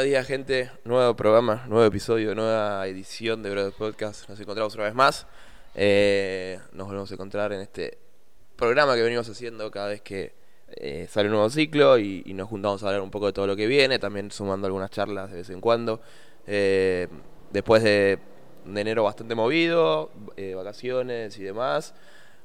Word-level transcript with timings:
Buenos 0.00 0.12
días, 0.12 0.26
gente. 0.26 0.70
Nuevo 0.84 1.14
programa, 1.14 1.66
nuevo 1.68 1.84
episodio, 1.84 2.34
nueva 2.34 2.86
edición 2.86 3.42
de 3.42 3.50
Brothers 3.50 3.76
Podcast. 3.76 4.30
Nos 4.30 4.40
encontramos 4.40 4.74
una 4.74 4.84
vez 4.84 4.94
más. 4.94 5.26
Eh, 5.74 6.58
nos 6.72 6.86
volvemos 6.86 7.10
a 7.10 7.14
encontrar 7.14 7.52
en 7.52 7.60
este 7.60 7.98
programa 8.56 8.94
que 8.94 9.02
venimos 9.02 9.28
haciendo 9.28 9.70
cada 9.70 9.88
vez 9.88 10.00
que 10.00 10.32
eh, 10.70 11.06
sale 11.10 11.28
un 11.28 11.34
nuevo 11.34 11.50
ciclo 11.50 11.98
y, 11.98 12.22
nos 12.32 12.48
juntamos 12.48 12.82
a 12.82 12.86
hablar 12.86 13.02
un 13.02 13.10
poco 13.10 13.26
de 13.26 13.34
todo 13.34 13.46
lo 13.46 13.54
que 13.56 13.66
viene, 13.66 13.98
también 13.98 14.30
sumando 14.30 14.66
algunas 14.66 14.90
charlas 14.90 15.30
de 15.32 15.36
vez 15.36 15.50
en 15.50 15.60
cuando. 15.60 16.00
Eh, 16.46 17.06
después 17.50 17.82
de, 17.82 18.18
de 18.64 18.80
enero 18.80 19.04
bastante 19.04 19.34
movido, 19.34 20.12
eh, 20.38 20.54
vacaciones 20.54 21.38
y 21.38 21.42
demás, 21.42 21.92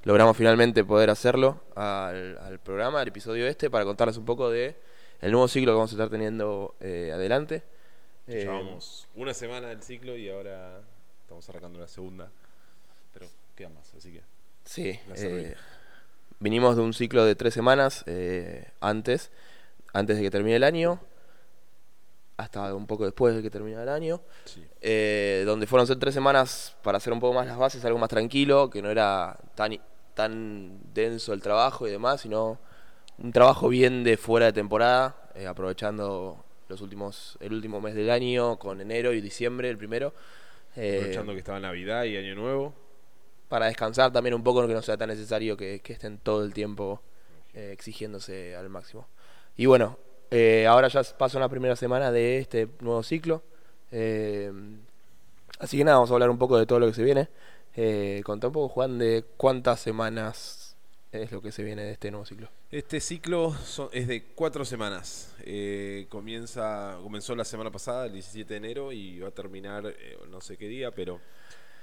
logramos 0.04 0.36
finalmente 0.36 0.84
poder 0.84 1.10
hacerlo 1.10 1.62
al, 1.74 2.38
al 2.38 2.60
programa, 2.60 3.00
al 3.00 3.08
episodio 3.08 3.48
este, 3.48 3.70
para 3.70 3.86
contarles 3.86 4.18
un 4.18 4.26
poco 4.26 4.50
de 4.50 4.76
el 5.22 5.32
nuevo 5.32 5.48
ciclo 5.48 5.72
que 5.72 5.76
vamos 5.76 5.92
a 5.92 5.96
estar 5.96 6.10
teniendo 6.10 6.76
eh, 6.80 7.12
adelante. 7.14 7.64
Eh, 8.28 8.40
Llevamos 8.42 9.08
una 9.16 9.34
semana 9.34 9.68
del 9.68 9.82
ciclo 9.84 10.18
y 10.18 10.30
ahora 10.30 10.82
estamos 11.22 11.48
arrancando 11.50 11.80
la 11.80 11.88
segunda. 11.88 12.30
Pero 13.14 13.28
queda 13.56 13.70
más, 13.70 13.94
así 13.96 14.12
que. 14.12 14.22
Sí, 14.66 15.00
eh, 15.16 15.56
vinimos 16.40 16.76
de 16.76 16.82
un 16.82 16.94
ciclo 16.94 17.24
de 17.24 17.36
tres 17.36 17.54
semanas 17.54 18.04
eh, 18.08 18.72
antes, 18.82 19.32
antes 19.94 20.18
de 20.18 20.24
que 20.24 20.32
termine 20.32 20.56
el 20.56 20.64
año, 20.64 21.00
hasta 22.38 22.74
un 22.74 22.88
poco 22.88 23.06
después 23.06 23.36
de 23.36 23.42
que 23.42 23.50
termine 23.50 23.82
el 23.82 23.90
año, 23.90 24.22
Sí. 24.46 24.66
eh, 24.82 25.44
donde 25.46 25.68
fueron 25.68 25.88
tres 26.00 26.14
semanas 26.14 26.76
para 26.84 26.98
hacer 26.98 27.14
un 27.14 27.20
poco 27.20 27.34
más 27.36 27.48
las 27.48 27.58
bases, 27.58 27.86
algo 27.86 28.00
más 28.00 28.10
tranquilo, 28.10 28.70
que 28.70 28.82
no 28.82 28.90
era 28.90 29.38
tan, 29.56 29.80
tan 30.14 30.80
denso 30.94 31.32
el 31.34 31.42
trabajo 31.42 31.88
y 31.88 31.92
demás, 31.92 32.22
sino 32.22 32.60
un 33.18 33.32
trabajo 33.32 33.70
bien 33.70 34.04
de 34.04 34.18
fuera 34.18 34.48
de 34.48 34.54
temporada, 34.54 35.30
eh, 35.36 35.48
aprovechando 35.48 36.44
los 36.68 36.82
últimos, 36.82 37.38
el 37.42 37.54
último 37.54 37.80
mes 37.82 37.96
del 37.96 38.10
año, 38.10 38.58
con 38.58 38.82
enero 38.82 39.14
y 39.14 39.22
diciembre, 39.22 39.70
el 39.70 39.78
primero. 39.78 40.14
eh, 40.76 40.96
Aprovechando 40.98 41.34
que 41.34 41.40
estaba 41.40 41.60
Navidad 41.60 42.04
y 42.06 42.18
Año 42.18 42.36
Nuevo. 42.36 42.74
para 43.48 43.68
descansar 43.68 44.12
también 44.12 44.34
un 44.34 44.44
poco, 44.44 44.66
que 44.68 44.74
no 44.74 44.82
sea 44.82 44.98
tan 44.98 45.10
necesario 45.10 45.56
que, 45.58 45.80
que 45.82 45.94
estén 45.94 46.18
todo 46.18 46.44
el 46.44 46.54
tiempo 46.54 47.02
eh, 47.54 47.72
exigiéndose 47.72 48.56
al 48.56 48.70
máximo. 48.70 49.08
Y 49.56 49.66
bueno, 49.68 49.98
ahora 50.68 50.88
ya 50.90 51.02
pasó 51.18 51.40
la 51.40 51.48
primera 51.50 51.76
semana 51.76 52.12
de 52.12 52.40
este 52.40 52.68
nuevo 52.82 53.04
ciclo. 53.04 53.44
eh, 53.92 54.52
así 55.60 55.78
que 55.78 55.84
nada, 55.84 55.98
vamos 55.98 56.12
a 56.12 56.14
hablar 56.16 56.30
un 56.30 56.38
poco 56.38 56.58
de 56.58 56.66
todo 56.66 56.80
lo 56.80 56.88
que 56.88 56.94
se 56.94 57.04
viene. 57.04 57.30
Eh, 57.76 58.22
contá 58.26 58.48
un 58.48 58.54
poco, 58.54 58.70
Juan, 58.70 58.98
de 58.98 59.24
cuántas 59.38 59.80
semanas 59.80 60.65
es 61.12 61.32
lo 61.32 61.42
que 61.42 61.52
se 61.52 61.64
viene 61.64 61.84
de 61.84 61.92
este 61.92 62.12
nuevo 62.12 62.26
ciclo. 62.26 62.50
Este 62.72 63.00
ciclo 63.00 63.54
son- 63.54 63.90
es 63.94 64.08
de 64.08 64.24
cuatro 64.36 64.66
semanas. 64.66 65.34
Eh, 65.42 66.08
comienza, 66.10 66.98
comenzó 67.02 67.36
la 67.36 67.46
semana 67.46 67.72
pasada, 67.72 68.06
el 68.08 68.14
17 68.14 68.54
de 68.54 68.58
enero, 68.58 68.92
y 68.92 69.20
va 69.20 69.30
a 69.30 69.32
terminar 69.32 69.86
eh, 69.88 70.18
no 70.30 70.42
sé 70.42 70.58
qué 70.58 70.68
día, 70.68 70.92
pero 70.92 71.22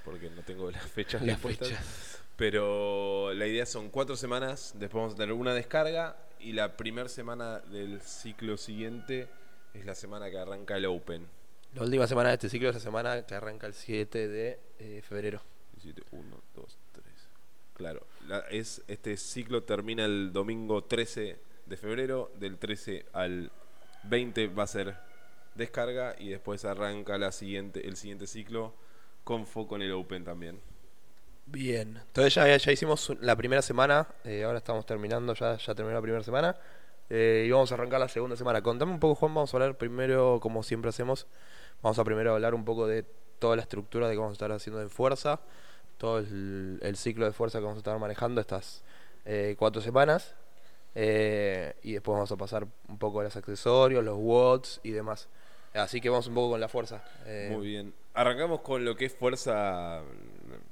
porque 0.05 0.29
no 0.29 0.43
tengo 0.43 0.69
las 0.69 0.83
fechas 0.85 1.21
Las 1.23 1.39
fechas. 1.39 2.19
Pero 2.35 3.33
la 3.33 3.47
idea 3.47 3.65
son 3.65 3.89
cuatro 3.89 4.15
semanas, 4.15 4.73
después 4.77 5.01
vamos 5.01 5.13
a 5.13 5.17
tener 5.17 5.33
una 5.33 5.53
descarga 5.53 6.17
y 6.39 6.51
la 6.53 6.75
primera 6.75 7.07
semana 7.07 7.59
del 7.59 8.01
ciclo 8.01 8.57
siguiente 8.57 9.27
es 9.73 9.85
la 9.85 9.95
semana 9.95 10.29
que 10.29 10.37
arranca 10.37 10.75
el 10.77 10.85
Open. 10.85 11.25
La 11.73 11.83
última 11.83 12.05
semana 12.05 12.29
de 12.29 12.35
este 12.35 12.49
ciclo 12.49 12.69
es 12.69 12.75
la 12.75 12.81
semana 12.81 13.25
que 13.25 13.33
arranca 13.33 13.65
el 13.65 13.73
7 13.73 14.27
de 14.27 14.59
eh, 14.79 15.01
febrero. 15.07 15.41
17, 15.73 16.03
1, 16.11 16.41
2, 16.55 16.65
3. 16.67 16.77
Claro, 17.83 18.07
la- 18.29 18.39
es, 18.49 18.81
este 18.87 19.17
ciclo 19.17 19.63
termina 19.63 20.05
el 20.05 20.31
domingo 20.31 20.85
13 20.85 21.37
de 21.65 21.75
febrero, 21.75 22.31
del 22.39 22.57
13 22.57 23.05
al 23.11 23.51
20 24.03 24.47
va 24.47 24.63
a 24.63 24.67
ser 24.67 24.95
descarga 25.55 26.15
y 26.17 26.29
después 26.29 26.63
arranca 26.63 27.17
la 27.17 27.33
siguiente, 27.33 27.85
el 27.85 27.97
siguiente 27.97 28.25
ciclo 28.25 28.73
con 29.25 29.45
foco 29.45 29.75
en 29.75 29.81
el 29.81 29.91
Open 29.91 30.23
también. 30.23 30.61
Bien, 31.45 31.97
entonces 31.97 32.35
ya, 32.35 32.55
ya 32.55 32.71
hicimos 32.71 33.11
la 33.19 33.35
primera 33.35 33.61
semana, 33.61 34.07
eh, 34.23 34.45
ahora 34.45 34.59
estamos 34.59 34.85
terminando, 34.85 35.33
ya, 35.33 35.57
ya 35.57 35.75
terminó 35.75 35.93
la 35.93 36.01
primera 36.01 36.23
semana 36.23 36.55
eh, 37.09 37.43
y 37.45 37.51
vamos 37.51 37.69
a 37.71 37.75
arrancar 37.75 37.99
la 37.99 38.07
segunda 38.07 38.37
semana. 38.37 38.61
Contame 38.61 38.93
un 38.93 38.99
poco, 39.01 39.15
Juan, 39.15 39.33
vamos 39.35 39.53
a 39.53 39.57
hablar 39.57 39.77
primero, 39.77 40.39
como 40.41 40.63
siempre 40.63 40.87
hacemos, 40.87 41.27
vamos 41.81 41.99
a 41.99 42.05
primero 42.05 42.33
hablar 42.33 42.55
un 42.55 42.63
poco 42.63 42.87
de 42.87 43.03
toda 43.39 43.57
la 43.57 43.61
estructura 43.63 44.07
de 44.07 44.13
que 44.13 44.19
vamos 44.19 44.31
a 44.31 44.33
estar 44.39 44.51
haciendo 44.53 44.81
en 44.81 44.89
fuerza, 44.89 45.41
todo 46.03 46.19
el, 46.19 46.79
el 46.81 46.97
ciclo 46.97 47.25
de 47.25 47.31
fuerza 47.31 47.59
que 47.59 47.63
vamos 47.63 47.77
a 47.77 47.79
estar 47.79 47.97
manejando 47.97 48.41
estas 48.41 48.83
eh, 49.23 49.55
cuatro 49.57 49.81
semanas 49.81 50.35
eh, 50.95 51.77
y 51.81 51.93
después 51.93 52.13
vamos 52.13 52.29
a 52.29 52.35
pasar 52.35 52.67
un 52.89 52.97
poco 52.97 53.21
a 53.21 53.23
los 53.23 53.33
accesorios, 53.37 54.03
los 54.03 54.17
watts 54.19 54.81
y 54.83 54.91
demás. 54.91 55.29
Así 55.73 56.01
que 56.01 56.09
vamos 56.09 56.27
un 56.27 56.33
poco 56.35 56.49
con 56.51 56.59
la 56.59 56.67
fuerza. 56.67 57.01
eh, 57.25 57.47
Muy 57.53 57.67
bien. 57.67 57.93
Arrancamos 58.15 58.59
con 58.59 58.83
lo 58.83 58.97
que 58.97 59.05
es 59.05 59.13
fuerza, 59.15 60.01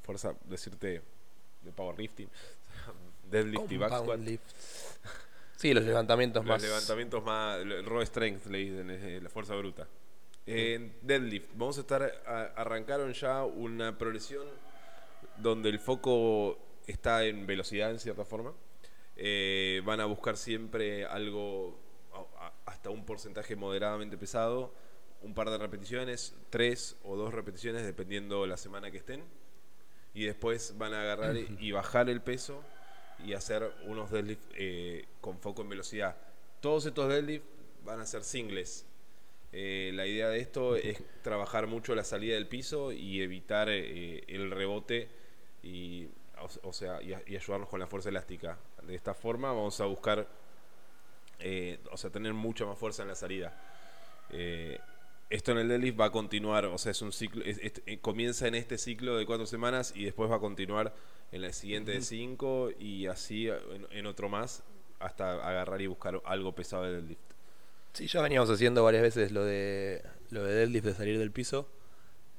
fuerza, 0.04 0.36
decirte, 0.50 1.02
de 1.62 1.72
powerlifting, 1.72 2.28
deadlift 3.32 3.72
y 3.72 3.78
back 3.78 3.90
compound 3.90 4.04
squat. 4.04 4.20
lifts. 4.20 5.00
Sí, 5.56 5.74
los 5.74 5.86
levantamientos 5.86 6.44
Los 6.44 6.50
más. 6.56 6.62
levantamientos 6.62 7.24
más, 7.24 7.58
el 7.62 7.86
raw 7.86 8.02
strength 8.06 8.48
le 8.48 8.58
dicen, 8.58 8.90
eh, 8.92 9.22
la 9.24 9.30
fuerza 9.30 9.56
bruta. 9.56 9.88
En 10.46 10.94
deadlift, 11.02 11.52
vamos 11.56 11.78
a 11.78 11.82
estar, 11.82 12.04
a- 12.28 12.52
arrancaron 12.58 13.14
ya 13.14 13.46
una 13.46 13.98
progresión 13.98 14.46
donde 15.42 15.70
el 15.70 15.80
foco 15.80 16.58
está 16.88 17.26
en 17.26 17.46
velocidad 17.46 17.92
en 17.92 18.00
cierta 18.00 18.26
forma. 18.26 18.54
Eh, 19.16 19.82
van 19.86 20.00
a 20.00 20.06
buscar 20.06 20.38
siempre 20.38 21.06
algo, 21.06 21.80
hasta 22.66 22.90
un 22.90 23.06
porcentaje 23.06 23.56
moderadamente 23.56 24.18
pesado, 24.18 24.74
un 25.22 25.34
par 25.34 25.50
de 25.50 25.58
repeticiones, 25.58 26.36
tres 26.50 26.98
o 27.04 27.16
dos 27.16 27.34
repeticiones 27.34 27.86
dependiendo 27.86 28.46
la 28.46 28.58
semana 28.58 28.92
que 28.92 28.98
estén. 28.98 29.24
Y 30.14 30.26
después 30.26 30.78
van 30.78 30.94
a 30.94 31.02
agarrar 31.02 31.36
y 31.38 31.72
bajar 31.72 32.10
el 32.10 32.22
peso 32.22 32.64
y 33.24 33.34
hacer 33.34 33.72
unos 33.86 34.12
deadlift 34.12 34.44
eh, 34.56 35.06
con 35.22 35.40
foco 35.40 35.62
en 35.62 35.70
velocidad. 35.70 36.18
Todos 36.60 36.86
estos 36.86 37.08
deadlift 37.08 37.46
van 37.84 38.00
a 38.00 38.06
ser 38.06 38.24
singles. 38.24 38.86
Eh, 39.54 39.92
la 39.94 40.06
idea 40.08 40.30
de 40.30 40.40
esto 40.40 40.76
es 40.76 41.02
trabajar 41.22 41.68
mucho 41.68 41.94
la 41.94 42.04
salida 42.04 42.36
del 42.36 42.48
piso 42.48 42.92
y 42.92 43.22
evitar 43.22 43.70
el 43.70 44.52
rebote 44.52 45.10
y, 45.64 46.08
o, 46.40 46.70
o 46.70 46.74
sea, 46.74 47.02
y, 47.02 47.14
ayudarnos 47.14 47.70
con 47.70 47.80
la 47.80 47.88
fuerza 47.88 48.10
elástica. 48.10 48.58
De 48.84 48.96
esta 48.96 49.14
forma 49.14 49.50
vamos 49.50 49.80
a 49.82 49.86
buscar, 49.86 50.28
eh, 51.40 51.80
o 51.92 51.98
sea, 51.98 52.10
tener 52.10 52.34
mucha 52.34 52.66
más 52.66 52.78
fuerza 52.78 53.02
en 53.04 53.08
la 53.10 53.16
salida. 53.16 53.54
Eh, 54.30 54.80
esto 55.30 55.52
en 55.54 55.60
el 55.60 55.68
deadlift 55.70 56.00
va 56.00 56.06
a 56.06 56.12
continuar, 56.12 56.66
o 56.66 56.78
sea, 56.78 56.92
es 56.92 57.02
un 57.02 57.12
ciclo, 57.14 57.44
es- 57.46 57.58
es- 57.60 57.82
eh, 57.86 58.00
comienza 58.00 58.48
en 58.48 58.56
este 58.56 58.78
ciclo 58.78 59.16
de 59.18 59.26
cuatro 59.26 59.46
semanas 59.46 59.94
y 59.96 60.04
después 60.04 60.30
va 60.30 60.36
a 60.36 60.40
continuar 60.40 60.94
en 61.32 61.42
la 61.42 61.54
siguiente 61.54 61.92
de 61.92 62.02
cinco 62.02 62.70
y 62.78 63.08
así 63.08 63.48
en, 63.48 63.88
en 63.92 64.06
otro 64.06 64.28
más 64.28 64.64
hasta 65.00 65.34
agarrar 65.48 65.80
y 65.82 65.88
buscar 65.88 66.22
algo 66.26 66.54
pesado 66.54 66.84
de 66.84 66.92
deadlift. 66.94 67.22
Sí, 67.94 68.08
ya 68.08 68.22
veníamos 68.22 68.50
haciendo 68.50 68.84
varias 68.84 69.04
veces 69.04 69.32
lo 69.32 69.44
de 69.46 70.04
lo 70.30 70.44
de 70.44 70.54
deadlift 70.54 70.86
de 70.86 70.94
salir 70.94 71.18
del 71.20 71.32
piso 71.32 71.68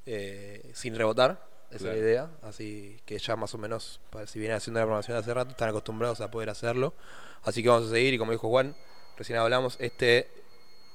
eh, 0.06 0.70
sin 0.74 0.94
rebotar, 0.94 1.46
esa 1.74 1.88
es 1.88 1.94
la 1.94 1.96
idea, 1.96 2.30
así 2.42 2.98
que 3.06 3.18
ya 3.18 3.36
más 3.36 3.54
o 3.54 3.58
menos, 3.58 4.00
si 4.26 4.38
vienen 4.38 4.56
haciendo 4.56 4.80
la 4.80 4.86
programación 4.86 5.16
hace 5.16 5.32
rato, 5.34 5.50
están 5.50 5.68
acostumbrados 5.70 6.20
a 6.20 6.30
poder 6.30 6.50
hacerlo, 6.50 6.94
así 7.44 7.62
que 7.62 7.68
vamos 7.68 7.88
a 7.88 7.90
seguir 7.90 8.14
y 8.14 8.18
como 8.18 8.32
dijo 8.32 8.48
Juan, 8.48 8.74
recién 9.16 9.38
hablamos, 9.38 9.76
este 9.80 10.28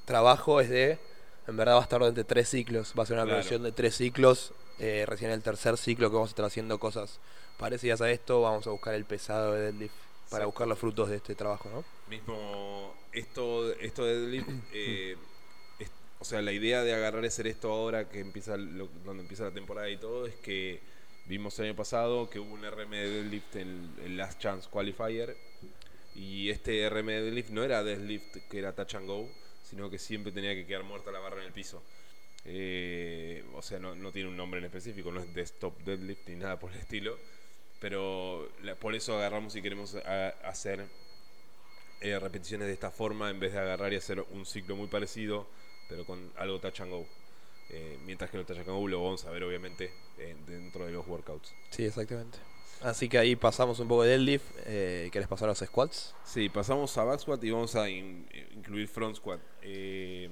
trabajo 0.05 0.61
es 0.61 0.69
de, 0.69 0.99
en 1.47 1.57
verdad 1.57 1.75
va 1.75 1.79
a 1.79 1.83
estar 1.83 1.99
durante 1.99 2.23
tres 2.23 2.49
ciclos, 2.49 2.93
va 2.97 3.03
a 3.03 3.05
ser 3.05 3.17
una 3.19 3.25
Claro. 3.25 3.59
de 3.63 3.71
tres 3.71 3.95
ciclos, 3.95 4.53
eh, 4.79 5.05
recién 5.07 5.31
el 5.31 5.41
tercer 5.41 5.77
ciclo 5.77 6.09
que 6.09 6.15
vamos 6.15 6.29
a 6.29 6.31
estar 6.31 6.45
haciendo 6.45 6.79
cosas 6.79 7.19
parecidas 7.57 8.01
a 8.01 8.11
esto, 8.11 8.41
vamos 8.41 8.67
a 8.67 8.69
buscar 8.69 8.93
el 8.93 9.05
pesado 9.05 9.53
de 9.53 9.61
deadlift 9.71 9.93
para 10.29 10.43
Exacto. 10.43 10.45
buscar 10.47 10.67
los 10.67 10.79
frutos 10.79 11.09
de 11.09 11.15
este 11.17 11.35
trabajo, 11.35 11.69
¿no? 11.69 11.83
Mismo 12.09 12.93
esto, 13.11 13.71
esto 13.73 14.05
de 14.05 14.19
deadlift, 14.19 14.49
eh, 14.73 15.17
o 16.19 16.25
sea, 16.25 16.41
la 16.41 16.51
idea 16.51 16.83
de 16.83 16.93
agarrar 16.93 17.23
y 17.23 17.27
hacer 17.27 17.47
esto 17.47 17.71
ahora 17.71 18.09
que 18.09 18.19
empieza 18.19 18.57
lo- 18.57 18.89
donde 19.05 19.23
empieza 19.23 19.43
la 19.45 19.51
temporada 19.53 19.89
y 19.89 19.97
todo 19.97 20.25
es 20.25 20.35
que 20.35 20.79
vimos 21.25 21.57
el 21.59 21.65
año 21.65 21.75
pasado 21.75 22.29
que 22.29 22.39
hubo 22.39 22.53
un 22.53 22.63
RM 22.65 22.91
de 22.97 23.09
deadlift 23.09 23.55
en 23.57 23.93
el 24.03 24.17
Last 24.17 24.39
Chance 24.39 24.69
Qualifier 24.69 25.35
y 26.15 26.49
este 26.49 26.89
RM 26.89 27.07
de 27.11 27.21
deadlift 27.23 27.49
no 27.51 27.63
era 27.63 27.83
deadlift 27.83 28.37
que 28.49 28.59
era 28.59 28.73
touch 28.73 28.95
and 28.95 29.07
go, 29.07 29.29
sino 29.63 29.89
que 29.89 29.99
siempre 29.99 30.31
tenía 30.31 30.55
que 30.55 30.65
quedar 30.65 30.83
muerta 30.83 31.11
la 31.11 31.19
barra 31.19 31.41
en 31.41 31.47
el 31.47 31.53
piso. 31.53 31.83
Eh, 32.45 33.43
o 33.53 33.61
sea, 33.61 33.77
no, 33.79 34.11
tiene 34.11 34.29
un 34.29 34.37
nombre 34.37 34.59
en 34.59 34.65
específico, 34.65 35.11
no 35.11 35.19
es 35.19 35.33
desktop 35.33 35.77
deadlift 35.83 36.27
ni 36.29 36.35
nada 36.35 36.57
por 36.57 36.71
el 36.71 36.79
estilo, 36.79 37.17
pero 37.79 38.49
por 38.79 38.95
eso 38.95 39.17
agarramos 39.17 39.55
y 39.55 39.61
queremos 39.61 39.95
hacer 40.43 40.85
eh, 42.01 42.19
repeticiones 42.19 42.67
de 42.67 42.73
esta 42.73 42.91
forma 42.91 43.29
en 43.29 43.39
vez 43.39 43.53
de 43.53 43.59
agarrar 43.59 43.91
y 43.93 43.95
hacer 43.97 44.21
un 44.31 44.45
ciclo 44.45 44.75
muy 44.75 44.87
parecido, 44.87 45.47
pero 45.87 46.05
con 46.05 46.31
algo 46.37 46.59
touch 46.59 46.81
and 46.81 46.91
go. 46.91 47.05
Eh, 47.69 47.97
mientras 48.05 48.29
que 48.31 48.37
los 48.37 48.45
touch 48.45 48.57
and 48.59 48.67
go 48.67 48.87
lo 48.87 49.03
vamos 49.03 49.25
a 49.25 49.31
ver 49.31 49.43
obviamente 49.43 49.91
eh, 50.17 50.35
dentro 50.47 50.85
de 50.85 50.91
los 50.91 51.05
workouts. 51.07 51.53
Sí, 51.71 51.85
exactamente. 51.85 52.37
Así 52.81 53.09
que 53.09 53.17
ahí 53.17 53.35
pasamos 53.35 53.79
un 53.79 53.87
poco 53.87 54.03
de 54.03 54.09
deadlift. 54.11 54.45
Eh, 54.65 55.09
¿Querés 55.11 55.27
pasar 55.27 55.47
a 55.49 55.51
los 55.51 55.59
squats? 55.59 56.13
Sí, 56.23 56.47
pasamos 56.49 56.95
a 56.97 57.03
back 57.03 57.19
squat 57.19 57.43
y 57.43 57.49
vamos 57.51 57.75
a 57.75 57.89
in- 57.89 58.27
incluir 58.55 58.87
front 58.87 59.15
squat. 59.17 59.39
Eh, 59.63 60.29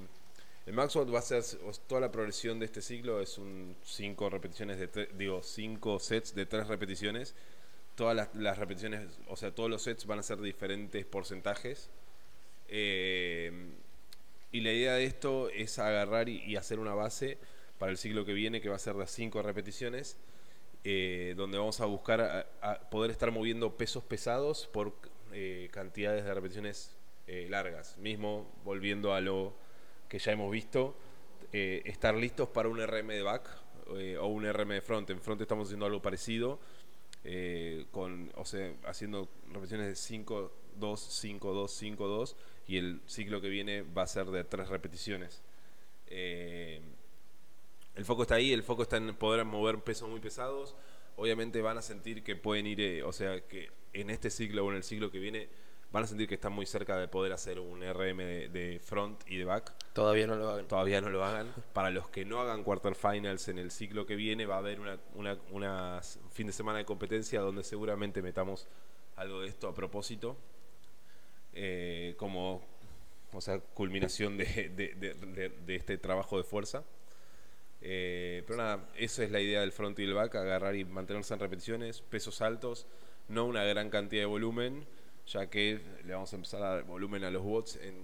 El 0.68 0.74
max 0.74 0.96
out 0.96 1.14
va 1.14 1.20
a 1.20 1.22
ser 1.22 1.44
toda 1.88 2.02
la 2.02 2.12
progresión 2.12 2.58
de 2.60 2.66
este 2.66 2.82
ciclo 2.82 3.22
es 3.22 3.38
un 3.38 3.76
5 3.84 4.30
repeticiones 4.32 4.80
de 4.80 4.92
tre- 4.92 5.10
digo 5.12 5.44
5 5.44 6.00
sets 6.00 6.34
de 6.36 6.46
3 6.48 6.68
repeticiones. 6.68 7.36
Todas 7.96 8.16
las, 8.16 8.34
las 8.36 8.58
repeticiones, 8.58 9.08
o 9.28 9.36
sea, 9.38 9.54
todos 9.54 9.70
los 9.70 9.82
sets 9.84 10.06
van 10.06 10.20
a 10.20 10.24
ser 10.24 10.40
diferentes 10.42 11.06
porcentajes. 11.06 11.90
Eh, 12.68 13.52
y 14.56 14.62
la 14.62 14.72
idea 14.72 14.94
de 14.94 15.04
esto 15.04 15.50
es 15.50 15.80
agarrar 15.80 16.30
y, 16.30 16.42
y 16.46 16.56
hacer 16.56 16.80
una 16.80 16.94
base 16.94 17.38
para 17.78 17.92
el 17.92 17.98
ciclo 17.98 18.24
que 18.24 18.32
viene, 18.32 18.62
que 18.62 18.70
va 18.70 18.78
a 18.78 18.80
ser 18.80 18.96
de 18.96 19.06
5 19.06 19.42
repeticiones, 19.42 20.18
eh, 20.86 21.34
donde 21.36 21.58
vamos 21.58 21.82
a 21.82 21.86
buscar 21.86 22.22
a, 22.22 22.48
a 22.62 22.90
poder 22.90 23.12
estar 23.12 23.32
moviendo 23.32 23.76
pesos 23.76 24.02
pesados 24.06 24.68
por 24.72 24.94
eh, 25.34 25.68
cantidades 25.74 26.24
de 26.24 26.34
repeticiones 26.34 26.96
eh, 27.28 27.48
largas. 27.50 27.98
Mismo 27.98 28.50
volviendo 28.64 29.14
a 29.14 29.20
lo 29.20 29.54
que 30.08 30.20
ya 30.20 30.32
hemos 30.32 30.50
visto, 30.50 30.96
eh, 31.52 31.82
estar 31.84 32.16
listos 32.16 32.48
para 32.48 32.70
un 32.70 32.80
RM 32.80 33.10
de 33.10 33.24
back 33.24 33.50
eh, 33.98 34.18
o 34.18 34.28
un 34.28 34.46
RM 34.50 34.70
de 34.70 34.82
front. 34.82 35.10
En 35.10 35.20
front 35.20 35.42
estamos 35.42 35.68
haciendo 35.68 35.86
algo 35.86 36.02
parecido, 36.02 36.60
eh, 37.26 37.88
con, 37.92 38.32
o 38.36 38.46
sea, 38.46 38.72
haciendo 38.86 39.28
repeticiones 39.52 39.88
de 39.88 39.96
5, 39.98 40.52
2, 40.78 41.00
5, 41.02 41.54
2, 41.54 41.72
5, 41.72 42.08
2, 42.08 42.36
y 42.68 42.78
el 42.78 43.02
ciclo 43.06 43.42
que 43.42 43.50
viene 43.50 43.82
va 43.82 44.04
a 44.04 44.08
ser 44.08 44.28
de 44.28 44.44
3 44.44 44.70
repeticiones. 44.70 45.42
Eh, 46.08 46.82
el 47.96 48.06
foco 48.06 48.24
está 48.24 48.36
ahí, 48.36 48.52
el 48.52 48.64
foco 48.64 48.84
está 48.84 48.98
en 48.98 49.16
poder 49.16 49.46
mover 49.46 49.80
pesos 49.80 50.10
muy 50.10 50.20
pesados. 50.20 50.76
Obviamente 51.16 51.62
van 51.62 51.78
a 51.78 51.82
sentir 51.82 52.24
que 52.24 52.36
pueden 52.36 52.68
ir, 52.68 52.82
eh, 52.82 53.04
o 53.04 53.14
sea, 53.14 53.40
que 53.42 53.70
en 53.94 54.10
este 54.10 54.30
ciclo 54.30 54.66
o 54.66 54.70
en 54.72 54.78
el 54.78 54.84
ciclo 54.84 55.12
que 55.12 55.20
viene 55.20 55.48
van 55.92 56.04
a 56.04 56.08
sentir 56.08 56.28
que 56.28 56.36
están 56.36 56.52
muy 56.52 56.66
cerca 56.66 56.98
de 56.98 57.08
poder 57.08 57.32
hacer 57.32 57.58
un 57.58 57.82
RM 57.82 58.18
de, 58.18 58.50
de 58.50 58.80
front 58.80 59.22
y 59.28 59.38
de 59.38 59.46
back. 59.46 59.74
Todavía 59.94 60.28
no 60.28 60.36
lo 60.36 60.50
hagan. 60.50 60.68
Todavía 60.68 61.00
no 61.00 61.10
lo 61.10 61.24
hagan. 61.24 61.54
Para 61.72 61.90
los 61.90 62.10
que 62.10 62.26
no 62.26 62.42
hagan 62.42 62.66
quarterfinals 62.66 63.48
en 63.48 63.60
el 63.60 63.72
ciclo 63.72 64.06
que 64.06 64.18
viene, 64.18 64.46
va 64.46 64.56
a 64.56 64.58
haber 64.58 64.82
una, 64.82 65.00
una, 65.14 65.38
una 65.52 66.02
fin 66.34 66.48
de 66.48 66.54
semana 66.54 66.80
de 66.80 66.86
competencia 66.86 67.40
donde 67.40 67.64
seguramente 67.64 68.22
metamos 68.22 68.68
algo 69.16 69.40
de 69.40 69.48
esto 69.48 69.70
a 69.70 69.74
propósito. 69.74 70.36
Eh, 71.56 72.14
como, 72.18 72.62
o 73.34 73.42
sea, 73.42 73.60
culminación 73.60 74.38
de, 74.38 74.46
de- 74.76 74.94
de- 74.96 75.50
de- 75.50 75.76
este 75.76 75.98
trabajo 75.98 76.38
de 76.38 76.44
fuerza. 76.44 76.84
Eh, 77.82 78.44
pero 78.48 78.58
nada, 78.58 78.90
esa 78.98 79.24
es 79.24 79.32
la 79.32 79.40
idea 79.40 79.62
del 79.62 79.72
front 79.72 79.98
y 80.00 80.04
el 80.04 80.14
back, 80.14 80.36
agarrar 80.36 80.76
y 80.76 80.86
mantenerse 80.86 81.34
en 81.34 81.40
repeticiones, 81.40 82.02
pesos 82.02 82.42
altos, 82.42 82.88
no 83.30 83.46
una 83.46 83.64
gran 83.64 83.90
cantidad 83.90 84.24
de 84.24 84.28
volumen, 84.28 84.86
ya 85.28 85.48
que 85.50 85.80
le 86.06 86.14
vamos 86.14 86.32
a 86.34 86.36
empezar 86.36 86.64
a 86.64 86.70
dar 86.76 86.84
volumen 86.84 87.24
a 87.24 87.32
los 87.32 87.44
bots 87.44 87.76
en 87.78 87.96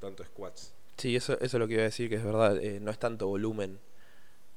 tanto 0.00 0.24
squats. 0.24 0.74
Sí, 0.98 1.16
eso, 1.16 1.34
eso 1.34 1.44
es 1.44 1.54
lo 1.54 1.66
que 1.66 1.74
iba 1.74 1.82
a 1.82 1.86
decir, 1.86 2.08
que 2.10 2.16
es 2.16 2.24
verdad, 2.24 2.58
eh, 2.62 2.80
no 2.80 2.90
es 2.90 2.98
tanto 2.98 3.26
volumen, 3.28 3.78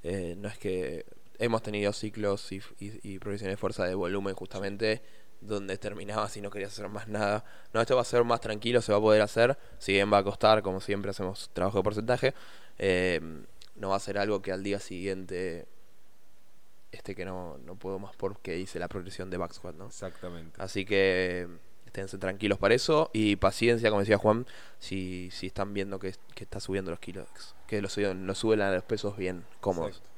eh, 0.04 0.36
no 0.38 0.50
es 0.50 0.58
que 0.58 1.06
hemos 1.40 1.62
tenido 1.64 1.94
ciclos 1.94 2.52
y, 2.52 2.62
y, 2.80 3.00
y 3.04 3.20
progresiones 3.20 3.54
de 3.54 3.58
fuerza 3.58 3.86
de 3.86 3.96
volumen 3.96 4.36
justamente 4.36 5.02
donde 5.48 5.78
terminabas 5.78 6.36
y 6.38 6.42
no 6.42 6.50
querías 6.50 6.72
hacer 6.72 6.90
más 6.90 7.08
nada. 7.08 7.44
No, 7.74 7.82
esto 7.82 7.96
va 7.96 8.02
a 8.02 8.06
ser 8.06 8.24
más 8.24 8.42
tranquilo, 8.42 8.82
se 8.82 8.92
va 8.92 8.98
a 8.98 9.02
poder 9.02 9.22
hacer, 9.22 9.58
si 9.78 9.94
bien 9.94 10.12
va 10.12 10.20
a 10.20 10.24
costar, 10.24 10.62
como 10.62 10.82
siempre 10.82 11.12
hacemos 11.12 11.50
trabajo 11.54 11.78
de 11.78 11.84
porcentaje, 11.84 12.34
eh, 12.78 13.20
no 13.76 13.90
va 13.90 13.96
a 13.96 14.00
ser 14.00 14.18
algo 14.18 14.42
que 14.42 14.52
al 14.52 14.64
día 14.64 14.80
siguiente 14.80 15.68
este 16.92 17.16
que 17.16 17.26
no, 17.26 17.58
no 17.66 17.76
puedo 17.76 18.00
más 18.00 18.16
porque 18.16 18.58
hice 18.60 18.80
la 18.80 18.88
progresión 18.88 19.30
de 19.30 19.38
back 19.38 19.54
squat, 19.54 19.76
¿no? 19.76 19.88
Exactamente. 19.88 20.62
Así 20.62 20.86
que 20.86 21.48
esténse 21.86 22.18
tranquilos 22.18 22.58
para 22.58 22.76
eso 22.76 23.10
y 23.14 23.36
paciencia, 23.36 23.90
como 23.90 24.02
decía 24.02 24.18
Juan, 24.18 24.46
si, 24.80 25.30
si 25.32 25.48
están 25.48 25.74
viendo 25.74 26.00
que, 26.00 26.14
que 26.36 26.44
está 26.44 26.60
subiendo 26.60 26.92
los 26.92 27.00
kilos, 27.00 27.28
que 27.68 27.82
lo 27.82 27.90
suben, 27.90 28.28
lo 28.28 28.36
suben 28.36 28.62
a 28.62 28.72
los 28.72 28.84
pesos 28.84 29.18
bien 29.18 29.44
cómodos. 29.60 29.98
Exacto. 29.98 30.13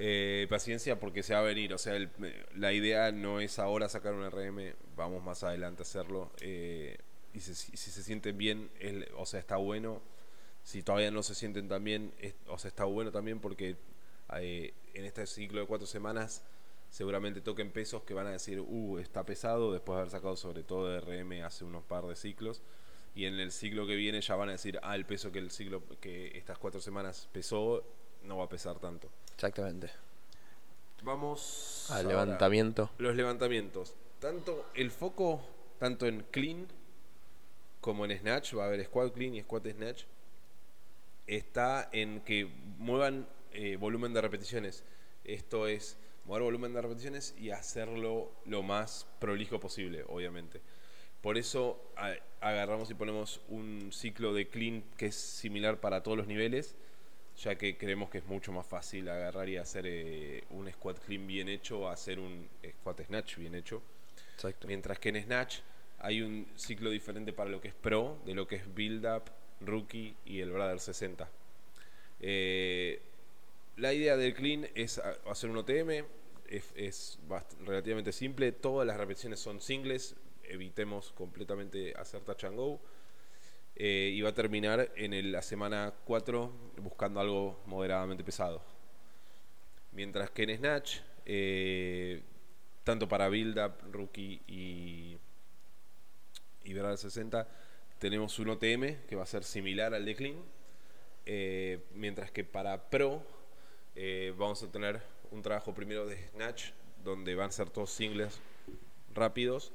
Eh, 0.00 0.46
paciencia 0.48 1.00
porque 1.00 1.22
se 1.24 1.34
va 1.34 1.40
a 1.40 1.42
venir, 1.42 1.74
o 1.74 1.78
sea, 1.78 1.96
el- 1.96 2.10
la 2.54 2.72
idea 2.72 3.10
no 3.10 3.40
es 3.40 3.58
ahora 3.58 3.88
sacar 3.88 4.14
un 4.14 4.24
RM, 4.24 4.74
vamos 4.96 5.22
más 5.24 5.42
adelante 5.42 5.82
a 5.82 5.84
hacerlo. 5.84 6.30
eh, 6.40 6.96
y 7.34 7.40
si, 7.40 7.54
se 7.54 8.02
sienten 8.02 8.38
bien, 8.38 8.70
o 9.16 9.26
sea, 9.26 9.40
está 9.40 9.56
bueno. 9.56 10.00
Si 10.62 10.82
todavía 10.82 11.10
no 11.10 11.22
se 11.22 11.34
sienten 11.34 11.68
tan 11.68 11.84
bien, 11.84 12.12
o 12.48 12.58
sea, 12.58 12.68
está 12.68 12.84
bueno 12.84 13.10
también 13.12 13.40
porque 13.40 13.76
eh, 14.36 14.72
en 14.94 15.04
este 15.04 15.26
ciclo 15.26 15.60
de 15.60 15.66
cuatro 15.66 15.86
semanas 15.86 16.42
seguramente 16.90 17.40
toquen 17.40 17.70
pesos 17.70 18.02
que 18.04 18.14
van 18.14 18.26
a 18.28 18.32
decir, 18.32 18.60
uh, 18.60 18.98
está 18.98 19.24
pesado, 19.24 19.72
después 19.72 19.96
de 19.96 20.00
haber 20.02 20.10
sacado 20.10 20.36
sobre 20.36 20.62
todo 20.62 20.88
de 20.88 21.00
RM 21.00 21.42
hace 21.44 21.64
unos 21.64 21.84
par 21.84 22.04
de 22.06 22.16
ciclos. 22.16 22.62
Y 23.14 23.24
en 23.26 23.38
el 23.40 23.52
ciclo 23.52 23.86
que 23.86 23.96
viene 23.96 24.20
ya 24.20 24.36
van 24.36 24.48
a 24.50 24.52
decir, 24.52 24.78
ah, 24.82 24.94
el 24.94 25.04
peso 25.06 25.32
que 25.32 25.38
el 25.40 25.50
ciclo 25.50 25.82
que 26.00 26.36
estas 26.38 26.58
cuatro 26.58 26.80
semanas 26.80 27.28
pesó 27.32 27.84
no 28.22 28.38
va 28.38 28.44
a 28.44 28.48
pesar 28.48 28.78
tanto. 28.78 29.08
Exactamente. 29.34 29.90
Vamos 31.02 31.86
Al 31.90 32.06
ahora. 32.06 32.08
levantamiento. 32.08 32.90
Los 32.98 33.14
levantamientos. 33.14 33.94
Tanto 34.20 34.66
el 34.74 34.90
foco, 34.90 35.40
tanto 35.78 36.06
en 36.06 36.22
clean 36.30 36.66
como 37.80 38.04
en 38.04 38.18
snatch, 38.18 38.56
va 38.56 38.64
a 38.64 38.66
haber 38.66 38.84
squat 38.84 39.12
clean 39.14 39.34
y 39.34 39.42
squat 39.42 39.66
snatch, 39.68 40.04
está 41.26 41.88
en 41.92 42.20
que 42.22 42.46
muevan 42.78 43.28
eh, 43.52 43.76
volumen 43.76 44.12
de 44.12 44.20
repeticiones. 44.20 44.82
Esto 45.24 45.68
es 45.68 45.96
mover 46.24 46.42
volumen 46.42 46.72
de 46.74 46.82
repeticiones 46.82 47.34
y 47.38 47.50
hacerlo 47.50 48.32
lo 48.44 48.62
más 48.62 49.06
prolijo 49.20 49.60
posible, 49.60 50.04
obviamente. 50.08 50.60
Por 51.22 51.38
eso 51.38 51.80
agarramos 52.40 52.90
y 52.90 52.94
ponemos 52.94 53.40
un 53.48 53.90
ciclo 53.92 54.32
de 54.34 54.48
clean 54.48 54.82
que 54.96 55.06
es 55.06 55.14
similar 55.16 55.80
para 55.80 56.02
todos 56.02 56.16
los 56.16 56.26
niveles, 56.26 56.76
ya 57.38 57.56
que 57.56 57.76
creemos 57.76 58.10
que 58.10 58.18
es 58.18 58.26
mucho 58.26 58.52
más 58.52 58.66
fácil 58.66 59.08
agarrar 59.08 59.48
y 59.48 59.56
hacer 59.56 59.84
eh, 59.86 60.44
un 60.50 60.70
squat 60.70 60.98
clean 60.98 61.26
bien 61.26 61.48
hecho 61.48 61.88
a 61.88 61.92
hacer 61.92 62.18
un 62.18 62.48
squat 62.80 63.02
snatch 63.06 63.36
bien 63.36 63.54
hecho. 63.54 63.82
Exacto. 64.34 64.66
Mientras 64.66 64.98
que 64.98 65.08
en 65.10 65.22
Snatch 65.22 65.58
hay 66.00 66.22
un 66.22 66.46
ciclo 66.56 66.90
diferente 66.90 67.32
para 67.32 67.50
lo 67.50 67.60
que 67.60 67.68
es 67.68 67.74
Pro, 67.74 68.18
de 68.24 68.34
lo 68.34 68.46
que 68.46 68.56
es 68.56 68.74
Build 68.74 69.04
Up, 69.04 69.24
Rookie 69.60 70.14
y 70.24 70.40
el 70.40 70.50
Brother 70.50 70.78
60. 70.78 71.28
Eh, 72.20 73.00
la 73.76 73.92
idea 73.92 74.16
del 74.16 74.34
Clean 74.34 74.68
es 74.74 75.00
hacer 75.26 75.50
un 75.50 75.56
OTM, 75.58 76.04
es, 76.48 76.72
es 76.76 77.18
relativamente 77.64 78.12
simple, 78.12 78.52
todas 78.52 78.86
las 78.86 78.96
repeticiones 78.96 79.40
son 79.40 79.60
singles, 79.60 80.16
evitemos 80.44 81.12
completamente 81.12 81.94
hacer 81.96 82.22
touch 82.22 82.44
and 82.44 82.56
go. 82.56 82.80
Eh, 83.80 84.10
y 84.12 84.20
va 84.22 84.30
a 84.30 84.34
terminar 84.34 84.90
en 84.96 85.30
la 85.30 85.40
semana 85.40 85.94
4 86.04 86.52
buscando 86.82 87.20
algo 87.20 87.62
moderadamente 87.66 88.24
pesado. 88.24 88.60
Mientras 89.92 90.30
que 90.30 90.42
en 90.42 90.56
Snatch, 90.56 90.98
eh, 91.24 92.22
tanto 92.82 93.08
para 93.08 93.28
Build 93.28 93.56
Up, 93.58 93.74
Rookie 93.92 94.42
y, 94.48 95.16
y 96.64 96.74
Brother 96.74 96.98
60, 96.98 97.46
tenemos 97.98 98.38
un 98.38 98.50
OTM 98.50 99.06
que 99.08 99.16
va 99.16 99.22
a 99.22 99.26
ser 99.26 99.44
similar 99.44 99.94
al 99.94 100.04
de 100.04 100.14
Clean. 100.14 100.36
Eh, 101.26 101.84
mientras 101.94 102.30
que 102.30 102.42
para 102.42 102.90
Pro 102.90 103.22
eh, 103.94 104.32
vamos 104.36 104.62
a 104.62 104.72
tener 104.72 105.00
un 105.30 105.42
trabajo 105.42 105.74
primero 105.74 106.06
de 106.06 106.28
Snatch, 106.30 106.70
donde 107.04 107.34
van 107.34 107.50
a 107.50 107.52
ser 107.52 107.70
todos 107.70 107.90
singles 107.90 108.40
rápidos, 109.14 109.72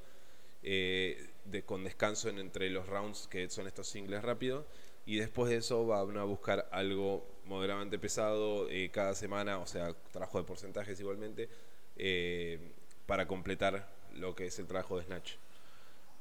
de, 1.45 1.63
con 1.63 1.83
descanso 1.83 2.29
en, 2.29 2.39
entre 2.39 2.69
los 2.69 2.87
rounds 2.87 3.27
que 3.27 3.49
son 3.49 3.67
estos 3.67 3.87
singles 3.87 4.23
rápidos. 4.23 4.65
Y 5.05 5.17
después 5.17 5.49
de 5.49 5.57
eso 5.57 5.85
van 5.85 6.17
a 6.17 6.23
buscar 6.23 6.69
algo 6.71 7.25
moderadamente 7.45 7.99
pesado 7.99 8.69
eh, 8.69 8.89
cada 8.91 9.13
semana, 9.15 9.59
o 9.59 9.67
sea, 9.67 9.93
trabajo 10.11 10.37
de 10.37 10.45
porcentajes 10.45 10.99
igualmente, 10.99 11.49
eh, 11.97 12.59
para 13.05 13.27
completar 13.27 13.89
lo 14.15 14.33
que 14.35 14.45
es 14.47 14.59
el 14.59 14.67
trabajo 14.67 14.97
de 14.97 15.05
Snatch. 15.05 15.33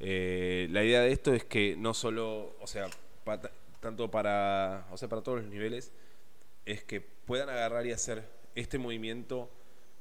Eh, 0.00 0.66
la 0.70 0.82
idea 0.84 1.00
de 1.00 1.12
esto 1.12 1.32
es 1.32 1.44
que 1.44 1.76
no 1.76 1.94
solo, 1.94 2.56
o 2.60 2.66
sea, 2.66 2.88
pa- 3.24 3.40
tanto 3.80 4.10
para, 4.10 4.86
o 4.90 4.96
sea, 4.96 5.08
para 5.08 5.22
todos 5.22 5.42
los 5.42 5.48
niveles, 5.50 5.92
es 6.66 6.84
que 6.84 7.00
puedan 7.00 7.48
agarrar 7.50 7.86
y 7.86 7.92
hacer 7.92 8.24
este 8.54 8.78
movimiento 8.78 9.50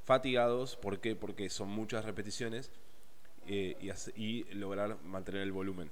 fatigados, 0.05 0.75
¿por 0.75 0.99
qué? 0.99 1.15
Porque 1.15 1.49
son 1.49 1.69
muchas 1.69 2.05
repeticiones 2.05 2.71
eh, 3.47 3.75
y, 3.79 3.89
hace- 3.89 4.13
y 4.15 4.43
lograr 4.53 4.97
mantener 5.03 5.41
el 5.41 5.51
volumen. 5.51 5.89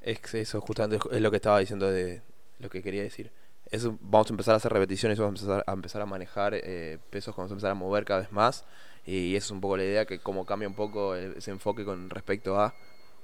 Es 0.00 0.18
que 0.20 0.40
eso 0.40 0.60
justamente 0.60 0.98
es 1.12 1.20
lo 1.20 1.30
que 1.30 1.36
estaba 1.36 1.60
diciendo 1.60 1.90
de 1.90 2.22
lo 2.58 2.68
que 2.68 2.82
quería 2.82 3.02
decir. 3.02 3.30
Eso, 3.70 3.96
vamos 4.00 4.28
a 4.28 4.32
empezar 4.32 4.54
a 4.54 4.56
hacer 4.56 4.72
repeticiones, 4.72 5.18
vamos 5.18 5.40
a 5.40 5.44
empezar 5.44 5.64
a, 5.66 5.72
empezar 5.72 6.02
a 6.02 6.06
manejar 6.06 6.54
eh, 6.54 6.98
pesos, 7.10 7.34
vamos 7.36 7.50
a 7.50 7.54
empezar 7.54 7.70
a 7.70 7.74
mover 7.74 8.04
cada 8.04 8.20
vez 8.20 8.32
más. 8.32 8.64
Y 9.06 9.34
esa 9.36 9.46
es 9.46 9.50
un 9.52 9.60
poco 9.60 9.76
la 9.76 9.84
idea, 9.84 10.04
que 10.04 10.18
como 10.18 10.44
cambia 10.44 10.68
un 10.68 10.74
poco 10.74 11.14
ese 11.14 11.50
enfoque 11.50 11.84
con 11.84 12.10
respecto 12.10 12.60
a 12.60 12.74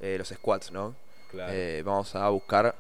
eh, 0.00 0.16
los 0.18 0.28
squats, 0.28 0.70
¿no? 0.72 0.94
Claro. 1.30 1.52
Eh, 1.52 1.82
vamos 1.84 2.14
a 2.14 2.28
buscar 2.30 2.75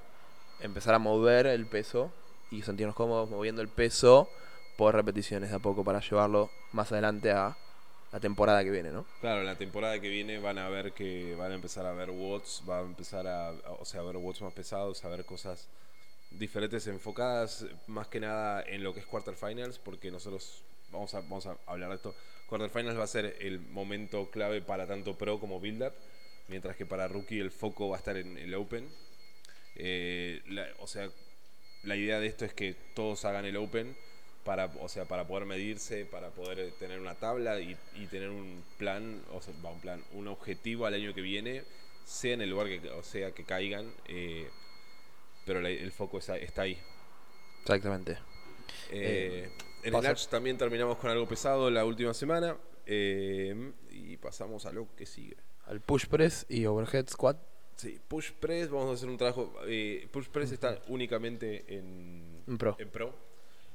empezar 0.60 0.94
a 0.94 0.98
mover 0.98 1.46
el 1.46 1.66
peso 1.66 2.10
y 2.50 2.62
sentirnos 2.62 2.94
cómodos 2.96 3.28
moviendo 3.28 3.60
el 3.62 3.68
peso 3.68 4.30
por 4.76 4.94
repeticiones 4.94 5.50
de 5.50 5.56
a 5.56 5.58
poco 5.58 5.84
para 5.84 6.00
llevarlo 6.00 6.50
más 6.72 6.90
adelante 6.92 7.30
a 7.32 7.56
la 8.12 8.20
temporada 8.20 8.64
que 8.64 8.70
viene, 8.70 8.90
¿no? 8.90 9.04
Claro, 9.20 9.42
la 9.42 9.56
temporada 9.56 10.00
que 10.00 10.08
viene 10.08 10.38
van 10.38 10.58
a 10.58 10.68
ver 10.68 10.92
que 10.92 11.34
van 11.34 11.52
a 11.52 11.54
empezar 11.54 11.86
a 11.86 11.92
ver 11.92 12.10
watts, 12.10 12.62
va 12.68 12.78
a 12.78 12.82
empezar 12.82 13.26
a, 13.26 13.52
o 13.78 13.84
sea, 13.84 14.00
a 14.00 14.04
ver 14.04 14.16
watts 14.16 14.40
más 14.40 14.52
pesados, 14.52 15.04
a 15.04 15.08
ver 15.08 15.24
cosas 15.24 15.68
diferentes 16.30 16.86
enfocadas 16.86 17.66
más 17.86 18.08
que 18.08 18.20
nada 18.20 18.62
en 18.62 18.82
lo 18.82 18.94
que 18.94 19.00
es 19.00 19.06
quarterfinals, 19.06 19.78
porque 19.78 20.10
nosotros 20.10 20.62
vamos 20.90 21.14
a, 21.14 21.20
vamos 21.20 21.46
a 21.46 21.56
hablar 21.66 21.90
de 21.90 21.96
esto. 21.96 22.14
Quarterfinals 22.48 22.98
va 22.98 23.04
a 23.04 23.08
ser 23.08 23.36
el 23.40 23.60
momento 23.60 24.30
clave 24.30 24.62
para 24.62 24.86
tanto 24.86 25.16
pro 25.16 25.38
como 25.38 25.60
build-up, 25.60 25.92
mientras 26.48 26.76
que 26.76 26.86
para 26.86 27.08
rookie 27.08 27.40
el 27.40 27.50
foco 27.50 27.90
va 27.90 27.96
a 27.96 27.98
estar 27.98 28.16
en 28.16 28.38
el 28.38 28.54
open. 28.54 28.88
Eh, 29.76 30.42
o 30.78 30.86
sea, 30.86 31.10
la 31.82 31.94
idea 31.94 32.20
de 32.20 32.26
esto 32.26 32.44
es 32.44 32.54
que 32.54 32.74
todos 32.94 33.24
hagan 33.24 33.44
el 33.44 33.56
open 33.56 33.94
para, 34.48 34.64
o 34.80 34.88
sea, 34.88 35.04
para 35.04 35.26
poder 35.26 35.44
medirse, 35.44 36.06
para 36.06 36.30
poder 36.30 36.58
eh, 36.58 36.72
tener 36.78 36.98
una 37.00 37.14
tabla 37.14 37.60
y, 37.60 37.76
y 37.96 38.06
tener 38.06 38.30
un 38.30 38.64
plan, 38.78 39.20
o 39.34 39.42
sea, 39.42 39.52
un 39.62 39.78
plan, 39.82 40.02
un 40.14 40.26
objetivo 40.26 40.86
al 40.86 40.94
año 40.94 41.12
que 41.12 41.20
viene, 41.20 41.64
sea 42.06 42.32
en 42.32 42.40
el 42.40 42.48
lugar 42.48 42.66
que, 42.68 42.88
o 42.88 43.02
sea, 43.02 43.32
que 43.32 43.44
caigan, 43.44 43.92
eh, 44.06 44.48
pero 45.44 45.60
la- 45.60 45.68
el 45.68 45.92
foco 45.92 46.16
está, 46.16 46.38
está 46.38 46.62
ahí. 46.62 46.78
Exactamente. 47.60 48.16
Eh, 48.90 49.50
en 49.82 49.92
pasa- 49.92 50.06
Snatch 50.14 50.28
también 50.28 50.56
terminamos 50.56 50.96
con 50.96 51.10
algo 51.10 51.28
pesado 51.28 51.70
la 51.70 51.84
última 51.84 52.14
semana 52.14 52.56
y 52.86 54.16
pasamos 54.16 54.64
a 54.64 54.72
lo 54.72 54.88
que 54.96 55.04
sigue. 55.04 55.36
Al 55.66 55.82
push 55.82 56.06
press 56.06 56.46
y 56.48 56.64
overhead 56.64 57.06
squat. 57.10 57.36
Sí, 57.76 58.00
push 58.08 58.32
press, 58.32 58.70
vamos 58.70 58.88
a 58.88 58.94
hacer 58.94 59.10
un 59.10 59.18
trabajo. 59.18 59.52
push 60.10 60.28
press 60.28 60.52
está 60.52 60.80
únicamente 60.88 61.66
en, 61.68 62.42
En 62.46 62.56
pro. 62.56 63.27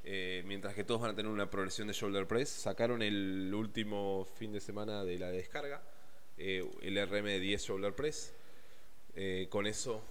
Eh, 0.03 0.43
mientras 0.45 0.73
que 0.75 0.83
todos 0.83 1.01
van 1.01 1.11
a 1.11 1.15
tener 1.15 1.31
una 1.31 1.49
progresión 1.49 1.87
de 1.87 1.93
shoulder 1.93 2.27
press. 2.27 2.49
Sacaron 2.49 3.01
el 3.01 3.51
último 3.53 4.27
fin 4.37 4.51
de 4.51 4.59
semana 4.59 5.03
de 5.03 5.17
la 5.19 5.29
descarga, 5.31 5.81
eh, 6.37 6.69
el 6.81 6.97
RM10 6.97 7.57
shoulder 7.59 7.93
press. 7.93 8.33
Eh, 9.15 9.47
con 9.49 9.67
eso 9.67 10.03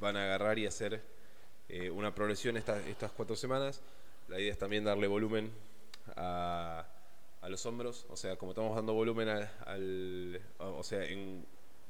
van 0.00 0.16
a 0.16 0.24
agarrar 0.24 0.58
y 0.58 0.66
hacer 0.66 1.00
eh, 1.68 1.90
una 1.90 2.14
progresión 2.14 2.56
esta- 2.56 2.80
estas 2.88 3.12
cuatro 3.12 3.36
semanas. 3.36 3.80
La 4.28 4.40
idea 4.40 4.52
es 4.52 4.58
también 4.58 4.84
darle 4.84 5.06
volumen 5.06 5.50
a, 6.16 6.86
a 7.40 7.48
los 7.48 7.64
hombros, 7.66 8.06
o 8.08 8.16
sea, 8.16 8.36
como 8.36 8.52
estamos 8.52 8.74
dando 8.74 8.92
volumen 8.94 9.28
al, 9.28 10.40
o 10.58 10.82
sea, 10.82 11.04
en- 11.04 11.44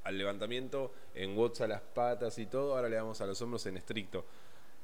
al 0.05 0.17
levantamiento, 0.19 0.93
en 1.15 1.37
watts 1.37 1.61
a 1.61 1.67
las 1.69 1.81
patas 1.81 2.39
y 2.39 2.47
todo, 2.47 2.75
ahora 2.77 2.89
le 2.89 2.97
damos 2.97 3.21
a 3.21 3.27
los 3.27 3.41
hombros 3.43 3.65
en 3.67 3.77
estricto. 3.77 4.25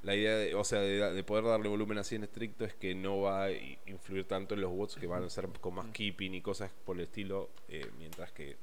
La 0.04 0.14
idea, 0.14 0.36
de, 0.36 0.54
o 0.54 0.64
sea, 0.64 0.80
de, 0.80 1.12
de 1.12 1.24
poder 1.24 1.44
darle 1.44 1.68
volumen 1.68 1.96
así 1.98 2.14
en 2.14 2.24
estricto 2.24 2.64
es 2.64 2.74
que 2.74 2.94
no 2.94 3.22
va 3.22 3.44
a 3.44 3.52
influir 3.86 4.28
tanto 4.28 4.54
en 4.54 4.60
los 4.60 4.70
watts 4.70 4.96
que 4.96 5.06
van 5.06 5.24
a 5.24 5.30
ser 5.30 5.48
con 5.60 5.74
más 5.74 5.86
keeping 5.92 6.34
y 6.34 6.42
cosas 6.42 6.70
por 6.84 6.96
el 6.96 7.04
estilo, 7.04 7.48
eh, 7.68 7.90
mientras 7.98 8.30
que 8.30 8.56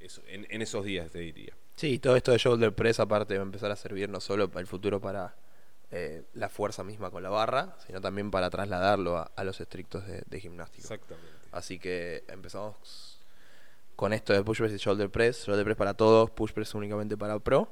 eso, 0.00 0.20
en, 0.26 0.46
en 0.50 0.62
esos 0.62 0.84
días 0.84 1.10
te 1.10 1.20
diría. 1.20 1.54
Sí, 1.76 1.98
todo 1.98 2.16
esto 2.16 2.32
de 2.32 2.38
shoulder 2.38 2.74
press 2.74 2.98
aparte 3.00 3.34
va 3.36 3.42
a 3.42 3.46
empezar 3.46 3.70
a 3.70 3.76
servir 3.76 4.08
no 4.08 4.20
solo 4.20 4.48
para 4.48 4.60
el 4.60 4.66
futuro 4.66 5.00
para 5.00 5.36
eh, 5.92 6.24
la 6.34 6.48
fuerza 6.48 6.82
misma 6.82 7.10
con 7.10 7.22
la 7.22 7.30
barra, 7.30 7.76
sino 7.86 8.00
también 8.00 8.30
para 8.32 8.50
trasladarlo 8.50 9.16
a, 9.16 9.30
a 9.36 9.44
los 9.44 9.60
estrictos 9.60 10.06
de, 10.06 10.24
de 10.26 10.40
gimnástico. 10.40 10.82
Exactamente. 10.82 11.30
Así 11.52 11.78
que 11.78 12.24
empezamos 12.26 13.20
con 13.94 14.12
esto 14.12 14.32
de 14.32 14.42
push 14.42 14.58
press 14.58 14.72
y 14.72 14.76
shoulder 14.76 15.08
press. 15.08 15.46
Shoulder 15.46 15.64
press 15.64 15.76
para 15.76 15.94
todos, 15.94 16.30
push 16.30 16.50
press 16.50 16.74
únicamente 16.74 17.16
para 17.16 17.38
pro. 17.38 17.68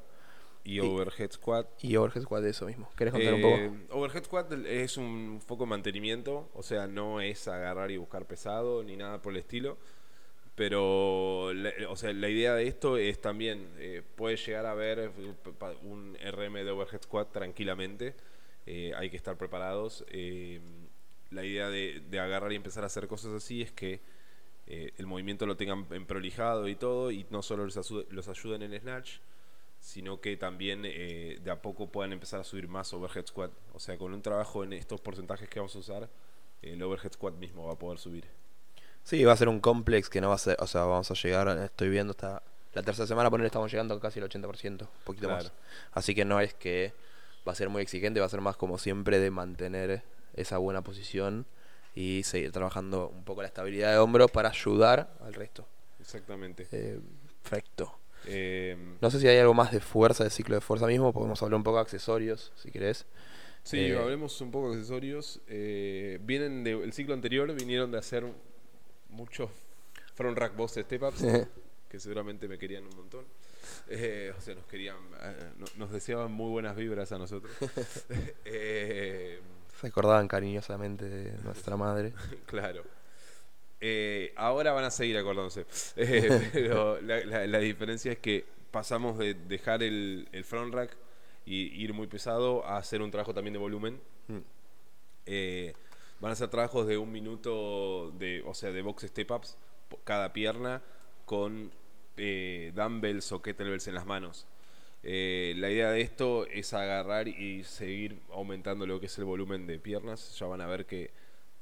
Y 0.65 0.79
overhead 0.79 1.31
squat. 1.31 1.67
Y 1.83 1.95
overhead 1.97 2.23
squat 2.23 2.41
de 2.43 2.49
eso 2.51 2.65
mismo. 2.65 2.89
¿Querés 2.95 3.13
contar 3.13 3.33
un 3.33 3.41
poco? 3.41 3.57
Eh, 3.57 3.71
Overhead 3.89 4.23
squat 4.23 4.51
es 4.65 4.97
un 4.97 5.41
foco 5.45 5.65
de 5.65 5.69
mantenimiento, 5.71 6.49
o 6.53 6.63
sea, 6.63 6.87
no 6.87 7.19
es 7.21 7.47
agarrar 7.47 7.91
y 7.91 7.97
buscar 7.97 8.25
pesado 8.25 8.83
ni 8.83 8.95
nada 8.95 9.21
por 9.21 9.33
el 9.33 9.39
estilo. 9.39 9.77
Pero, 10.55 11.45
o 11.89 11.95
sea, 11.95 12.13
la 12.13 12.29
idea 12.29 12.53
de 12.53 12.67
esto 12.67 12.97
es 12.97 13.19
también, 13.19 13.69
eh, 13.77 14.03
puede 14.15 14.37
llegar 14.37 14.67
a 14.67 14.75
ver 14.75 15.11
un 15.83 16.15
RM 16.21 16.63
de 16.63 16.69
overhead 16.71 17.01
squat 17.01 17.31
tranquilamente. 17.31 18.15
eh, 18.65 18.93
hay 18.95 19.09
que 19.09 19.17
estar 19.17 19.35
preparados. 19.37 20.05
eh, 20.09 20.59
la 21.31 21.43
idea 21.43 21.67
de, 21.69 22.01
de 22.11 22.19
agarrar 22.19 22.51
y 22.53 22.55
empezar 22.55 22.83
a 22.83 22.87
hacer 22.87 23.07
cosas 23.07 23.33
así 23.33 23.63
es 23.63 23.71
que 23.71 23.99
eh, 24.67 24.91
el 24.97 25.07
movimiento 25.07 25.45
lo 25.47 25.57
tengan 25.57 25.87
en 25.89 26.05
prolijado 26.05 26.67
y 26.67 26.75
todo, 26.75 27.11
y 27.11 27.25
no 27.31 27.41
solo 27.41 27.65
los, 27.65 27.91
los 28.09 28.27
ayuden 28.27 28.61
en 28.61 28.79
snatch, 28.79 29.17
sino 29.83 30.21
que 30.21 30.37
también 30.37 30.83
eh, 30.85 31.39
de 31.43 31.51
a 31.51 31.61
poco 31.61 31.87
puedan 31.87 32.13
empezar 32.13 32.39
a 32.39 32.45
subir 32.45 32.69
más 32.69 32.93
overhead 32.93 33.25
squat. 33.27 33.51
O 33.73 33.79
sea, 33.81 33.97
con 33.97 34.13
un 34.13 34.21
trabajo 34.21 34.63
en 34.63 34.71
estos 34.71 35.01
porcentajes 35.01 35.49
que 35.49 35.59
vamos 35.59 35.75
a 35.75 35.79
usar, 35.79 36.09
el 36.61 36.81
overhead 36.81 37.11
squat 37.11 37.35
mismo 37.35 37.67
va 37.67 37.73
a 37.73 37.77
poder 37.77 37.99
subir. 37.99 38.25
Sí, 39.03 39.25
va 39.25 39.33
a 39.33 39.37
ser 39.37 39.49
un 39.49 39.59
complex 39.59 40.09
que 40.09 40.21
no 40.21 40.29
va 40.29 40.35
a 40.35 40.37
ser, 40.37 40.55
o 40.61 40.67
sea, 40.67 40.85
vamos 40.85 41.11
a 41.11 41.13
llegar, 41.15 41.49
estoy 41.57 41.89
viendo 41.89 42.11
hasta 42.11 42.41
la 42.73 42.81
tercera 42.81 43.05
semana, 43.05 43.29
poner 43.29 43.45
estamos 43.45 43.69
llegando 43.69 43.99
casi 43.99 44.21
al 44.21 44.29
80%, 44.29 44.83
un 44.83 44.87
poquito 45.03 45.27
más. 45.27 45.51
Así 45.91 46.15
que 46.15 46.23
no 46.23 46.39
es 46.39 46.53
que 46.53 46.93
va 47.45 47.51
a 47.51 47.55
ser 47.55 47.67
muy 47.67 47.81
exigente, 47.81 48.21
va 48.21 48.27
a 48.27 48.29
ser 48.29 48.39
más 48.39 48.55
como 48.55 48.77
siempre 48.77 49.19
de 49.19 49.31
mantener 49.31 50.01
esa 50.33 50.59
buena 50.59 50.81
posición 50.81 51.45
y 51.93 52.23
seguir 52.23 52.53
trabajando 52.53 53.09
un 53.09 53.25
poco 53.25 53.41
la 53.41 53.49
estabilidad 53.49 53.91
de 53.91 53.97
hombros 53.97 54.31
para 54.31 54.47
ayudar 54.47 55.13
al 55.19 55.33
resto. 55.33 55.67
Exactamente. 55.99 56.69
Eh, 56.71 57.01
perfecto. 57.41 57.99
Eh, 58.27 58.77
No 59.01 59.09
sé 59.11 59.19
si 59.19 59.27
hay 59.27 59.37
algo 59.37 59.53
más 59.53 59.71
de 59.71 59.79
fuerza, 59.79 60.23
de 60.23 60.29
ciclo 60.29 60.55
de 60.55 60.61
fuerza 60.61 60.87
mismo, 60.87 61.11
podemos 61.13 61.41
hablar 61.43 61.57
un 61.57 61.63
poco 61.63 61.77
de 61.77 61.81
accesorios, 61.83 62.51
si 62.55 62.71
querés. 62.71 63.05
sí, 63.63 63.79
eh, 63.79 63.97
hablemos 63.97 64.39
un 64.41 64.51
poco 64.51 64.69
de 64.71 64.75
accesorios. 64.77 65.39
Eh, 65.47 66.19
vienen 66.23 66.63
del 66.63 66.93
ciclo 66.93 67.13
anterior, 67.13 67.53
vinieron 67.53 67.91
de 67.91 67.97
hacer 67.97 68.25
muchos 69.09 69.49
front 70.15 70.37
rack 70.37 70.55
boss 70.55 70.71
step 70.73 71.03
ups, 71.03 71.23
que 71.89 71.99
seguramente 71.99 72.47
me 72.47 72.57
querían 72.57 72.85
un 72.85 72.95
montón. 72.95 73.25
Eh, 73.87 74.33
o 74.37 74.41
sea, 74.41 74.55
nos 74.55 74.65
querían, 74.65 74.97
eh, 75.21 75.35
no- 75.57 75.65
nos 75.77 75.91
deseaban 75.91 76.31
muy 76.31 76.49
buenas 76.51 76.75
vibras 76.75 77.11
a 77.11 77.17
nosotros. 77.17 77.51
Eh, 78.45 79.39
Se 79.79 79.87
acordaban 79.87 80.27
cariñosamente 80.27 81.05
de 81.09 81.37
nuestra 81.43 81.75
madre. 81.77 82.13
Claro. 82.45 82.83
Eh, 83.85 84.31
ahora 84.37 84.71
van 84.71 84.85
a 84.85 84.91
seguir 84.91 85.17
acordándose. 85.17 85.65
Eh, 85.97 86.49
pero 86.53 87.01
la, 87.01 87.19
la- 87.25 87.45
la 87.47 87.59
diferencia 87.59 88.13
es 88.13 88.19
que 88.19 88.45
pasamos 88.71 89.17
de 89.17 89.33
dejar 89.33 89.83
el, 89.83 90.27
el 90.31 90.45
front 90.45 90.73
rack 90.73 90.95
y 91.45 91.63
ir 91.83 91.93
muy 91.93 92.07
pesado 92.07 92.65
a 92.65 92.77
hacer 92.77 93.01
un 93.01 93.11
trabajo 93.11 93.33
también 93.33 93.51
de 93.53 93.59
volumen. 93.59 93.99
Mm. 94.29 94.37
Eh, 95.25 95.73
van 96.21 96.31
a 96.31 96.35
ser 96.35 96.47
trabajos 96.49 96.87
de 96.87 96.97
un 96.97 97.11
minuto 97.11 98.11
de, 98.17 98.41
o 98.45 98.53
sea, 98.53 98.71
de 98.71 98.81
box 98.81 99.03
step 99.03 99.29
ups 99.31 99.57
cada 100.05 100.31
pierna 100.31 100.81
con 101.25 101.69
eh, 102.17 102.71
dumbbells 102.73 103.31
o 103.33 103.41
kettlebells 103.41 103.87
en 103.87 103.95
las 103.95 104.05
manos. 104.05 104.47
Eh, 105.03 105.53
la 105.57 105.69
idea 105.69 105.91
de 105.91 105.99
esto 105.99 106.45
es 106.47 106.73
agarrar 106.73 107.27
y 107.27 107.65
seguir 107.65 108.21
aumentando 108.31 108.87
lo 108.87 109.01
que 109.01 109.07
es 109.07 109.17
el 109.17 109.25
volumen 109.25 109.67
de 109.67 109.77
piernas. 109.77 110.39
Ya 110.39 110.45
van 110.47 110.61
a 110.61 110.67
ver 110.67 110.85
que 110.85 111.11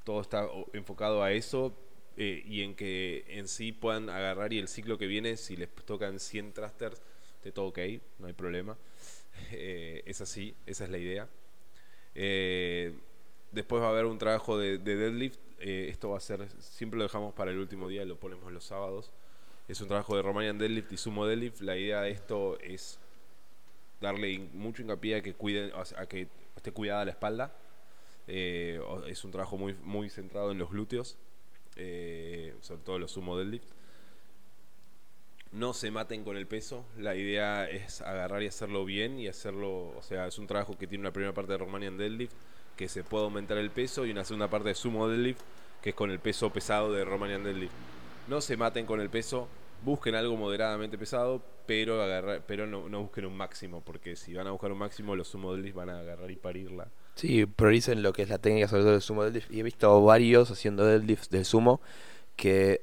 todo 0.04 0.22
está 0.22 0.48
enfocado 0.74 1.24
a 1.24 1.32
eso 1.32 1.74
eh, 2.18 2.44
y 2.46 2.62
en 2.64 2.76
que 2.76 3.26
en 3.28 3.48
sí 3.48 3.72
puedan 3.72 4.10
agarrar 4.10 4.54
y 4.54 4.60
el 4.60 4.68
ciclo 4.68 4.98
que 4.98 5.08
viene, 5.08 5.38
si 5.38 5.56
les 5.56 5.70
tocan 5.86 6.20
100 6.20 6.54
thrusters, 6.54 7.02
de 7.44 7.52
todo 7.52 7.68
ok, 7.68 7.80
no 8.20 8.28
hay 8.28 8.34
problema. 8.34 8.78
Eh, 9.54 10.04
es 10.06 10.22
así, 10.22 10.54
esa 10.68 10.84
es 10.84 10.90
la 10.92 10.98
idea. 10.98 11.28
Eh, 12.16 12.94
después 13.52 13.82
va 13.82 13.88
a 13.88 13.90
haber 13.90 14.06
un 14.06 14.18
trabajo 14.18 14.58
de, 14.58 14.78
de 14.78 14.96
deadlift. 14.96 15.40
eh, 15.60 15.88
esto 15.90 16.10
va 16.10 16.18
a 16.18 16.20
ser, 16.22 16.48
siempre 16.60 16.98
lo 16.98 17.04
dejamos 17.04 17.34
para 17.34 17.52
el 17.52 17.58
último 17.58 17.88
día, 17.88 18.06
lo 18.06 18.18
ponemos 18.20 18.52
los 18.52 18.66
sábados. 18.66 19.12
Es 19.68 19.80
un 19.82 19.88
trabajo 19.88 20.16
de 20.16 20.22
Romanian 20.22 20.58
deadlift 20.58 20.92
y 20.92 20.98
sumo 20.98 21.26
deadlift. 21.26 21.62
La 21.62 21.78
idea 21.78 22.02
de 22.02 22.12
esto 22.12 22.60
es 22.60 23.00
darle 24.02 24.40
mucho 24.54 24.82
hincapié 24.82 25.16
a 25.18 25.22
que 25.22 25.34
cuiden, 25.34 25.72
sea, 25.86 26.02
a 26.02 26.06
que 26.08 26.28
esté 26.56 26.72
cuidada 26.72 27.06
la 27.06 27.12
espalda. 27.12 27.54
Eh, 28.28 28.80
es 29.08 29.24
un 29.24 29.32
trabajo 29.32 29.58
muy, 29.58 29.74
muy 29.84 30.10
centrado 30.10 30.52
en 30.52 30.58
los 30.58 30.70
glúteos, 30.72 31.18
eh, 31.76 32.56
sobre 32.62 32.82
todo 32.82 33.00
los 33.00 33.12
sumo 33.12 33.38
deadlift. 33.38 33.70
No 35.52 35.74
se 35.74 35.92
maten 35.92 36.24
con 36.24 36.38
el 36.38 36.48
peso, 36.48 36.86
la 36.98 37.14
idea 37.16 37.70
es 37.70 38.02
agarrar 38.02 38.42
y 38.42 38.48
hacerlo 38.48 38.86
bien 38.86 39.20
y 39.20 39.28
hacerlo, 39.28 39.90
o 39.98 40.02
sea, 40.02 40.28
es 40.28 40.40
un 40.40 40.48
trabajo 40.48 40.78
que 40.78 40.88
tiene 40.88 41.02
una 41.02 41.12
primera 41.12 41.34
parte 41.34 41.52
de 41.52 41.58
Romanian 41.58 41.98
deadlift, 41.98 42.34
que 42.78 42.88
se 42.88 43.04
puede 43.04 43.26
aumentar 43.26 43.58
el 43.58 43.70
peso, 43.70 44.06
y 44.06 44.12
una 44.12 44.24
segunda 44.24 44.50
parte 44.50 44.70
de 44.70 44.76
sumo 44.76 45.10
deadlift, 45.10 45.42
que 45.82 45.90
es 45.90 45.96
con 45.96 46.10
el 46.10 46.20
peso 46.20 46.52
pesado 46.54 46.94
de 46.94 47.04
Romanian 47.04 47.44
deadlift. 47.44 47.74
No 48.30 48.40
se 48.40 48.56
maten 48.56 48.86
con 48.86 49.02
el 49.02 49.10
peso, 49.10 49.50
busquen 49.84 50.16
algo 50.16 50.38
moderadamente 50.38 50.98
pesado, 50.98 51.44
pero 51.66 52.02
agarrar, 52.02 52.44
pero 52.48 52.66
no, 52.66 52.88
no 52.88 53.02
busquen 53.02 53.26
un 53.26 53.36
máximo, 53.36 53.82
porque 53.82 54.16
si 54.16 54.34
van 54.34 54.48
a 54.48 54.52
buscar 54.52 54.72
un 54.72 54.78
máximo, 54.78 55.18
los 55.18 55.28
sumo 55.28 55.54
deadlift 55.54 55.76
van 55.76 55.90
a 55.90 56.00
agarrar 56.00 56.32
y 56.32 56.38
parirla. 56.38 56.88
Sí, 57.22 57.46
prioricen 57.46 58.02
lo 58.02 58.14
que 58.14 58.24
es 58.24 58.30
la 58.30 58.40
técnica 58.40 58.68
sobre 58.68 58.82
todo 58.82 58.94
del 58.94 59.02
sumo 59.04 59.24
deadlift. 59.24 59.52
Y 59.52 59.60
he 59.60 59.64
visto 59.64 60.04
varios 60.04 60.50
haciendo 60.50 60.88
deadlifts 60.88 61.30
del 61.30 61.46
sumo 61.46 61.80
que 62.36 62.82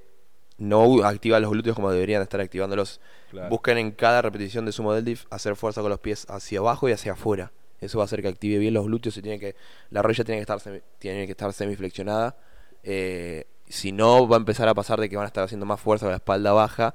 no 0.59 1.02
activan 1.02 1.42
los 1.42 1.50
glúteos 1.50 1.75
como 1.75 1.90
deberían 1.90 2.23
estar 2.23 2.40
activándolos. 2.40 3.00
Claro. 3.33 3.49
Busquen 3.49 3.78
en 3.78 3.90
cada 3.90 4.23
repetición 4.23 4.64
de 4.64 4.71
sumo 4.71 4.95
deadlift 4.95 5.26
hacer 5.30 5.57
fuerza 5.57 5.80
con 5.80 5.90
los 5.90 5.99
pies 5.99 6.25
hacia 6.28 6.61
abajo 6.61 6.88
y 6.88 6.92
hacia 6.92 7.14
afuera. 7.14 7.50
Eso 7.80 7.99
va 7.99 8.04
a 8.04 8.07
hacer 8.07 8.23
que 8.23 8.28
active 8.28 8.59
bien 8.59 8.75
los 8.75 8.87
glúteos 8.87 9.16
y 9.16 9.23
tiene 9.23 9.40
que 9.40 9.57
la 9.90 10.02
rodilla 10.02 10.23
tiene 10.23 10.38
que 10.38 10.42
estar 10.42 10.61
semi, 10.61 10.83
tiene 11.00 11.26
que 11.26 11.33
estar 11.33 11.52
semiflexionada. 11.52 12.37
Eh, 12.85 13.45
si 13.68 13.90
no 13.90 14.28
va 14.28 14.37
a 14.37 14.38
empezar 14.38 14.68
a 14.68 14.75
pasar 14.75 15.00
de 15.00 15.09
que 15.09 15.16
van 15.16 15.25
a 15.25 15.26
estar 15.26 15.42
haciendo 15.42 15.66
más 15.66 15.80
fuerza 15.80 16.07
con 16.07 16.12
la 16.12 16.18
espalda 16.18 16.52
baja, 16.52 16.95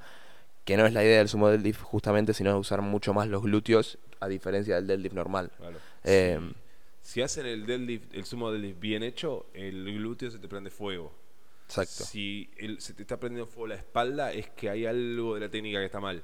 que 0.64 0.78
no 0.78 0.86
es 0.86 0.94
la 0.94 1.04
idea 1.04 1.18
del 1.18 1.28
sumo 1.28 1.50
deadlift 1.50 1.82
justamente, 1.82 2.32
sino 2.32 2.58
usar 2.58 2.80
mucho 2.80 3.12
más 3.12 3.28
los 3.28 3.42
glúteos 3.42 3.98
a 4.20 4.28
diferencia 4.28 4.76
del 4.76 4.86
deadlift 4.86 5.14
normal. 5.14 5.50
Claro. 5.58 5.76
Eh, 6.04 6.40
si 7.04 7.20
hacen 7.20 7.44
el 7.44 7.66
deadlift, 7.66 8.14
el 8.14 8.24
sumo 8.24 8.50
deadlift 8.50 8.80
bien 8.80 9.02
hecho, 9.02 9.46
el 9.52 9.84
glúteo 9.84 10.30
se 10.30 10.38
te 10.38 10.48
prende 10.48 10.70
fuego. 10.70 11.12
Exacto. 11.66 12.04
Si 12.04 12.50
el- 12.56 12.80
se 12.80 12.94
te 12.94 13.02
está 13.02 13.20
prendiendo 13.20 13.46
fuego 13.46 13.66
la 13.68 13.74
espalda, 13.74 14.32
es 14.32 14.48
que 14.50 14.70
hay 14.70 14.86
algo 14.86 15.34
de 15.34 15.40
la 15.42 15.50
técnica 15.50 15.78
que 15.80 15.84
está 15.84 16.00
mal. 16.00 16.22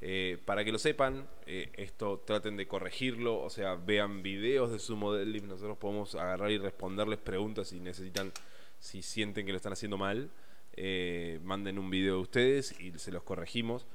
Eh, 0.00 0.38
para 0.44 0.64
que 0.64 0.72
lo 0.72 0.78
sepan, 0.78 1.28
eh, 1.46 1.70
esto 1.76 2.22
traten 2.26 2.56
de 2.56 2.66
corregirlo, 2.66 3.38
o 3.40 3.50
sea, 3.50 3.76
vean 3.76 4.22
videos 4.22 4.72
de 4.72 4.78
sumo 4.80 5.12
deadlift, 5.14 5.46
nosotros 5.46 5.78
podemos 5.78 6.14
agarrar 6.16 6.50
y 6.50 6.58
responderles 6.58 7.18
preguntas 7.20 7.68
si 7.68 7.78
necesitan, 7.80 8.32
si 8.80 9.02
sienten 9.02 9.46
que 9.46 9.52
lo 9.52 9.56
están 9.56 9.72
haciendo 9.72 9.96
mal, 9.96 10.28
eh, 10.74 11.38
manden 11.44 11.78
un 11.78 11.88
video 11.88 12.16
de 12.16 12.20
ustedes 12.22 12.78
y 12.80 12.92
se 12.98 13.12
los 13.12 13.22
corregimos. 13.22 13.86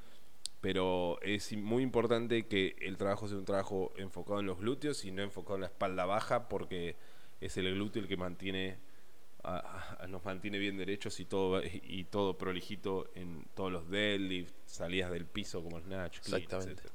Pero 0.62 1.20
es 1.22 1.51
muy 1.58 1.82
importante 1.82 2.46
que 2.46 2.75
el 2.82 2.96
trabajo 2.98 3.27
sea 3.27 3.38
un 3.38 3.46
trabajo 3.46 3.91
enfocado 3.98 4.39
en 4.39 4.46
los 4.46 4.60
glúteos 4.60 5.03
y 5.06 5.12
no 5.12 5.24
enfocado 5.24 5.56
en 5.56 5.62
la 5.62 5.68
espalda 5.68 6.06
baja, 6.06 6.48
porque 6.48 6.96
es 7.41 7.58
el 7.58 7.74
glúteo 7.74 8.03
el 8.03 8.08
que 8.08 8.15
mantiene 8.18 8.77
a- 9.44 9.98
a- 10.01 10.08
nos 10.08 10.24
mantiene 10.24 10.60
bien 10.60 10.77
derechos 10.77 11.20
y 11.20 11.25
todo 11.25 11.63
y 11.63 12.03
todo 12.03 12.38
prolijito 12.38 13.10
en 13.15 13.44
todos 13.56 13.72
los 13.72 13.89
deadlift, 13.89 14.53
salidas 14.68 15.10
del 15.12 15.25
piso 15.25 15.63
como 15.63 15.80
snatch, 15.80 16.20
clean, 16.20 16.44
Exactamente. 16.44 16.74
etcétera. 16.74 16.94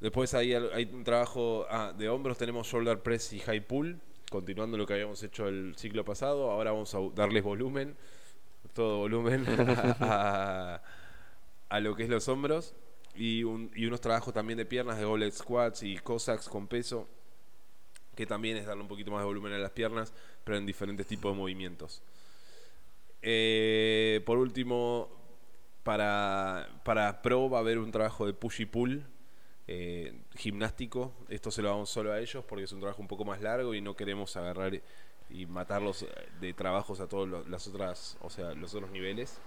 Después 0.00 0.34
hay, 0.34 0.52
hay 0.52 0.84
un 0.92 1.04
trabajo 1.04 1.64
ah, 1.70 1.94
de 1.96 2.08
hombros, 2.08 2.36
tenemos 2.36 2.66
shoulder 2.66 3.00
press 3.00 3.32
y 3.32 3.38
high 3.38 3.60
pull, 3.66 3.98
continuando 4.30 4.76
lo 4.76 4.84
que 4.84 4.94
habíamos 4.94 5.22
hecho 5.22 5.48
el 5.48 5.74
ciclo 5.76 6.04
pasado. 6.04 6.50
Ahora 6.50 6.72
vamos 6.72 6.94
a 6.94 6.98
darles 7.14 7.42
volumen, 7.44 7.96
todo 8.74 8.98
volumen 8.98 9.44
a, 10.00 10.82
a 11.72 11.80
lo 11.80 11.96
que 11.96 12.02
es 12.02 12.08
los 12.10 12.28
hombros 12.28 12.74
y, 13.14 13.44
un- 13.44 13.70
y 13.74 13.86
unos 13.86 14.00
trabajos 14.00 14.34
también 14.34 14.58
de 14.58 14.66
piernas 14.66 14.98
de 14.98 15.04
goblet 15.06 15.32
squats 15.32 15.82
y 15.82 15.96
cossacks 15.96 16.48
con 16.48 16.66
peso 16.68 17.08
que 18.14 18.26
también 18.26 18.58
es 18.58 18.66
darle 18.66 18.82
un 18.82 18.88
poquito 18.88 19.10
más 19.10 19.20
de 19.20 19.24
volumen 19.24 19.54
a 19.54 19.58
las 19.58 19.70
piernas, 19.70 20.12
pero 20.44 20.58
en 20.58 20.66
diferentes 20.66 21.06
tipos 21.06 21.32
de 21.32 21.38
movimientos. 21.38 22.02
Eh, 23.22 24.20
por 24.26 24.36
último, 24.36 25.08
para, 25.82 26.68
para 26.84 27.22
pro 27.22 27.48
va 27.48 27.58
a 27.58 27.60
haber 27.62 27.78
un 27.78 27.90
trabajo 27.90 28.26
de 28.26 28.34
push 28.34 28.60
y 28.60 28.66
pull 28.66 29.02
eh, 29.66 30.12
gimnástico. 30.36 31.14
Esto 31.30 31.50
se 31.50 31.62
lo 31.62 31.70
damos 31.70 31.88
solo 31.88 32.12
a 32.12 32.20
ellos 32.20 32.44
porque 32.46 32.64
es 32.64 32.72
un 32.72 32.80
trabajo 32.80 33.00
un 33.00 33.08
poco 33.08 33.24
más 33.24 33.40
largo 33.40 33.72
y 33.74 33.80
no 33.80 33.96
queremos 33.96 34.36
agarrar 34.36 34.78
y 35.30 35.46
matarlos 35.46 36.04
de 36.38 36.52
trabajos 36.52 37.00
a 37.00 37.08
todos 37.08 37.26
los, 37.26 37.48
las 37.48 37.66
otras, 37.66 38.18
o 38.20 38.28
sea, 38.28 38.52
los 38.52 38.74
otros 38.74 38.90
niveles. 38.90 39.38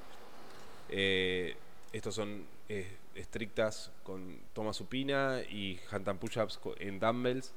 Eh, 0.89 1.55
estos 1.97 2.15
son 2.15 2.45
eh, 2.67 2.97
estrictas 3.15 3.91
con 4.03 4.39
toma 4.53 4.73
supina 4.73 5.41
y 5.49 5.79
hand 5.89 6.09
and 6.09 6.19
push-ups 6.19 6.59
en 6.79 6.99
dumbbells. 6.99 7.53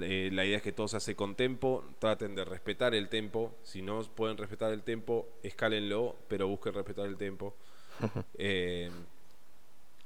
Eh, 0.00 0.30
la 0.32 0.44
idea 0.44 0.58
es 0.58 0.62
que 0.62 0.72
todo 0.72 0.88
se 0.88 0.98
hace 0.98 1.16
con 1.16 1.34
tempo, 1.34 1.84
traten 1.98 2.34
de 2.34 2.44
respetar 2.44 2.94
el 2.94 3.08
tempo. 3.08 3.54
Si 3.64 3.82
no 3.82 4.02
pueden 4.02 4.36
respetar 4.36 4.72
el 4.72 4.82
tempo, 4.82 5.26
escálenlo, 5.42 6.16
pero 6.28 6.48
busquen 6.48 6.74
respetar 6.74 7.06
el 7.06 7.16
tempo. 7.16 7.54
Eh, 8.38 8.90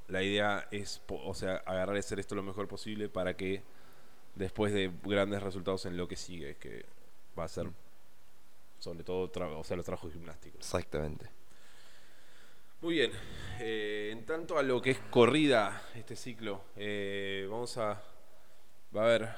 la 0.07 0.23
idea 0.23 0.67
es, 0.71 1.01
o 1.07 1.33
sea, 1.33 1.57
agarrar 1.57 1.95
y 1.95 1.99
hacer 1.99 2.19
esto 2.19 2.35
lo 2.35 2.43
mejor 2.43 2.67
posible 2.67 3.07
para 3.07 3.35
que 3.35 3.61
después 4.35 4.73
de 4.73 4.91
grandes 5.03 5.43
resultados 5.43 5.85
en 5.85 5.95
lo 5.95 6.07
que 6.07 6.15
sigue, 6.15 6.55
que 6.55 6.85
va 7.37 7.45
a 7.45 7.47
ser 7.47 7.69
sobre 8.79 9.03
todo, 9.03 9.31
o 9.57 9.63
sea, 9.63 9.77
los 9.77 9.85
trabajos 9.85 10.11
gimnásticos. 10.11 10.59
Exactamente. 10.59 11.29
Muy 12.83 12.95
bien, 12.95 13.11
eh, 13.61 14.09
en 14.11 14.25
tanto 14.25 14.57
a 14.57 14.61
lo 14.63 14.81
que 14.81 14.91
es 14.91 14.99
corrida, 15.09 15.81
este 15.95 16.15
ciclo, 16.17 16.65
eh, 16.75 17.47
vamos 17.49 17.77
a, 17.77 18.03
va 18.95 19.01
a 19.01 19.05
haber, 19.05 19.29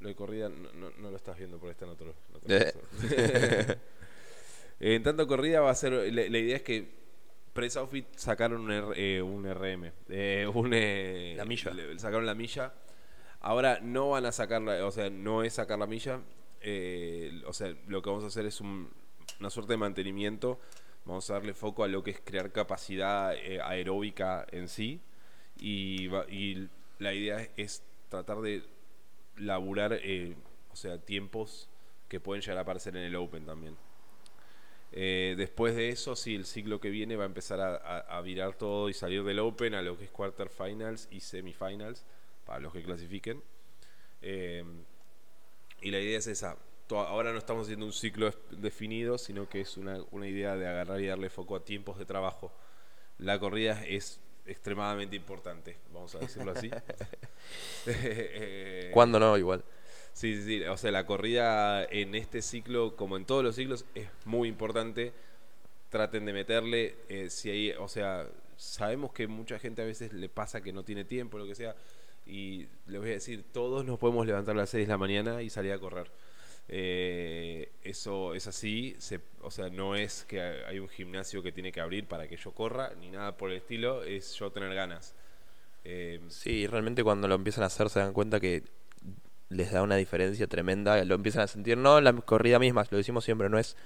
lo 0.00 0.08
de 0.08 0.14
corrida 0.14 0.50
no, 0.50 0.70
no- 0.74 0.90
no 0.90 1.10
lo 1.10 1.16
estás 1.16 1.38
viendo 1.38 1.58
por 1.58 1.70
esta 1.70 1.86
en 1.86 1.90
otro, 1.92 2.14
en 2.28 2.36
otro 2.36 2.54
Eh. 2.54 2.64
caso. 2.64 3.78
en 4.80 5.02
tanto 5.02 5.26
corrida 5.26 5.60
va 5.62 5.70
a 5.70 5.74
ser, 5.74 5.92
la, 5.94 6.28
la 6.28 6.38
idea 6.38 6.56
es 6.56 6.62
que 6.62 6.86
Press 7.54 7.78
Outfit 7.78 8.14
sacaron 8.14 8.60
un, 8.60 8.72
R- 8.72 8.92
eh, 9.16 9.22
un 9.22 9.46
RM, 9.46 9.90
eh, 10.10 10.46
un, 10.52 10.70
eh, 10.74 11.32
La 11.38 11.46
milla. 11.46 11.70
le- 11.72 11.98
sacaron 11.98 12.26
la 12.26 12.34
milla, 12.34 12.74
ahora 13.40 13.78
no 13.80 14.10
van 14.10 14.26
a 14.26 14.32
sacar, 14.32 14.60
la, 14.60 14.84
o 14.84 14.90
sea, 14.90 15.08
no 15.08 15.42
es 15.44 15.54
sacar 15.54 15.78
la 15.78 15.86
milla, 15.86 16.20
o 17.46 17.52
sea, 17.54 17.74
lo 17.88 18.02
que 18.02 18.10
vamos 18.10 18.24
a 18.24 18.26
hacer 18.26 18.44
es 18.44 18.60
un- 18.60 18.90
una 19.40 19.48
suerte 19.48 19.72
de 19.72 19.76
mantenimiento 19.78 20.60
Vamos 21.04 21.28
a 21.28 21.34
darle 21.34 21.52
foco 21.52 21.84
a 21.84 21.88
lo 21.88 22.02
que 22.02 22.12
es 22.12 22.20
crear 22.20 22.50
capacidad 22.50 23.34
eh, 23.34 23.60
aeróbica 23.62 24.46
en 24.50 24.68
sí. 24.68 25.00
Y, 25.58 26.08
la 26.98 27.12
idea 27.12 27.48
es 27.56 27.82
tratar 28.08 28.40
de 28.40 28.62
laburar, 29.36 29.98
eh, 30.00 30.36
o 30.72 30.76
sea, 30.76 30.98
tiempos 30.98 31.68
que 32.08 32.20
pueden 32.20 32.40
llegar 32.40 32.58
a 32.58 32.60
aparecer 32.60 32.96
en 32.96 33.02
el 33.02 33.16
Open 33.16 33.44
también. 33.44 33.76
Eh, 34.92 35.34
después 35.36 35.74
de 35.74 35.88
eso, 35.88 36.14
sí, 36.14 36.36
el 36.36 36.46
ciclo 36.46 36.80
que 36.80 36.90
viene 36.90 37.16
va 37.16 37.24
a 37.24 37.26
empezar 37.26 37.60
a, 37.60 38.20
virar 38.22 38.54
todo 38.54 38.88
y 38.88 38.94
salir 38.94 39.24
del 39.24 39.40
Open 39.40 39.74
a 39.74 39.82
lo 39.82 39.98
que 39.98 40.04
es 40.04 40.10
quarterfinals 40.10 41.08
y 41.10 41.20
semifinals, 41.20 42.04
para 42.46 42.60
los 42.60 42.72
que 42.72 42.82
clasifiquen. 42.82 43.42
Y 44.22 45.90
la 45.90 46.00
idea 46.00 46.18
es 46.18 46.28
esa. 46.28 46.56
Ahora 46.90 47.32
no 47.32 47.38
estamos 47.38 47.64
haciendo 47.64 47.86
un 47.86 47.92
ciclo 47.92 48.32
definido, 48.50 49.18
sino 49.18 49.48
que 49.48 49.60
es 49.60 49.76
una, 49.76 49.98
una 50.10 50.28
idea 50.28 50.56
de 50.56 50.66
agarrar 50.66 51.00
y 51.00 51.06
darle 51.06 51.30
foco 51.30 51.56
a 51.56 51.64
tiempos 51.64 51.98
de 51.98 52.04
trabajo. 52.04 52.52
La 53.18 53.38
corrida 53.38 53.84
es 53.86 54.20
extremadamente 54.46 55.16
importante, 55.16 55.76
vamos 55.92 56.14
a 56.14 56.18
decirlo 56.18 56.52
así. 56.52 56.70
¿Cuándo 58.92 59.18
no? 59.18 59.38
Igual. 59.38 59.64
Sí, 60.12 60.36
sí, 60.36 60.42
sí. 60.44 60.64
O 60.64 60.76
sea, 60.76 60.92
la 60.92 61.06
corrida 61.06 61.84
en 61.84 62.14
este 62.14 62.42
ciclo, 62.42 62.96
como 62.96 63.16
en 63.16 63.24
todos 63.24 63.42
los 63.42 63.56
ciclos, 63.56 63.84
es 63.94 64.08
muy 64.24 64.48
importante. 64.48 65.12
Traten 65.90 66.24
de 66.24 66.32
meterle, 66.32 66.96
eh, 67.08 67.30
si 67.30 67.50
hay, 67.50 67.70
o 67.72 67.88
sea, 67.88 68.28
sabemos 68.56 69.12
que 69.12 69.26
mucha 69.26 69.58
gente 69.58 69.82
a 69.82 69.84
veces 69.84 70.12
le 70.12 70.28
pasa 70.28 70.60
que 70.60 70.72
no 70.72 70.84
tiene 70.84 71.04
tiempo, 71.04 71.38
lo 71.38 71.46
que 71.46 71.54
sea, 71.54 71.76
y 72.26 72.66
les 72.86 73.00
voy 73.00 73.10
a 73.10 73.14
decir, 73.14 73.44
todos 73.52 73.84
nos 73.84 73.98
podemos 73.98 74.26
levantar 74.26 74.54
a 74.54 74.58
las 74.58 74.70
6 74.70 74.86
de 74.86 74.92
la 74.92 74.98
mañana 74.98 75.42
y 75.42 75.50
salir 75.50 75.72
a 75.72 75.78
correr. 75.78 76.10
Eh, 76.68 77.72
eso 77.82 78.34
es 78.34 78.46
así, 78.46 78.96
se- 78.98 79.20
o 79.42 79.50
sea, 79.50 79.68
no 79.70 79.96
es 79.96 80.24
que 80.24 80.40
hay 80.40 80.78
un 80.78 80.88
gimnasio 80.88 81.42
que 81.42 81.52
tiene 81.52 81.72
que 81.72 81.80
abrir 81.80 82.06
para 82.08 82.26
que 82.28 82.36
yo 82.36 82.52
corra, 82.52 82.94
ni 83.00 83.10
nada 83.10 83.36
por 83.36 83.50
el 83.50 83.58
estilo, 83.58 84.02
es 84.04 84.34
yo 84.34 84.50
tener 84.52 84.74
ganas. 84.74 85.14
Eh, 85.84 86.20
Sí, 86.28 86.66
realmente 86.66 87.04
cuando 87.04 87.28
lo 87.28 87.34
empiezan 87.34 87.64
a 87.64 87.66
hacer 87.66 87.88
se 87.90 88.00
dan 88.00 88.12
cuenta 88.12 88.40
que 88.40 88.64
les 89.50 89.72
da 89.72 89.82
una 89.82 89.96
diferencia 89.96 90.46
tremenda, 90.48 91.04
lo 91.04 91.14
empiezan 91.16 91.42
a 91.42 91.46
sentir, 91.48 91.78
no 91.78 92.00
la 92.00 92.12
corrida 92.14 92.58
misma, 92.58 92.86
lo 92.90 92.98
decimos 92.98 93.24
siempre, 93.24 93.48
no 93.50 93.58
es, 93.58 93.76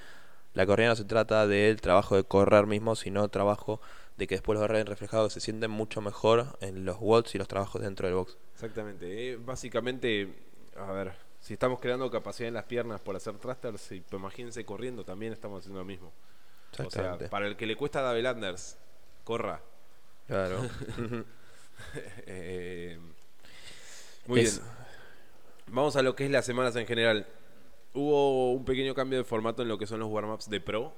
la 0.55 0.67
corrida 0.67 0.89
no 0.91 0.97
se 0.97 1.05
trata 1.05 1.47
del 1.47 1.81
trabajo 1.81 2.17
de 2.17 2.25
correr 2.25 2.67
mismo, 2.67 2.97
sino 2.97 3.29
trabajo 3.29 3.81
de 4.19 4.27
que 4.29 4.37
después 4.37 4.59
los 4.59 4.69
ven 4.69 4.87
reflejados, 4.87 5.33
se 5.35 5.41
sienten 5.41 5.71
mucho 5.71 6.01
mejor 6.03 6.59
en 6.61 6.85
los 6.85 6.99
watts 7.01 7.35
y 7.35 7.39
los 7.39 7.49
trabajos 7.49 7.83
dentro 7.83 8.07
del 8.09 8.17
box. 8.17 8.39
Exactamente. 8.55 9.33
eh, 9.33 9.37
básicamente, 9.37 10.29
a 10.77 10.93
ver, 10.93 11.13
si 11.41 11.55
estamos 11.55 11.81
creando 11.81 12.11
capacidad 12.11 12.49
en 12.49 12.55
las 12.55 12.65
piernas 12.65 13.01
por 13.01 13.17
hacer 13.17 13.37
thrusters, 13.39 13.89
pues 13.89 14.03
imagínense 14.13 14.65
corriendo, 14.65 15.05
también 15.05 15.33
estamos 15.33 15.61
haciendo 15.61 15.81
lo 15.81 15.85
mismo. 15.87 16.13
O 16.85 16.91
sea, 16.91 17.17
para 17.31 17.47
el 17.47 17.57
que 17.57 17.67
le 17.67 17.77
cuesta 17.77 18.03
double 18.03 18.31
unders, 18.31 18.77
corra. 19.25 19.61
Claro. 20.27 20.61
Eh, 22.27 22.99
muy 24.27 24.41
Es- 24.41 24.59
bien. 24.61 24.71
Vamos 25.69 25.95
a 25.97 26.03
lo 26.03 26.17
que 26.17 26.25
es 26.25 26.31
las 26.31 26.45
semanas 26.45 26.75
en 26.77 26.87
general. 26.87 27.27
Hubo 27.95 28.53
un 28.53 28.65
pequeño 28.65 28.95
cambio 28.95 29.19
de 29.19 29.25
formato 29.25 29.63
en 29.63 29.69
lo 29.69 29.79
que 29.79 29.87
son 29.87 30.01
los 30.01 30.09
warm-ups 30.09 30.49
de 30.51 30.61
pro. 30.61 30.93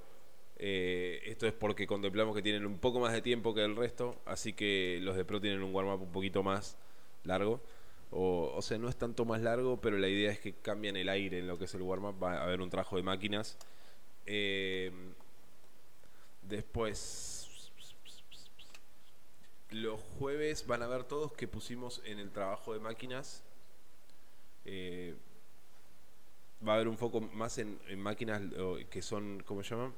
Eh, 0.56 1.20
esto 1.26 1.46
es 1.46 1.52
porque 1.52 1.86
contemplamos 1.86 2.34
que 2.36 2.42
tienen 2.42 2.64
un 2.66 2.78
poco 2.78 3.00
más 3.00 3.12
de 3.12 3.20
tiempo 3.22 3.52
que 3.54 3.64
el 3.64 3.76
resto, 3.76 4.16
así 4.26 4.52
que 4.52 4.98
los 5.02 5.16
de 5.16 5.24
pro 5.24 5.40
tienen 5.40 5.62
un 5.62 5.74
warm-up 5.74 6.02
un 6.02 6.12
poquito 6.12 6.42
más 6.42 6.76
largo. 7.24 7.60
O, 8.12 8.52
o 8.56 8.62
sea, 8.62 8.78
no 8.78 8.88
es 8.88 8.96
tanto 8.96 9.24
más 9.24 9.40
largo, 9.40 9.80
pero 9.80 9.96
la 9.98 10.08
idea 10.08 10.32
es 10.32 10.40
que 10.40 10.54
cambian 10.54 10.96
el 10.96 11.08
aire 11.08 11.38
en 11.38 11.46
lo 11.46 11.58
que 11.58 11.64
es 11.64 11.74
el 11.74 11.82
warm-up. 11.82 12.22
Va 12.22 12.34
a 12.34 12.44
haber 12.44 12.60
un 12.60 12.70
trabajo 12.70 12.96
de 12.96 13.02
máquinas. 13.02 13.56
Eh, 14.26 14.92
después, 16.42 17.70
los 19.70 20.00
jueves 20.18 20.66
van 20.66 20.82
a 20.82 20.86
ver 20.86 21.04
todos 21.04 21.32
que 21.32 21.48
pusimos 21.48 22.02
en 22.04 22.18
el 22.18 22.30
trabajo 22.30 22.72
de 22.72 22.80
máquinas. 22.80 23.42
Eh, 24.64 25.14
va 26.66 26.72
a 26.72 26.74
haber 26.76 26.88
un 26.88 26.98
foco 26.98 27.20
más 27.20 27.58
en, 27.58 27.78
máquinas 27.98 28.42
que 28.90 29.02
son, 29.02 29.42
¿cómo 29.46 29.62
se 29.62 29.74
llaman? 29.74 29.94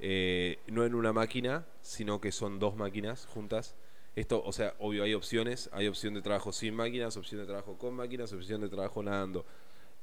Eh, 0.00 0.58
no 0.68 0.84
en 0.84 0.94
una 0.94 1.12
máquina, 1.12 1.66
sino 1.82 2.20
que 2.20 2.32
son 2.32 2.58
dos 2.58 2.76
máquinas 2.76 3.26
juntas. 3.26 3.74
Esto, 4.18 4.42
o 4.44 4.52
sea, 4.52 4.74
obvio, 4.80 5.04
hay 5.04 5.14
opciones. 5.14 5.70
Hay 5.72 5.86
opción 5.86 6.12
de 6.12 6.22
trabajo 6.22 6.50
sin 6.52 6.74
máquinas, 6.74 7.16
opción 7.16 7.40
de 7.40 7.46
trabajo 7.46 7.78
con 7.78 7.94
máquinas, 7.94 8.32
opción 8.32 8.60
de 8.60 8.68
trabajo 8.68 9.00
nadando. 9.00 9.46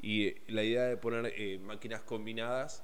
Y 0.01 0.28
eh, 0.28 0.41
la 0.47 0.63
idea 0.63 0.84
de 0.84 0.95
poner 0.95 1.34
eh, 1.36 1.60
máquinas 1.60 2.01
combinadas 2.01 2.82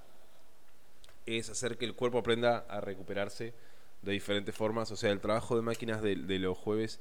es 1.26 1.50
hacer 1.50 1.78
que 1.78 1.86
el 1.86 1.96
cuerpo 1.96 2.18
aprenda 2.18 2.66
a 2.68 2.82
recuperarse 2.82 3.54
de 4.02 4.12
diferentes 4.12 4.54
formas. 4.54 4.92
O 4.92 4.98
sea, 4.98 5.10
el 5.10 5.22
trabajo 5.22 5.56
de 5.56 5.62
máquinas 5.62 6.02
de, 6.02 6.18
de 6.18 6.40
los 6.40 6.58
jueves 6.58 7.00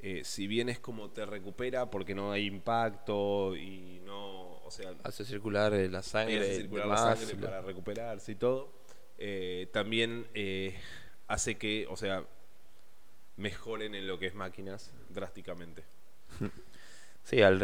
eh, 0.00 0.22
si 0.24 0.48
bien 0.48 0.68
es 0.68 0.80
como 0.80 1.10
te 1.10 1.24
recupera 1.24 1.90
porque 1.90 2.14
no 2.14 2.32
hay 2.32 2.46
impacto 2.46 3.54
y 3.54 4.00
no, 4.04 4.56
o 4.64 4.70
sea, 4.70 4.94
Hace 5.04 5.24
circular 5.24 5.72
la 5.74 6.02
sangre. 6.02 6.40
hace 6.40 6.56
circular 6.62 6.88
la 6.88 6.96
sangre 6.96 7.36
para 7.36 7.60
recuperarse 7.60 8.32
y 8.32 8.34
todo, 8.34 8.72
también 9.72 10.26
hace 11.28 11.58
que, 11.58 11.86
o 11.90 11.98
sea, 11.98 12.24
mejoren 13.40 13.94
en 13.94 14.06
lo 14.06 14.18
que 14.18 14.26
es 14.26 14.34
máquinas 14.34 14.92
drásticamente. 15.08 15.84
Sí, 17.22 17.42
al, 17.42 17.62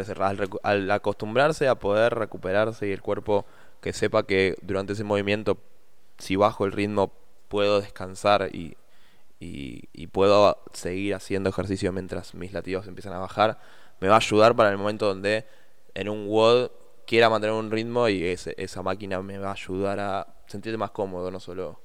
al 0.63 0.91
acostumbrarse 0.91 1.67
a 1.67 1.75
poder 1.75 2.13
recuperarse 2.13 2.87
y 2.87 2.91
el 2.91 3.01
cuerpo 3.01 3.45
que 3.81 3.91
sepa 3.91 4.23
que 4.23 4.55
durante 4.61 4.93
ese 4.93 5.03
movimiento, 5.03 5.57
si 6.19 6.35
bajo 6.35 6.65
el 6.65 6.71
ritmo, 6.71 7.11
puedo 7.47 7.81
descansar 7.81 8.49
y, 8.53 8.77
y, 9.39 10.07
puedo 10.07 10.59
seguir 10.73 11.15
haciendo 11.15 11.49
ejercicio 11.49 11.91
mientras 11.91 12.33
mis 12.33 12.53
latidos 12.53 12.87
empiezan 12.87 13.13
a 13.13 13.19
bajar, 13.19 13.59
me 13.99 14.07
va 14.07 14.15
a 14.15 14.19
ayudar 14.19 14.55
para 14.55 14.69
el 14.69 14.77
momento 14.77 15.07
donde 15.07 15.45
en 15.95 16.07
un 16.09 16.27
WOD 16.27 16.69
quiera 17.05 17.29
mantener 17.29 17.55
un 17.55 17.71
ritmo 17.71 18.07
y 18.09 18.23
ese- 18.25 18.55
esa 18.57 18.81
máquina 18.83 19.21
me 19.21 19.37
va 19.37 19.49
a 19.49 19.53
ayudar 19.53 19.99
a 19.99 20.27
sentirme 20.47 20.77
más 20.77 20.91
cómodo, 20.91 21.31
no 21.31 21.39
solo, 21.39 21.79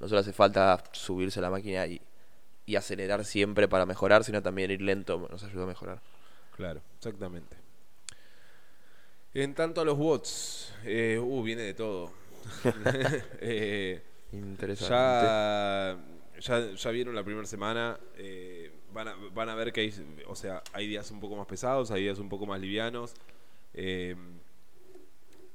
no 0.00 0.08
solo 0.08 0.20
hace 0.20 0.32
falta 0.32 0.82
subirse 0.92 1.38
a 1.40 1.42
la 1.42 1.50
máquina 1.50 1.86
y, 1.86 2.00
y 2.66 2.74
acelerar 2.74 3.24
siempre 3.24 3.68
para 3.68 3.86
mejorar, 3.86 4.24
sino 4.24 4.42
también 4.42 4.70
ir 4.72 4.82
lento 4.82 5.28
nos 5.30 5.42
ayuda 5.44 5.62
a 5.64 5.66
mejorar. 5.68 6.02
Claro, 6.56 6.82
exactamente. 6.98 7.56
En 9.32 9.54
tanto 9.54 9.80
a 9.80 9.84
los 9.84 9.96
bots, 9.96 10.74
eh, 10.84 11.18
uh, 11.22 11.42
viene 11.42 11.62
de 11.62 11.74
todo. 11.74 12.10
Eh, 13.40 14.02
Interesante. 14.32 14.92
ya, 14.94 15.96
ya, 16.40 16.70
ya 16.74 16.90
vieron 16.90 17.14
la 17.14 17.22
primera 17.22 17.46
semana, 17.46 17.98
eh, 18.16 18.72
van, 18.92 19.08
a, 19.08 19.14
van 19.32 19.48
a 19.48 19.54
ver 19.54 19.72
que 19.72 19.82
hay, 19.82 19.94
o 20.26 20.34
sea, 20.34 20.62
hay 20.72 20.88
días 20.88 21.10
un 21.12 21.20
poco 21.20 21.36
más 21.36 21.46
pesados, 21.46 21.90
hay 21.92 22.02
días 22.02 22.18
un 22.18 22.28
poco 22.28 22.46
más 22.46 22.60
livianos. 22.60 23.14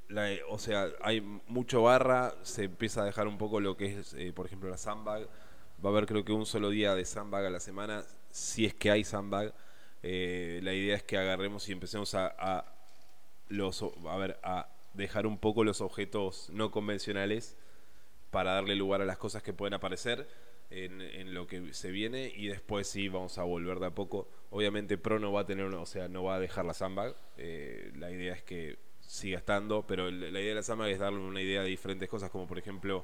la- 0.09 0.29
o 0.49 0.57
sea, 0.59 0.89
hay 1.01 1.21
mucho 1.47 1.83
barra, 1.83 2.35
se 2.43 2.65
empieza 2.65 3.01
a 3.01 3.05
dejar 3.05 3.27
un 3.27 3.37
poco 3.37 3.59
lo 3.59 3.75
que 3.77 3.99
es, 3.99 4.15
por 4.33 4.45
ejemplo, 4.45 4.69
la 4.69 4.77
sandbag. 4.77 5.27
Va 5.83 5.89
a 5.89 5.93
haber 5.93 6.05
creo 6.05 6.23
que 6.23 6.31
un 6.31 6.45
solo 6.45 6.69
día 6.69 6.93
de 6.93 7.05
sandbag 7.05 7.45
a 7.45 7.49
la 7.49 7.59
semana, 7.59 8.05
si 8.29 8.65
es 8.65 8.75
que 8.75 8.91
hay 8.91 9.03
sandbag. 9.03 9.53
Eh, 10.03 10.59
la 10.63 10.73
idea 10.73 10.95
es 10.95 11.03
que 11.03 11.17
agarremos 11.17 11.67
y 11.69 11.71
empecemos 11.71 12.13
a, 12.13 12.65
los, 13.49 13.83
a 14.07 14.17
ver, 14.17 14.39
a 14.43 14.69
dejar 14.93 15.25
un 15.25 15.39
poco 15.39 15.63
los 15.63 15.81
objetos 15.81 16.49
no 16.51 16.69
convencionales 16.69 17.57
para 18.29 18.53
darle 18.53 18.75
lugar 18.75 19.01
a 19.01 19.05
las 19.05 19.17
cosas 19.17 19.41
que 19.41 19.53
pueden 19.53 19.73
aparecer 19.73 20.27
en, 20.69 21.33
lo 21.33 21.47
que 21.47 21.73
se 21.73 21.91
viene 21.91 22.31
y 22.33 22.47
después 22.47 22.87
sí 22.87 23.09
vamos 23.09 23.39
a 23.39 23.43
volver 23.43 23.79
de 23.79 23.87
a 23.87 23.91
poco. 23.91 24.29
Obviamente 24.51 24.97
Pro 24.97 25.19
no 25.19 25.31
va 25.31 25.41
a 25.41 25.45
tener, 25.45 25.65
o 25.65 25.85
sea, 25.85 26.07
no 26.07 26.23
va 26.23 26.35
a 26.35 26.39
dejar 26.39 26.65
la 26.65 26.73
sandbag. 26.73 27.15
eh, 27.37 27.91
la 27.95 28.11
idea 28.11 28.33
es 28.33 28.43
que 28.43 28.77
siga 28.99 29.39
estando, 29.39 29.85
pero 29.85 30.09
la 30.09 30.39
idea 30.39 30.49
de 30.49 30.55
la 30.55 30.63
sandbag 30.63 30.89
es 30.89 30.99
darle 30.99 31.19
una 31.19 31.41
idea 31.41 31.63
de 31.63 31.69
diferentes 31.69 32.07
cosas, 32.07 32.29
como 32.29 32.47
por 32.47 32.59
ejemplo 32.59 33.03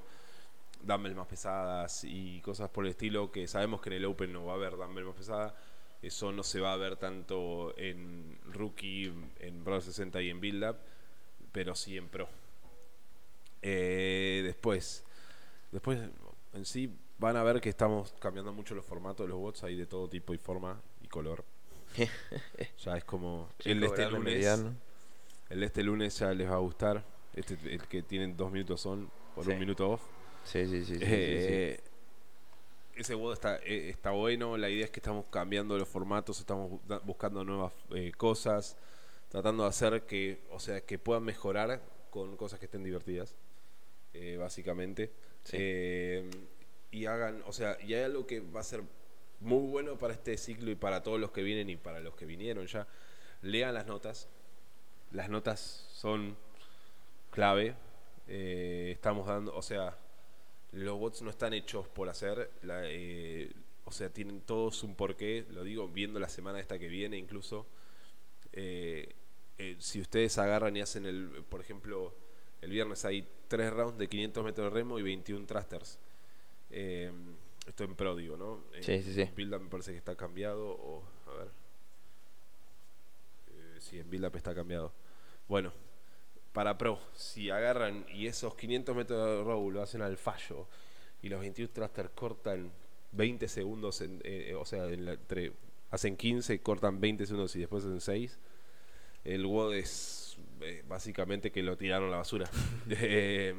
dumbbells 0.84 1.16
más 1.16 1.28
pesadas 1.28 2.04
y 2.04 2.40
cosas 2.42 2.70
por 2.70 2.86
el 2.86 2.92
estilo 2.92 3.32
que 3.32 3.48
sabemos 3.48 3.82
que 3.82 3.90
en 3.90 3.96
el 3.98 4.06
Open 4.06 4.32
no 4.34 4.46
va 4.46 4.54
a 4.54 4.56
haber 4.56 4.78
dumbbell 4.78 5.06
más 5.06 5.16
pesada. 5.16 5.56
Eso 6.02 6.32
no 6.32 6.44
se 6.44 6.60
va 6.60 6.74
a 6.74 6.78
ver 6.78 6.96
tanto 6.98 7.74
en 7.78 8.38
Rookie, 8.54 9.12
en 9.40 9.64
Pro 9.64 9.82
60 9.82 10.22
y 10.22 10.30
en 10.30 10.40
Build 10.40 10.64
Up, 10.70 10.78
pero 11.52 11.74
sí 11.76 11.98
en 11.98 12.08
Pro. 12.08 12.30
Eh, 13.62 14.42
después, 14.46 15.04
después 15.72 16.00
en 16.54 16.66
sí 16.66 16.94
van 17.18 17.36
a 17.36 17.44
ver 17.44 17.60
que 17.60 17.70
estamos 17.70 18.14
cambiando 18.20 18.54
mucho 18.54 18.76
los 18.76 18.86
formatos 18.86 19.26
de 19.26 19.30
los 19.30 19.40
bots, 19.40 19.64
hay 19.64 19.76
de 19.76 19.88
todo 19.88 20.08
tipo 20.08 20.34
y 20.34 20.38
forma 20.38 20.80
y 21.02 21.08
color. 21.08 21.44
ya 22.84 22.98
es 22.98 23.04
como 23.04 23.50
el 23.64 23.80
de 23.80 23.88
este 23.88 24.06
lunes. 24.10 24.24
mediano. 24.24 24.74
El 25.50 25.62
de 25.62 25.66
este 25.66 25.82
lunes 25.84 26.18
ya 26.20 26.34
les 26.34 26.50
va 26.50 26.56
a 26.56 26.60
gustar. 26.60 27.04
Este 27.34 27.58
el 27.74 27.82
que 27.88 28.04
tienen 28.04 28.36
dos 28.38 28.52
minutos 28.52 28.86
on 28.86 29.10
por 29.34 29.46
Sí. 29.46 29.52
un 29.52 29.60
minuto 29.60 29.90
off. 29.92 30.02
Sí, 30.48 30.66
sí, 30.66 30.86
sí. 30.86 30.96
sí. 30.96 31.02
Eh, 31.02 31.80
Ese 32.96 33.14
WOD 33.16 33.34
está, 33.34 33.58
eh, 33.58 33.90
está 33.90 34.12
bueno, 34.12 34.58
la 34.58 34.70
idea 34.70 34.86
es 34.86 34.92
que 34.92 35.00
estamos 35.00 35.26
cambiando 35.30 35.78
los 35.78 35.88
formatos, 35.88 36.40
estamos 36.40 36.80
buscando 37.04 37.44
nuevas 37.44 37.74
eh, 37.92 38.12
cosas, 38.16 38.78
tratando 39.30 39.64
de 39.64 39.70
hacer 39.70 40.04
que, 40.04 40.40
o 40.52 40.60
sea, 40.60 40.82
que 40.82 40.98
puedan 40.98 41.24
mejorar 41.24 41.82
con 42.10 42.38
cosas 42.38 42.60
que 42.60 42.66
estén 42.66 42.84
divertidas, 42.84 43.36
eh, 44.14 44.38
básicamente. 44.38 45.12
Sí. 45.44 45.58
Y 46.90 47.06
hagan, 47.06 47.44
o 47.46 47.52
sea, 47.52 47.78
y 47.86 47.94
hay 47.94 48.04
algo 48.04 48.26
que 48.26 48.40
va 48.40 48.62
a 48.62 48.64
ser 48.64 48.82
muy 49.42 49.70
bueno 49.70 49.98
para 49.98 50.14
este 50.14 50.38
ciclo 50.38 50.72
y 50.72 50.76
para 50.76 51.04
todos 51.04 51.20
los 51.20 51.32
que 51.32 51.44
vienen 51.44 51.70
y 51.70 51.76
para 51.76 52.00
los 52.00 52.16
que 52.16 52.26
vinieron 52.26 52.66
ya. 52.68 52.88
Lean 53.42 53.74
las 53.74 53.86
notas. 53.86 54.30
Las 55.12 55.30
notas 55.30 55.88
son 55.92 56.36
clave. 57.30 57.76
Eh, 58.28 58.92
estamos 58.94 59.28
dando, 59.28 59.56
o 59.56 59.62
sea, 59.62 59.98
los 60.78 61.00
bots 61.00 61.22
no 61.22 61.30
están 61.30 61.54
hechos 61.54 61.88
por 61.88 62.10
hacer, 62.10 62.52
la, 62.62 62.82
eh, 62.86 63.52
o 63.86 63.92
sea, 63.92 64.10
tienen 64.10 64.42
todos 64.42 64.84
un 64.84 64.96
porqué, 64.96 65.46
lo 65.52 65.64
digo 65.64 65.88
viendo 65.88 66.20
la 66.20 66.30
semana 66.30 66.60
esta 66.60 66.78
que 66.78 66.88
viene 66.88 67.18
incluso. 67.18 67.66
Eh, 68.54 69.16
eh, 69.58 69.76
si 69.80 70.02
ustedes 70.02 70.38
agarran 70.38 70.76
y 70.76 70.82
hacen 70.82 71.06
el, 71.06 71.44
por 71.50 71.62
ejemplo, 71.62 72.14
el 72.62 72.70
viernes 72.72 73.06
hay 73.06 73.28
tres 73.48 73.72
rounds 73.72 73.98
de 73.98 74.08
500 74.08 74.44
metros 74.44 74.66
de 74.66 74.78
remo 74.78 75.00
y 75.00 75.04
21 75.04 75.46
thrusters. 75.46 76.00
Eh, 76.70 77.12
esto 77.66 77.84
en 77.86 77.96
pro, 77.96 78.16
digo, 78.16 78.38
¿no? 78.38 78.64
Sí, 78.82 79.02
sí, 79.02 79.14
sí. 79.14 79.30
Build 79.36 79.56
Up 79.56 79.62
me 79.62 79.70
parece 79.70 79.92
que 79.92 79.98
está 79.98 80.16
cambiado, 80.16 80.70
o, 80.70 81.04
a 81.28 81.34
ver. 81.38 81.48
Sí, 83.80 84.00
en 84.00 84.10
Build 84.10 84.26
Up 84.26 84.36
está 84.36 84.54
cambiado. 84.54 84.92
Bueno, 85.48 85.72
para 86.58 86.76
pro, 86.76 87.00
si 87.14 87.52
agarran 87.52 88.04
y 88.12 88.26
esos 88.26 88.56
500 88.56 88.96
metros 88.96 89.24
de 89.24 89.44
row 89.44 89.70
lo 89.70 89.80
hacen 89.80 90.02
al 90.02 90.18
fallo 90.18 90.66
y 91.22 91.30
los 91.30 91.40
21 91.40 91.70
thrusters 91.72 92.10
cortan 92.16 92.72
20 93.12 93.48
segundos, 93.48 94.02
en- 94.02 94.20
eh, 94.24 94.56
o 94.56 94.66
sea, 94.66 94.86
en 94.86 95.06
la- 95.06 95.12
entre, 95.14 95.52
hacen 95.92 96.18
15, 96.18 96.60
cortan 96.62 97.00
20 97.00 97.28
segundos 97.28 97.56
y 97.56 97.60
después 97.60 97.84
hacen 97.86 98.02
6, 98.02 98.40
el 99.24 99.46
WOD 99.46 99.76
es 99.76 100.38
eh, 100.62 100.84
básicamente 100.88 101.52
que 101.52 101.62
lo 101.62 101.78
tiraron 101.78 102.08
a 102.08 102.12
la 102.14 102.18
basura. 102.18 102.50
Eh, 102.90 103.54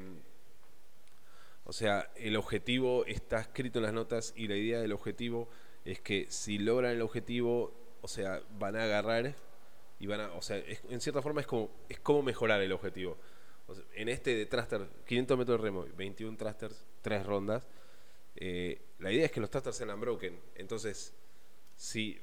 o 1.66 1.72
sea, 1.72 2.10
el 2.16 2.34
objetivo 2.34 3.04
está 3.06 3.38
escrito 3.40 3.78
en 3.78 3.84
las 3.84 3.92
notas 3.92 4.32
y 4.36 4.48
la 4.48 4.56
idea 4.56 4.80
del 4.80 4.90
objetivo 4.90 5.48
es 5.84 6.00
que 6.00 6.26
si 6.30 6.58
logran 6.58 6.90
el 6.90 7.02
objetivo, 7.02 7.72
o 8.00 8.08
sea, 8.08 8.42
van 8.58 8.74
a 8.74 8.82
agarrar 8.82 9.36
y 10.00 10.06
van 10.06 10.20
a, 10.20 10.32
o 10.32 10.42
sea, 10.42 10.56
en 10.56 11.00
cierta 11.00 11.22
forma 11.22 11.40
es 11.40 11.46
como 11.46 11.70
es 11.88 11.98
como 12.00 12.22
mejorar 12.22 12.60
el 12.62 12.72
objetivo. 12.72 13.16
En 13.94 14.08
este 14.08 14.34
de 14.34 14.46
thruster, 14.46 14.86
500 15.06 15.38
metros 15.38 15.58
de 15.58 15.64
remo, 15.64 15.86
21 15.96 16.38
thrusters, 16.38 16.86
3 17.02 17.26
rondas, 17.26 17.66
eh, 18.36 18.80
la 19.00 19.12
idea 19.12 19.26
es 19.26 19.32
que 19.32 19.40
los 19.40 19.50
thrusters 19.50 19.76
sean 19.76 19.90
unbroken. 19.90 20.38
Entonces, 20.54 21.12
si 21.76 22.18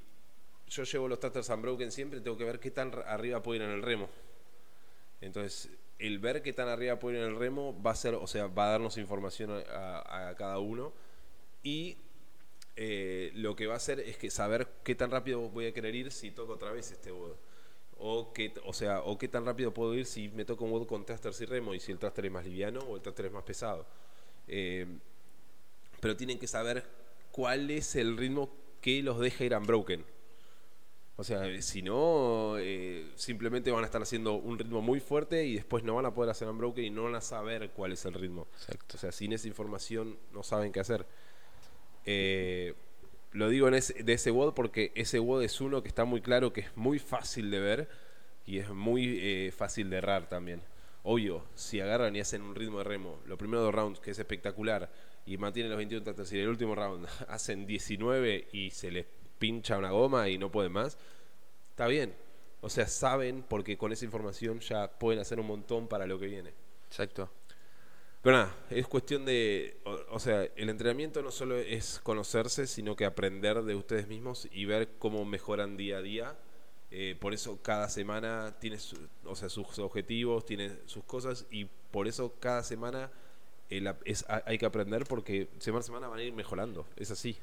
yo 0.67 0.83
llevo 0.83 1.07
los 1.07 1.19
thrusters 1.19 1.49
unbroken 1.49 1.91
siempre, 1.91 2.19
tengo 2.21 2.37
que 2.37 2.45
ver 2.45 2.59
qué 2.59 2.71
tan 2.71 2.91
arriba 3.05 3.43
puedo 3.43 3.57
ir 3.57 3.61
en 3.61 3.75
el 3.75 3.83
remo. 3.83 4.09
Entonces, 5.21 5.69
el 5.99 6.19
ver 6.19 6.41
qué 6.41 6.53
tan 6.53 6.67
arriba 6.67 6.97
puede 6.97 7.17
ir 7.17 7.23
en 7.23 7.29
el 7.29 7.35
remo 7.37 7.79
va 7.81 7.91
a 7.91 7.95
ser, 7.95 8.15
o 8.15 8.27
sea, 8.27 8.47
va 8.47 8.67
a 8.67 8.71
darnos 8.71 8.97
información 8.97 9.51
a, 9.51 10.33
cada 10.37 10.57
uno. 10.59 10.93
Y 11.61 11.97
eh, 12.75 13.31
lo 13.35 13.55
que 13.55 13.67
va 13.67 13.75
a 13.75 13.77
hacer 13.77 13.99
es 13.99 14.17
que 14.17 14.31
saber 14.31 14.67
qué 14.83 14.95
tan 14.95 15.11
rápido 15.11 15.41
voy 15.49 15.67
a 15.67 15.73
querer 15.73 15.93
ir 15.93 16.11
si 16.11 16.31
toco 16.31 16.53
otra 16.53 16.71
vez 16.71 16.91
este 16.91 17.11
WOD. 17.11 17.35
O, 17.97 18.33
qué, 18.33 18.53
o 18.65 18.73
sea, 18.73 19.01
o 19.01 19.17
qué 19.17 19.27
tan 19.27 19.45
rápido 19.45 19.73
puedo 19.73 19.95
ir 19.95 20.05
si 20.05 20.29
me 20.29 20.43
toco 20.43 20.65
un 20.65 20.71
WOD 20.71 20.85
con 20.85 21.05
thrusters 21.05 21.39
y 21.41 21.45
remo 21.45 21.73
y 21.73 21.79
si 21.79 21.91
el 21.91 21.97
thruster 21.97 22.25
es 22.25 22.31
más 22.31 22.45
liviano 22.45 22.79
o 22.81 22.95
el 22.97 23.01
thruster 23.01 23.27
es 23.27 23.31
más 23.31 23.43
pesado. 23.43 23.85
Eh, 24.47 24.85
pero 26.01 26.15
tienen 26.15 26.37
que 26.37 26.47
saber 26.47 26.85
cuál 27.31 27.71
es 27.71 27.95
el 27.95 28.17
ritmo 28.17 28.49
que 28.81 29.01
los 29.01 29.19
deja 29.19 29.43
ir 29.43 29.55
unbroken. 29.55 30.05
O 31.17 31.23
sea, 31.23 31.61
si 31.61 31.81
no, 31.81 32.57
eh, 32.57 33.09
simplemente 33.15 33.71
van 33.71 33.83
a 33.83 33.85
estar 33.85 34.01
haciendo 34.01 34.33
un 34.33 34.59
ritmo 34.59 34.81
muy 34.81 34.99
fuerte 34.99 35.45
y 35.45 35.55
después 35.55 35.81
no 35.83 35.95
van 35.95 36.05
a 36.05 36.13
poder 36.13 36.29
hacer 36.29 36.49
unbroken 36.49 36.83
y 36.83 36.89
no 36.89 37.03
van 37.05 37.15
a 37.15 37.21
saber 37.21 37.69
cuál 37.69 37.93
es 37.93 38.03
el 38.03 38.13
ritmo. 38.13 38.47
Exacto. 38.53 38.97
O 38.97 38.99
sea, 38.99 39.13
sin 39.13 39.31
esa 39.31 39.47
información 39.47 40.17
no 40.33 40.43
saben 40.43 40.73
qué 40.73 40.81
hacer. 40.81 41.05
Eh, 42.05 42.75
lo 43.35 43.49
digo 43.49 43.67
en 43.67 43.75
ese- 43.75 44.03
de 44.03 44.13
ese 44.13 44.31
WOD 44.31 44.53
porque 44.53 44.91
ese 44.95 45.19
WOD 45.19 45.43
es 45.43 45.61
uno 45.61 45.81
que 45.83 45.89
está 45.89 46.05
muy 46.05 46.21
claro, 46.21 46.53
que 46.53 46.61
es 46.61 46.77
muy 46.77 46.99
fácil 46.99 47.51
de 47.51 47.59
ver 47.59 47.89
y 48.45 48.59
es 48.59 48.69
muy 48.69 49.19
eh, 49.21 49.51
fácil 49.55 49.89
de 49.89 49.97
errar 49.97 50.29
también. 50.29 50.61
Obvio, 51.03 51.45
si 51.55 51.79
agarran 51.81 52.15
y 52.15 52.19
hacen 52.19 52.41
un 52.41 52.55
ritmo 52.55 52.79
de 52.79 52.83
remo, 52.85 53.19
los 53.27 53.37
primeros 53.37 53.65
dos 53.65 53.75
rounds, 53.75 53.99
que 53.99 54.11
es 54.11 54.19
espectacular, 54.19 54.91
y 55.25 55.37
mantienen 55.37 55.69
los 55.71 55.77
21 55.77 56.03
traters, 56.03 56.31
y 56.33 56.39
el 56.39 56.49
último 56.49 56.75
round 56.75 57.07
hacen 57.29 57.65
19 57.67 58.47
y 58.51 58.71
se 58.71 58.91
les 58.91 59.05
pincha 59.37 59.77
una 59.77 59.91
goma 59.91 60.29
y 60.29 60.37
no 60.37 60.51
pueden 60.51 60.71
más, 60.71 60.97
está 61.71 61.87
bien. 61.87 62.15
O 62.61 62.69
sea, 62.69 62.87
saben 62.87 63.43
porque 63.47 63.77
con 63.77 63.91
esa 63.91 64.05
información 64.05 64.59
ya 64.59 64.89
pueden 64.99 65.21
hacer 65.21 65.39
un 65.39 65.47
montón 65.47 65.87
para 65.87 66.07
lo 66.07 66.19
que 66.19 66.27
viene. 66.27 66.53
Exacto. 66.87 67.29
Pero 68.25 68.37
nada, 68.37 68.55
es 68.71 68.87
cuestión 68.87 69.23
de. 69.23 69.77
O, 70.09 70.17
sea, 70.19 70.45
el 70.55 70.69
entrenamiento 70.71 71.21
no 71.21 71.29
solo 71.29 71.57
es 71.57 71.99
conocerse, 72.01 72.65
sino 72.65 72.95
que 72.95 73.05
aprender 73.05 73.61
de 73.61 73.75
ustedes 73.75 74.07
mismos 74.07 74.47
y 74.51 74.65
ver 74.65 74.89
cómo 74.97 75.25
mejoran 75.25 75.77
día 75.77 75.97
a 75.97 76.01
día. 76.01 76.35
Eh, 76.89 77.15
por 77.19 77.35
eso 77.35 77.59
cada 77.61 77.87
semana 77.87 78.55
tiene 78.59 78.79
su- 78.79 78.97
o 79.25 79.35
sea, 79.35 79.49
sus 79.49 79.77
objetivos, 79.77 80.43
tiene 80.43 80.71
sus 80.87 81.03
cosas 81.03 81.45
y 81.51 81.65
por 81.91 82.07
eso 82.07 82.33
cada 82.39 82.63
semana 82.63 83.11
eh, 83.69 83.93
es, 84.05 84.25
ha- 84.27 84.41
hay 84.47 84.57
que 84.57 84.65
aprender 84.65 85.05
porque 85.05 85.47
semana 85.59 85.81
a 85.81 85.83
semana 85.83 86.07
van 86.07 86.19
a 86.19 86.23
ir 86.23 86.33
mejorando. 86.33 86.87
Es 86.95 87.11
así. 87.11 87.37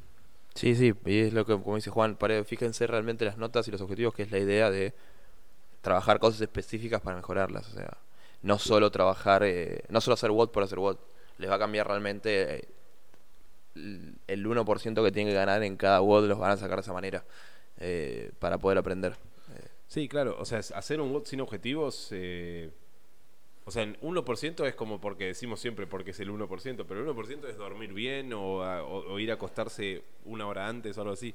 Sí, 0.57 0.75
sí, 0.75 0.95
y 1.07 1.21
es 1.21 1.33
lo 1.33 1.47
que, 1.47 1.53
como 1.61 1.77
dice 1.77 1.90
Juan, 1.90 2.18
fíjense 2.45 2.87
realmente 2.88 3.25
las 3.25 3.38
notas 3.38 3.68
y 3.68 3.71
los 3.71 3.81
objetivos, 3.81 4.14
que 4.14 4.23
es 4.25 4.33
la 4.33 4.38
idea 4.40 4.71
de 4.71 4.95
trabajar 5.83 6.18
cosas 6.21 6.40
específicas 6.40 7.01
para 7.03 7.16
mejorarlas. 7.16 7.68
O 7.68 7.75
sea, 7.75 7.99
no 8.42 8.59
solo 8.59 8.90
trabajar, 8.90 9.42
eh, 9.44 9.83
no 9.88 10.00
solo 10.00 10.14
hacer 10.14 10.31
WOD 10.31 10.50
por 10.50 10.62
hacer 10.62 10.78
WOD. 10.78 10.96
Les 11.38 11.50
va 11.50 11.55
a 11.57 11.59
cambiar 11.59 11.87
realmente 11.88 12.57
eh, 12.57 12.68
el 13.74 14.14
el 14.26 14.46
1% 14.46 15.02
que 15.05 15.12
tienen 15.12 15.33
que 15.33 15.37
ganar 15.37 15.62
en 15.62 15.76
cada 15.76 16.00
WOD, 16.00 16.28
los 16.28 16.38
van 16.38 16.52
a 16.52 16.57
sacar 16.57 16.76
de 16.78 16.83
esa 16.83 16.92
manera 16.92 17.24
eh, 17.78 18.31
para 18.38 18.59
poder 18.59 18.78
aprender. 18.78 19.16
Sí, 19.88 20.09
claro. 20.09 20.37
O 20.38 20.44
sea, 20.46 20.59
hacer 20.61 21.00
un 21.00 21.12
WOD 21.12 21.24
sin 21.26 21.40
objetivos. 21.40 22.09
eh, 22.12 22.70
o 23.64 23.70
sea, 23.70 23.83
en 23.85 23.96
1% 24.00 24.66
es 24.66 24.74
como 24.74 25.00
porque 25.00 25.26
decimos 25.26 25.61
siempre 25.61 25.87
porque 25.87 26.11
es 26.11 26.20
el 26.20 26.31
1%, 26.31 26.85
pero 26.87 27.00
el 27.00 27.07
1% 27.07 27.46
es 27.48 27.57
dormir 27.57 27.92
bien 27.92 28.33
o- 28.33 28.57
o 28.59 29.18
ir 29.20 29.31
a 29.31 29.35
acostarse 29.35 30.02
una 30.24 30.48
hora 30.48 30.66
antes 30.66 30.96
o 30.98 31.02
algo 31.02 31.12
así. 31.12 31.33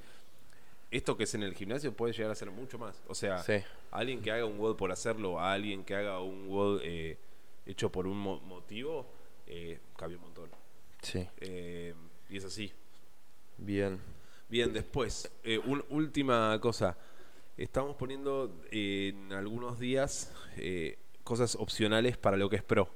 Esto 0.90 1.18
que 1.18 1.26
es 1.26 1.34
en 1.36 1.44
el 1.44 1.54
gimnasio 1.54 1.94
puede 1.94 2.14
llegar 2.14 2.32
a 2.32 2.36
ser 2.36 2.50
mucho 2.52 2.78
más. 2.78 3.02
O 3.08 3.16
sea, 3.16 3.40
Sí. 3.40 3.54
alguien 3.92 4.22
que 4.22 4.32
haga 4.32 4.46
un 4.46 4.58
WOD 4.58 4.76
por 4.78 4.92
hacerlo, 4.92 5.40
a 5.40 5.52
alguien 5.54 5.84
que 5.84 5.96
haga 5.96 6.22
un 6.22 6.48
WOD 6.48 6.82
eh, 6.84 7.18
hecho 7.66 7.92
por 7.92 8.08
un 8.08 8.18
mo- 8.18 8.40
motivo, 8.42 9.06
eh, 9.48 9.80
cambia 9.98 10.18
un 10.18 10.24
montón. 10.24 10.50
sí, 11.02 11.28
Eh, 11.42 11.94
y 12.30 12.38
es 12.38 12.44
así. 12.46 12.72
bien. 13.58 14.00
Bien, 14.50 14.72
después, 14.74 15.30
un- 15.66 15.84
última 15.90 16.58
cosa. 16.62 16.98
Estamos 17.58 17.96
poniendo 17.98 18.52
en 18.72 19.34
algunos 19.34 19.78
días 19.80 20.32
cosas 21.24 21.56
opcionales 21.56 22.18
para 22.18 22.38
lo 22.38 22.50
que 22.50 22.56
es 22.58 22.64
pro. 22.64 22.90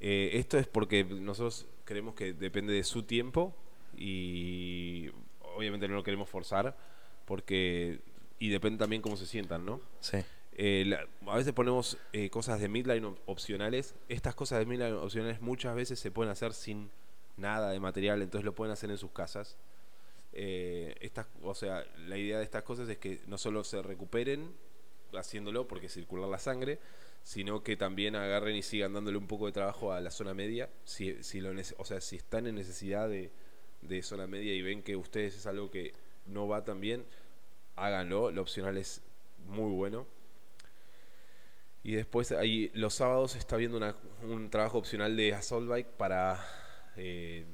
Esto 0.00 0.58
es 0.58 0.66
porque 0.66 1.04
nosotros 1.04 1.66
creemos 1.84 2.14
que 2.14 2.32
depende 2.34 2.72
de 2.74 2.84
su 2.84 3.02
tiempo 3.04 3.54
y 3.96 5.10
obviamente 5.56 5.88
no 5.88 5.94
lo 5.94 6.02
queremos 6.02 6.28
forzar 6.28 6.76
porque 7.24 8.00
y 8.38 8.48
depende 8.48 8.78
también 8.78 9.02
cómo 9.02 9.16
se 9.16 9.26
sientan, 9.26 9.64
¿no? 9.64 9.80
Sí, 10.00 10.18
Eh, 10.54 10.84
la- 10.86 11.06
a 11.32 11.36
veces 11.36 11.52
ponemos 11.54 11.96
eh, 12.12 12.28
cosas 12.28 12.60
de 12.60 12.68
midline 12.68 13.04
op- 13.06 13.18
opcionales. 13.26 13.94
Estas 14.08 14.34
cosas 14.34 14.58
de 14.58 14.66
midline 14.66 14.92
opcionales 14.94 15.40
muchas 15.40 15.74
veces 15.74 15.98
se 15.98 16.10
pueden 16.10 16.30
hacer 16.30 16.52
sin 16.52 16.90
nada 17.38 17.70
de 17.70 17.80
material, 17.80 18.20
entonces 18.20 18.44
lo 18.44 18.54
pueden 18.54 18.72
hacer 18.72 18.90
en 18.90 18.98
sus 18.98 19.12
casas. 19.12 19.56
Eh, 20.34 20.94
estas, 21.00 21.26
o 21.42 21.54
sea, 21.54 21.84
la 22.06 22.16
idea 22.18 22.38
de 22.38 22.44
estas 22.44 22.62
cosas 22.64 22.88
es 22.88 22.98
que 22.98 23.20
no 23.26 23.38
solo 23.38 23.64
se 23.64 23.80
recuperen 23.82 24.52
haciéndolo 25.14 25.66
porque 25.68 25.88
circular 25.88 26.28
la 26.28 26.38
sangre, 26.38 26.78
sino 27.22 27.62
que 27.62 27.76
también 27.76 28.16
agarren 28.16 28.56
y 28.56 28.62
sigan 28.62 28.92
dándole 28.94 29.16
un 29.18 29.26
poco 29.28 29.46
de 29.46 29.52
trabajo 29.52 29.92
a 29.92 30.00
la 30.00 30.10
zona 30.10 30.34
media. 30.34 30.68
Si, 30.84 31.22
si 31.22 31.40
lo 31.40 31.50
o 31.78 31.84
sea, 31.84 32.00
si 32.00 32.16
están 32.16 32.46
en 32.46 32.54
necesidad 32.56 33.08
de, 33.08 33.30
de 33.82 34.02
zona 34.02 34.26
media 34.26 34.54
y 34.54 34.62
ven 34.62 34.82
que 34.82 34.96
ustedes 34.96 35.36
es 35.36 35.46
algo 35.46 35.70
que 35.70 35.92
no 36.26 36.48
va 36.48 36.64
tan 36.64 36.80
bien, 36.80 37.04
háganlo. 37.76 38.30
Lo 38.30 38.42
opcional 38.42 38.76
es 38.76 39.02
muy 39.46 39.72
bueno. 39.72 40.06
Y 41.84 41.94
después 41.94 42.30
ahí 42.32 42.70
los 42.74 42.94
sábados 42.94 43.34
está 43.34 43.56
viendo 43.56 43.80
un 44.22 44.50
trabajo 44.50 44.78
opcional 44.78 45.16
de 45.16 45.34
Assault 45.34 45.68
Bike 45.68 45.88
para, 45.96 46.44
eh, 46.96 47.44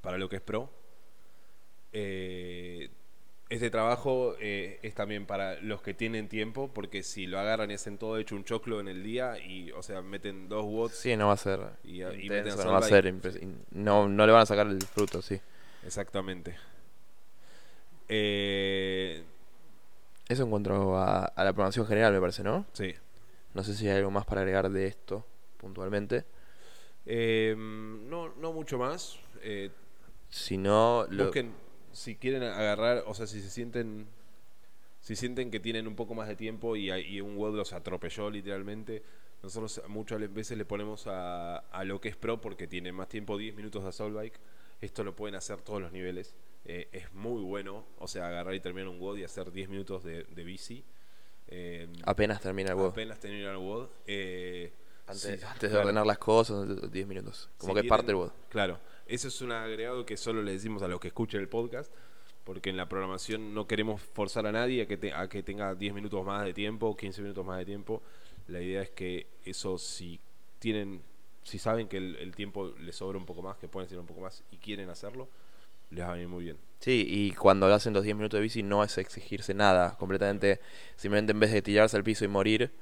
para 0.00 0.16
lo 0.16 0.28
que 0.28 0.36
es 0.36 0.42
pro. 0.42 0.70
Eh, 1.92 2.90
este 3.54 3.70
trabajo 3.70 4.34
eh, 4.40 4.78
es 4.82 4.94
también 4.94 5.26
para 5.26 5.60
los 5.60 5.80
que 5.82 5.94
tienen 5.94 6.28
tiempo, 6.28 6.70
porque 6.72 7.02
si 7.02 7.26
lo 7.26 7.38
agarran 7.38 7.70
y 7.70 7.74
hacen 7.74 7.98
todo 7.98 8.18
hecho 8.18 8.34
un 8.36 8.44
choclo 8.44 8.80
en 8.80 8.88
el 8.88 9.02
día 9.02 9.38
y, 9.38 9.70
o 9.72 9.82
sea, 9.82 10.02
meten 10.02 10.48
dos 10.48 10.64
watts, 10.66 10.96
sí, 10.96 11.16
no 11.16 11.28
va 11.28 11.34
a 11.34 11.36
ser 11.36 11.60
Y- 11.84 11.98
meten 12.02 12.56
no 12.56 12.72
va 12.72 12.78
a 12.78 12.82
ser 12.82 13.14
no, 13.70 14.08
no 14.08 14.26
le 14.26 14.32
van 14.32 14.42
a 14.42 14.46
sacar 14.46 14.66
el 14.66 14.80
fruto, 14.82 15.22
sí. 15.22 15.40
exactamente. 15.84 16.56
Eh, 18.08 19.22
Eso 20.28 20.42
en 20.44 20.50
cuanto 20.50 20.96
a, 20.96 21.24
a 21.24 21.44
la 21.44 21.52
programación 21.52 21.86
general, 21.86 22.12
me 22.12 22.20
parece, 22.20 22.42
¿no? 22.42 22.66
sí. 22.72 22.94
No 23.54 23.62
sé 23.62 23.74
si 23.74 23.88
hay 23.88 23.98
algo 23.98 24.10
más 24.10 24.26
para 24.26 24.40
agregar 24.40 24.68
de 24.70 24.86
esto 24.86 25.24
puntualmente. 25.58 26.24
Eh, 27.06 27.54
no, 27.56 28.34
no 28.34 28.52
mucho 28.52 28.78
más. 28.78 29.18
Eh, 29.42 29.70
Si 30.28 30.56
no, 30.58 31.06
lo- 31.08 31.26
Busquen, 31.26 31.52
si 31.94 32.16
quieren 32.16 32.42
agarrar, 32.42 33.04
o 33.06 33.14
sea, 33.14 33.26
si 33.26 33.40
se 33.40 33.50
sienten, 33.50 34.06
si 35.00 35.16
sienten 35.16 35.50
que 35.50 35.60
tienen 35.60 35.86
un 35.86 35.96
poco 35.96 36.14
más 36.14 36.28
de 36.28 36.36
tiempo 36.36 36.76
y, 36.76 36.90
y 36.92 37.20
un 37.20 37.36
WOD 37.36 37.56
los 37.56 37.72
atropelló 37.72 38.30
literalmente, 38.30 39.02
nosotros 39.42 39.82
muchas 39.88 40.18
veces 40.32 40.56
le 40.56 40.64
ponemos 40.64 41.06
a, 41.06 41.58
a 41.58 41.84
lo 41.84 42.00
que 42.00 42.08
es 42.08 42.16
pro 42.16 42.40
porque 42.40 42.66
tiene 42.66 42.92
más 42.92 43.08
tiempo, 43.08 43.36
10 43.36 43.54
minutos 43.56 43.82
de 43.82 43.88
Assault 43.90 44.14
Bike. 44.14 44.38
Esto 44.80 45.04
lo 45.04 45.14
pueden 45.14 45.34
hacer 45.34 45.60
todos 45.62 45.80
los 45.80 45.92
niveles. 45.92 46.34
Eh, 46.64 46.88
es 46.92 47.12
muy 47.12 47.42
bueno, 47.42 47.84
o 47.98 48.08
sea, 48.08 48.26
agarrar 48.28 48.54
y 48.54 48.60
terminar 48.60 48.88
un 48.88 48.98
WOD 48.98 49.18
y 49.18 49.24
hacer 49.24 49.52
10 49.52 49.68
minutos 49.68 50.02
de, 50.02 50.24
de 50.24 50.44
bici. 50.44 50.82
Eh, 51.48 51.88
apenas 52.04 52.40
termina 52.40 52.70
el 52.70 52.76
WOD. 52.76 52.88
apenas 52.88 53.20
terminar 53.20 53.52
el 53.52 53.58
WOD. 53.58 53.88
eh, 54.06 54.72
Antes, 55.06 55.20
sí, 55.20 55.46
antes 55.46 55.70
de 55.70 55.76
ordenar 55.76 56.06
las 56.06 56.16
cosas, 56.16 56.90
10 56.90 57.06
minutos. 57.06 57.50
Como 57.58 57.74
Si 57.74 57.80
que 57.80 57.80
es 57.86 57.88
parte 57.90 58.06
del 58.06 58.16
WOD. 58.16 58.30
Claro, 58.48 58.78
eso 59.06 59.28
es 59.28 59.40
un 59.40 59.52
agregado 59.52 60.06
que 60.06 60.16
solo 60.16 60.42
le 60.42 60.52
decimos 60.52 60.82
a 60.82 60.88
los 60.88 61.00
que 61.00 61.08
escuchen 61.08 61.40
el 61.40 61.48
podcast, 61.48 61.92
porque 62.44 62.70
en 62.70 62.76
la 62.76 62.88
programación 62.88 63.54
no 63.54 63.66
queremos 63.66 64.00
forzar 64.00 64.46
a 64.46 64.52
nadie 64.52 64.82
a 64.82 65.28
que, 65.28 65.42
tenga 65.42 65.74
10 65.74 65.94
minutos 65.94 66.24
más 66.24 66.44
de 66.44 66.52
tiempo, 66.52 66.96
15 66.96 67.22
minutos 67.22 67.44
más 67.44 67.58
de 67.58 67.64
tiempo. 67.64 68.02
La 68.48 68.60
idea 68.60 68.82
es 68.82 68.90
que 68.90 69.26
eso 69.44 69.78
si 69.78 70.20
tienen, 70.58 71.00
si 71.42 71.58
saben 71.58 71.88
que 71.88 71.96
el, 71.96 72.16
el 72.16 72.34
tiempo 72.34 72.74
les 72.80 72.96
sobra 72.96 73.18
un 73.18 73.24
poco 73.24 73.42
más, 73.42 73.56
que 73.56 73.68
pueden 73.68 73.86
hacer 73.86 73.98
un 73.98 74.06
poco 74.06 74.20
más 74.20 74.44
y 74.50 74.58
quieren 74.58 74.90
hacerlo, 74.90 75.28
les 75.90 76.04
va 76.04 76.10
a 76.10 76.12
venir 76.14 76.28
muy 76.28 76.44
bien. 76.44 76.58
Sí, 76.80 77.06
y 77.08 77.30
cuando 77.32 77.66
hacen 77.72 77.94
los 77.94 78.04
10 78.04 78.16
minutos 78.16 78.36
de 78.38 78.42
bici 78.42 78.62
no 78.62 78.84
es 78.84 78.98
exigirse 78.98 79.54
nada, 79.54 79.96
completamente. 79.96 80.60
Simplemente 80.96 81.32
en 81.32 81.40
vez 81.40 81.52
de 81.52 81.62
tirarse 81.62 81.96
al 81.96 82.04
piso 82.04 82.24
y 82.24 82.28
morir, 82.28 82.72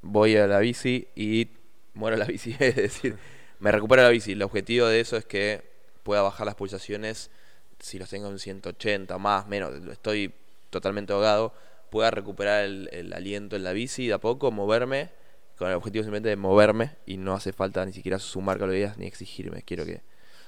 voy 0.00 0.36
a 0.36 0.46
la 0.46 0.58
bici 0.58 1.08
y 1.14 1.48
muero 1.94 2.16
a 2.16 2.18
la 2.18 2.24
bici. 2.24 2.56
Es 2.60 2.76
decir, 2.76 3.18
me 3.62 3.70
recupero 3.70 4.02
la 4.02 4.08
bici. 4.08 4.32
El 4.32 4.42
objetivo 4.42 4.88
de 4.88 4.98
eso 4.98 5.16
es 5.16 5.24
que 5.24 5.62
pueda 6.02 6.20
bajar 6.20 6.46
las 6.46 6.56
pulsaciones, 6.56 7.30
si 7.78 7.96
los 7.96 8.10
tengo 8.10 8.28
en 8.28 8.40
180, 8.40 9.16
más, 9.18 9.46
menos, 9.46 9.72
estoy 9.86 10.34
totalmente 10.68 11.12
ahogado, 11.12 11.54
pueda 11.88 12.10
recuperar 12.10 12.64
el, 12.64 12.88
el 12.92 13.12
aliento 13.12 13.54
en 13.54 13.62
la 13.62 13.72
bici 13.72 14.08
de 14.08 14.14
a 14.14 14.18
poco, 14.18 14.50
moverme, 14.50 15.10
con 15.56 15.68
el 15.68 15.76
objetivo 15.76 16.02
simplemente 16.02 16.28
de 16.28 16.34
moverme 16.34 16.96
y 17.06 17.18
no 17.18 17.34
hace 17.34 17.52
falta 17.52 17.86
ni 17.86 17.92
siquiera 17.92 18.18
sumar 18.18 18.58
calorías 18.58 18.98
ni 18.98 19.06
exigirme. 19.06 19.62
Quiero 19.62 19.84
que, 19.84 20.02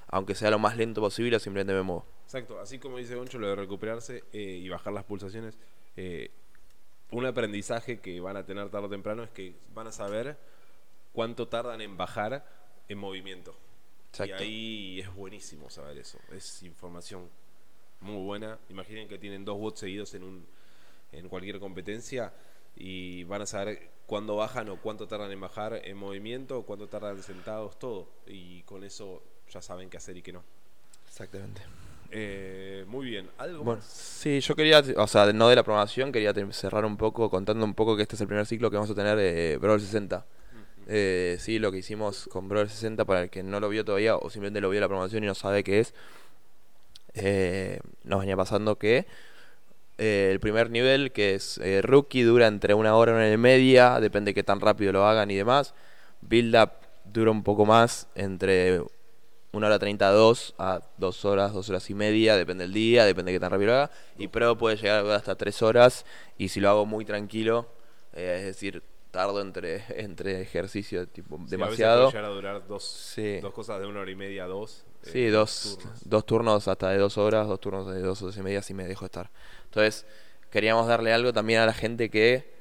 aunque 0.08 0.34
sea 0.34 0.50
lo 0.50 0.58
más 0.58 0.76
lento 0.76 1.00
posible, 1.00 1.38
simplemente 1.38 1.72
me 1.72 1.82
muevo. 1.82 2.04
Exacto, 2.24 2.58
así 2.58 2.80
como 2.80 2.98
dice 2.98 3.14
Goncho, 3.14 3.38
lo 3.38 3.46
de 3.46 3.54
recuperarse 3.54 4.24
eh, 4.32 4.58
y 4.60 4.68
bajar 4.68 4.92
las 4.92 5.04
pulsaciones, 5.04 5.56
eh, 5.96 6.32
un 7.12 7.26
aprendizaje 7.26 8.00
que 8.00 8.18
van 8.18 8.36
a 8.36 8.44
tener 8.44 8.70
tarde 8.70 8.86
o 8.86 8.90
temprano 8.90 9.22
es 9.22 9.30
que 9.30 9.54
van 9.72 9.86
a 9.86 9.92
saber 9.92 10.36
cuánto 11.12 11.46
tardan 11.46 11.80
en 11.80 11.96
bajar 11.96 12.63
en 12.88 12.98
movimiento. 12.98 13.54
Exacto. 14.10 14.42
Y 14.44 14.46
ahí 14.46 15.00
es 15.00 15.14
buenísimo 15.14 15.70
saber 15.70 15.98
eso, 15.98 16.18
es 16.32 16.62
información 16.62 17.28
muy 18.00 18.22
buena. 18.22 18.58
Imaginen 18.68 19.08
que 19.08 19.18
tienen 19.18 19.44
dos 19.44 19.56
watts 19.58 19.80
seguidos 19.80 20.14
en, 20.14 20.22
un, 20.22 20.46
en 21.12 21.28
cualquier 21.28 21.58
competencia 21.58 22.32
y 22.76 23.24
van 23.24 23.42
a 23.42 23.46
saber 23.46 23.90
cuándo 24.06 24.36
bajan 24.36 24.68
o 24.68 24.76
cuánto 24.80 25.08
tardan 25.08 25.32
en 25.32 25.40
bajar 25.40 25.80
en 25.84 25.96
movimiento, 25.96 26.62
cuánto 26.62 26.86
tardan 26.88 27.22
sentados, 27.22 27.78
todo. 27.78 28.08
Y 28.26 28.62
con 28.62 28.84
eso 28.84 29.22
ya 29.50 29.62
saben 29.62 29.88
qué 29.90 29.96
hacer 29.96 30.16
y 30.16 30.22
qué 30.22 30.32
no. 30.32 30.44
Exactamente. 31.08 31.62
Eh, 32.10 32.84
muy 32.86 33.06
bien, 33.06 33.30
algo 33.38 33.64
Bueno, 33.64 33.80
más. 33.80 33.84
sí, 33.84 34.38
yo 34.40 34.54
quería, 34.54 34.82
o 34.96 35.06
sea, 35.08 35.32
no 35.32 35.48
de 35.48 35.56
la 35.56 35.64
programación, 35.64 36.12
quería 36.12 36.32
cerrar 36.52 36.84
un 36.84 36.96
poco 36.96 37.28
contando 37.30 37.64
un 37.64 37.74
poco 37.74 37.96
que 37.96 38.02
este 38.02 38.14
es 38.14 38.20
el 38.20 38.28
primer 38.28 38.46
ciclo 38.46 38.70
que 38.70 38.76
vamos 38.76 38.90
a 38.90 38.94
tener 38.94 39.16
de 39.16 39.56
Brawl 39.58 39.80
60. 39.80 40.24
Eh, 40.86 41.36
sí, 41.40 41.58
lo 41.58 41.72
que 41.72 41.78
hicimos 41.78 42.28
con 42.30 42.48
Brawl 42.48 42.68
60, 42.68 43.04
para 43.04 43.22
el 43.22 43.30
que 43.30 43.42
no 43.42 43.60
lo 43.60 43.68
vio 43.68 43.84
todavía 43.84 44.16
o 44.16 44.28
simplemente 44.30 44.60
lo 44.60 44.70
vio 44.70 44.80
la 44.80 44.88
programación 44.88 45.24
y 45.24 45.26
no 45.26 45.34
sabe 45.34 45.64
qué 45.64 45.80
es, 45.80 45.94
eh, 47.14 47.80
nos 48.02 48.20
venía 48.20 48.36
pasando 48.36 48.76
que 48.76 49.06
eh, 49.98 50.30
el 50.32 50.40
primer 50.40 50.70
nivel, 50.70 51.12
que 51.12 51.34
es 51.34 51.60
rookie, 51.82 52.22
dura 52.22 52.48
entre 52.48 52.74
una 52.74 52.96
hora 52.96 53.12
y 53.12 53.14
una 53.14 53.32
y 53.32 53.36
media, 53.36 54.00
depende 54.00 54.30
de 54.30 54.34
qué 54.34 54.42
tan 54.42 54.60
rápido 54.60 54.92
lo 54.92 55.06
hagan 55.06 55.30
y 55.30 55.36
demás. 55.36 55.74
Build 56.20 56.56
up 56.56 56.70
dura 57.04 57.30
un 57.30 57.42
poco 57.42 57.64
más, 57.64 58.08
entre 58.14 58.82
una 59.52 59.68
hora 59.68 59.78
32 59.78 60.54
a 60.58 60.80
dos 60.98 61.24
horas, 61.24 61.52
dos 61.52 61.68
horas 61.70 61.88
y 61.90 61.94
media, 61.94 62.36
depende 62.36 62.64
del 62.64 62.72
día, 62.72 63.04
depende 63.04 63.30
de 63.30 63.36
qué 63.36 63.40
tan 63.40 63.52
rápido 63.52 63.68
lo 63.68 63.76
haga. 63.76 63.90
Y 64.18 64.28
Pro 64.28 64.58
puede 64.58 64.76
llegar 64.76 65.06
hasta 65.06 65.36
tres 65.36 65.62
horas 65.62 66.04
y 66.36 66.48
si 66.48 66.60
lo 66.60 66.68
hago 66.70 66.86
muy 66.86 67.04
tranquilo, 67.04 67.68
es 68.12 68.44
decir, 68.44 68.82
tardo 69.14 69.40
entre, 69.40 69.84
entre 70.02 70.42
ejercicio, 70.42 71.06
tipo, 71.06 71.36
Sí, 71.36 71.40
a 71.40 71.44
veces 71.44 71.50
demasiado. 71.52 72.00
puede 72.02 72.12
llegar 72.12 72.24
a 72.24 72.34
durar 72.34 72.66
dos, 72.66 72.84
Sí. 72.84 73.38
dos 73.40 73.54
cosas 73.54 73.80
de 73.80 73.86
una 73.86 74.00
hora 74.00 74.10
y 74.10 74.16
media 74.16 74.44
a 74.44 74.46
dos. 74.48 74.84
eh, 75.04 75.08
Sí, 75.12 75.26
dos 75.28 75.76
turnos. 75.78 76.00
dos 76.08 76.26
turnos 76.26 76.68
hasta 76.68 76.90
de 76.90 76.98
dos 76.98 77.16
horas, 77.16 77.46
dos 77.46 77.60
turnos 77.60 77.86
de 77.94 78.00
dos 78.00 78.20
horas 78.22 78.36
y 78.36 78.42
media, 78.42 78.60
si 78.62 78.74
me 78.74 78.84
dejo 78.86 79.04
estar. 79.04 79.30
Entonces, 79.66 80.04
queríamos 80.50 80.86
darle 80.88 81.12
algo 81.12 81.32
también 81.32 81.60
a 81.60 81.66
la 81.66 81.72
gente 81.74 82.10
que 82.10 82.52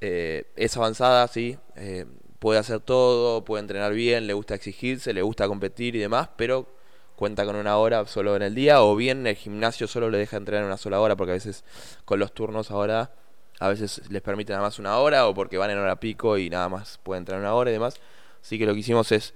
eh, 0.00 0.44
es 0.56 0.76
avanzada, 0.76 1.26
sí, 1.28 1.58
eh, 1.74 2.06
puede 2.38 2.58
hacer 2.60 2.80
todo, 2.80 3.44
puede 3.44 3.62
entrenar 3.62 3.92
bien, 3.92 4.26
le 4.26 4.32
gusta 4.34 4.54
exigirse, 4.54 5.12
le 5.12 5.22
gusta 5.22 5.48
competir 5.48 5.96
y 5.96 5.98
demás, 5.98 6.28
pero 6.36 6.68
cuenta 7.16 7.44
con 7.46 7.56
una 7.56 7.78
hora 7.78 8.06
solo 8.06 8.36
en 8.36 8.42
el 8.42 8.54
día, 8.54 8.82
o 8.82 8.94
bien 8.94 9.26
el 9.26 9.34
gimnasio 9.36 9.88
solo 9.88 10.10
le 10.10 10.18
deja 10.18 10.36
entrenar 10.36 10.64
una 10.66 10.76
sola 10.76 11.00
hora, 11.00 11.16
porque 11.16 11.30
a 11.32 11.34
veces 11.34 11.64
con 12.04 12.18
los 12.20 12.32
turnos 12.32 12.70
ahora, 12.70 13.10
a 13.58 13.68
veces 13.68 14.02
les 14.10 14.22
permite 14.22 14.52
nada 14.52 14.64
más 14.64 14.78
una 14.78 14.98
hora, 14.98 15.26
o 15.26 15.34
porque 15.34 15.58
van 15.58 15.70
en 15.70 15.78
hora 15.78 15.96
pico 15.96 16.38
y 16.38 16.50
nada 16.50 16.68
más 16.68 16.98
pueden 17.02 17.22
entrenar 17.22 17.42
una 17.42 17.54
hora 17.54 17.70
y 17.70 17.74
demás. 17.74 17.96
Así 18.42 18.58
que 18.58 18.66
lo 18.66 18.74
que 18.74 18.80
hicimos 18.80 19.12
es 19.12 19.34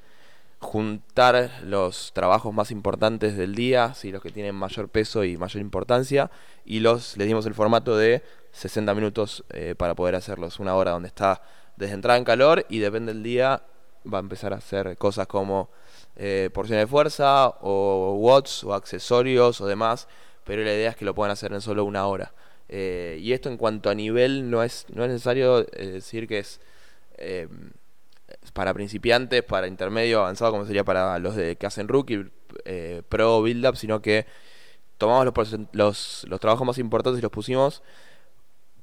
juntar 0.61 1.51
los 1.65 2.13
trabajos 2.13 2.53
más 2.53 2.71
importantes 2.71 3.37
del 3.37 3.55
día, 3.55 3.95
sí, 3.95 4.13
los 4.13 4.23
que 4.23 4.31
tienen 4.31 4.55
mayor 4.55 4.89
peso 4.89 5.25
y 5.25 5.37
mayor 5.37 5.61
importancia, 5.63 6.31
y 6.65 6.81
los 6.81 7.17
les 7.17 7.27
dimos 7.27 7.47
el 7.47 7.55
formato 7.55 7.97
de 7.97 8.23
60 8.53 8.95
minutos 8.95 9.45
eh, 9.51 9.75
para 9.77 9.95
poder 9.95 10.15
hacerlos, 10.15 10.61
una 10.61 10.75
hora 10.75 10.91
donde 10.91 11.09
está 11.09 11.43
desde 11.77 11.95
entrada 11.95 12.19
en 12.19 12.25
calor 12.25 12.67
y 12.69 12.79
depende 12.79 13.15
del 13.15 13.23
día 13.23 13.63
va 14.13 14.19
a 14.19 14.21
empezar 14.21 14.53
a 14.53 14.57
hacer 14.57 14.97
cosas 14.99 15.27
como 15.27 15.71
eh, 16.17 16.51
porciones 16.53 16.85
de 16.85 16.87
fuerza 16.87 17.49
o 17.61 18.17
watts 18.19 18.65
o 18.65 18.75
accesorios 18.75 19.61
o 19.61 19.67
demás, 19.67 20.09
pero 20.45 20.63
la 20.63 20.75
idea 20.75 20.91
es 20.91 20.97
que 20.97 21.05
lo 21.05 21.15
puedan 21.15 21.33
hacer 21.33 21.53
en 21.53 21.61
solo 21.61 21.85
una 21.85 22.07
hora. 22.07 22.33
Eh, 22.73 23.19
y 23.21 23.33
esto 23.33 23.49
en 23.49 23.57
cuanto 23.57 23.91
a 23.91 23.95
nivel 23.97 24.49
no 24.49 24.63
es, 24.63 24.87
no 24.95 25.03
es 25.03 25.11
necesario 25.11 25.67
eh, 25.73 25.87
decir 25.87 26.29
que 26.29 26.39
es 26.39 26.61
eh, 27.19 27.49
para 28.53 28.73
principiantes, 28.73 29.43
para 29.43 29.67
intermedio, 29.67 30.21
avanzado, 30.21 30.53
como 30.53 30.65
sería 30.67 30.85
para 30.85 31.19
los 31.19 31.35
de 31.35 31.57
que 31.57 31.67
hacen 31.67 31.89
rookie, 31.89 32.31
eh, 32.65 33.03
pro, 33.09 33.43
build 33.43 33.67
up, 33.67 33.77
sino 33.77 34.01
que 34.01 34.25
tomamos 34.99 35.27
los, 35.73 36.25
los, 36.29 36.41
trabajos 36.41 36.65
más 36.65 36.79
importantes 36.79 37.19
y 37.19 37.23
los 37.23 37.33
pusimos, 37.33 37.83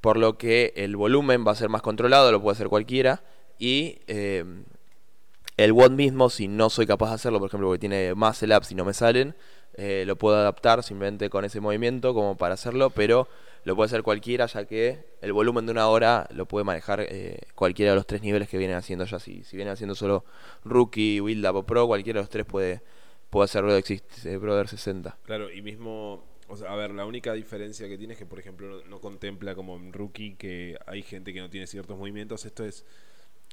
por 0.01 0.17
lo 0.17 0.37
que 0.37 0.73
el 0.75 0.97
volumen 0.97 1.47
va 1.47 1.53
a 1.53 1.55
ser 1.55 1.69
más 1.69 1.81
controlado, 1.81 2.29
lo 2.29 2.41
puede 2.41 2.55
hacer 2.55 2.67
cualquiera, 2.67 3.23
y 3.57 3.99
el 4.07 5.71
WOD 5.71 5.91
mismo, 5.91 6.29
si 6.29 6.49
no 6.49 6.69
soy 6.69 6.85
capaz 6.85 7.09
de 7.09 7.15
hacerlo, 7.15 7.39
por 7.39 7.47
ejemplo, 7.47 7.69
porque 7.69 7.79
tiene 7.79 8.13
muscle 8.15 8.55
ups 8.55 8.71
y 8.71 8.75
no 8.75 8.83
me 8.83 8.93
salen, 8.93 9.35
lo 9.77 10.15
puedo 10.17 10.35
adaptar 10.35 10.83
simplemente 10.83 11.29
con 11.29 11.45
ese 11.45 11.61
movimiento 11.61 12.13
como 12.13 12.35
para 12.35 12.55
hacerlo, 12.55 12.89
pero 12.89 13.27
lo 13.67 13.75
puede 13.75 13.87
hacer 13.87 14.01
cualquiera, 14.01 14.45
ya 14.45 14.63
que 14.63 15.03
el 15.19 15.33
volumen 15.33 15.65
de 15.65 15.73
una 15.73 15.89
hora 15.89 16.25
lo 16.31 16.45
puede 16.45 16.63
manejar 16.63 17.01
eh, 17.01 17.41
cualquiera 17.53 17.91
de 17.91 17.97
los 17.97 18.07
tres 18.07 18.21
niveles 18.21 18.47
que 18.47 18.57
vienen 18.57 18.77
haciendo 18.77 19.03
ya. 19.03 19.19
Si, 19.19 19.43
si 19.43 19.57
vienen 19.57 19.73
haciendo 19.73 19.93
solo 19.93 20.23
rookie, 20.63 21.19
build 21.19 21.45
up 21.45 21.55
o 21.57 21.63
pro, 21.63 21.85
cualquiera 21.85 22.19
de 22.19 22.23
los 22.23 22.29
tres 22.29 22.45
puede, 22.45 22.81
puede 23.29 23.43
hacer 23.43 23.65
eh, 23.65 24.37
Brother 24.37 24.69
60. 24.69 25.17
Claro, 25.25 25.51
y 25.51 25.61
mismo, 25.61 26.23
a 26.65 26.75
ver, 26.77 26.91
la 26.91 27.05
única 27.05 27.33
diferencia 27.33 27.89
que 27.89 27.97
tiene 27.97 28.13
es 28.13 28.17
que, 28.17 28.25
por 28.25 28.39
ejemplo, 28.39 28.85
no, 28.85 29.01
contempla 29.01 29.53
como 29.53 29.75
en 29.75 29.91
rookie 29.91 30.35
que 30.35 30.77
hay 30.85 31.01
gente 31.01 31.33
que 31.33 31.41
no 31.41 31.49
tiene 31.49 31.67
ciertos 31.67 31.97
movimientos. 31.97 32.45
Esto 32.45 32.63
es, 32.63 32.85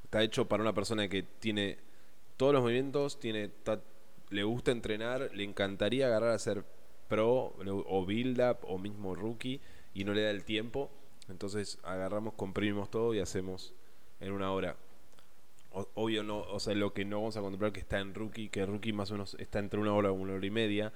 está 0.05 0.23
hecho 0.23 0.47
para 0.47 0.63
una 0.63 0.75
persona 0.75 1.09
que 1.09 1.25
tiene 1.25 1.79
todos 2.37 2.53
los 2.53 2.63
movimientos, 2.63 3.19
tiene, 3.19 3.51
le 4.31 4.45
gusta 4.45 4.71
entrenar, 4.71 5.33
le 5.35 5.43
encantaría 5.43 6.07
agarrar 6.07 6.31
a 6.31 6.39
ser 6.39 6.65
pro 7.09 7.57
o 7.59 8.07
build 8.07 8.41
up 8.41 8.59
o 8.63 8.79
mismo 8.79 9.17
rookie 9.17 9.61
y 9.95 10.05
no 10.05 10.13
le 10.15 10.23
da 10.23 10.31
el 10.31 10.45
tiempo. 10.45 10.91
Entonces 11.29 11.79
agarramos, 11.83 12.35
comprimimos 12.35 12.91
todo 12.91 13.15
y 13.15 13.21
hacemos 13.21 13.73
en 14.21 14.33
una 14.33 14.53
hora. 14.53 14.77
O- 15.73 15.89
obvio 15.95 16.23
no, 16.23 16.41
o 16.41 16.61
sea, 16.61 16.75
lo 16.75 16.93
que 16.93 17.05
no 17.05 17.19
vamos 17.19 17.37
a 17.37 17.41
contemplar 17.41 17.73
que 17.73 17.81
está 17.81 17.99
en 18.01 18.15
rookie, 18.15 18.49
que 18.49 18.65
rookie 18.67 18.93
más 18.93 19.11
o 19.11 19.15
menos 19.15 19.37
está 19.41 19.59
entre 19.59 19.81
una 19.81 19.93
hora 19.95 20.09
y 20.11 20.13
una 20.13 20.35
hora 20.35 20.47
y 20.47 20.51
media, 20.51 20.93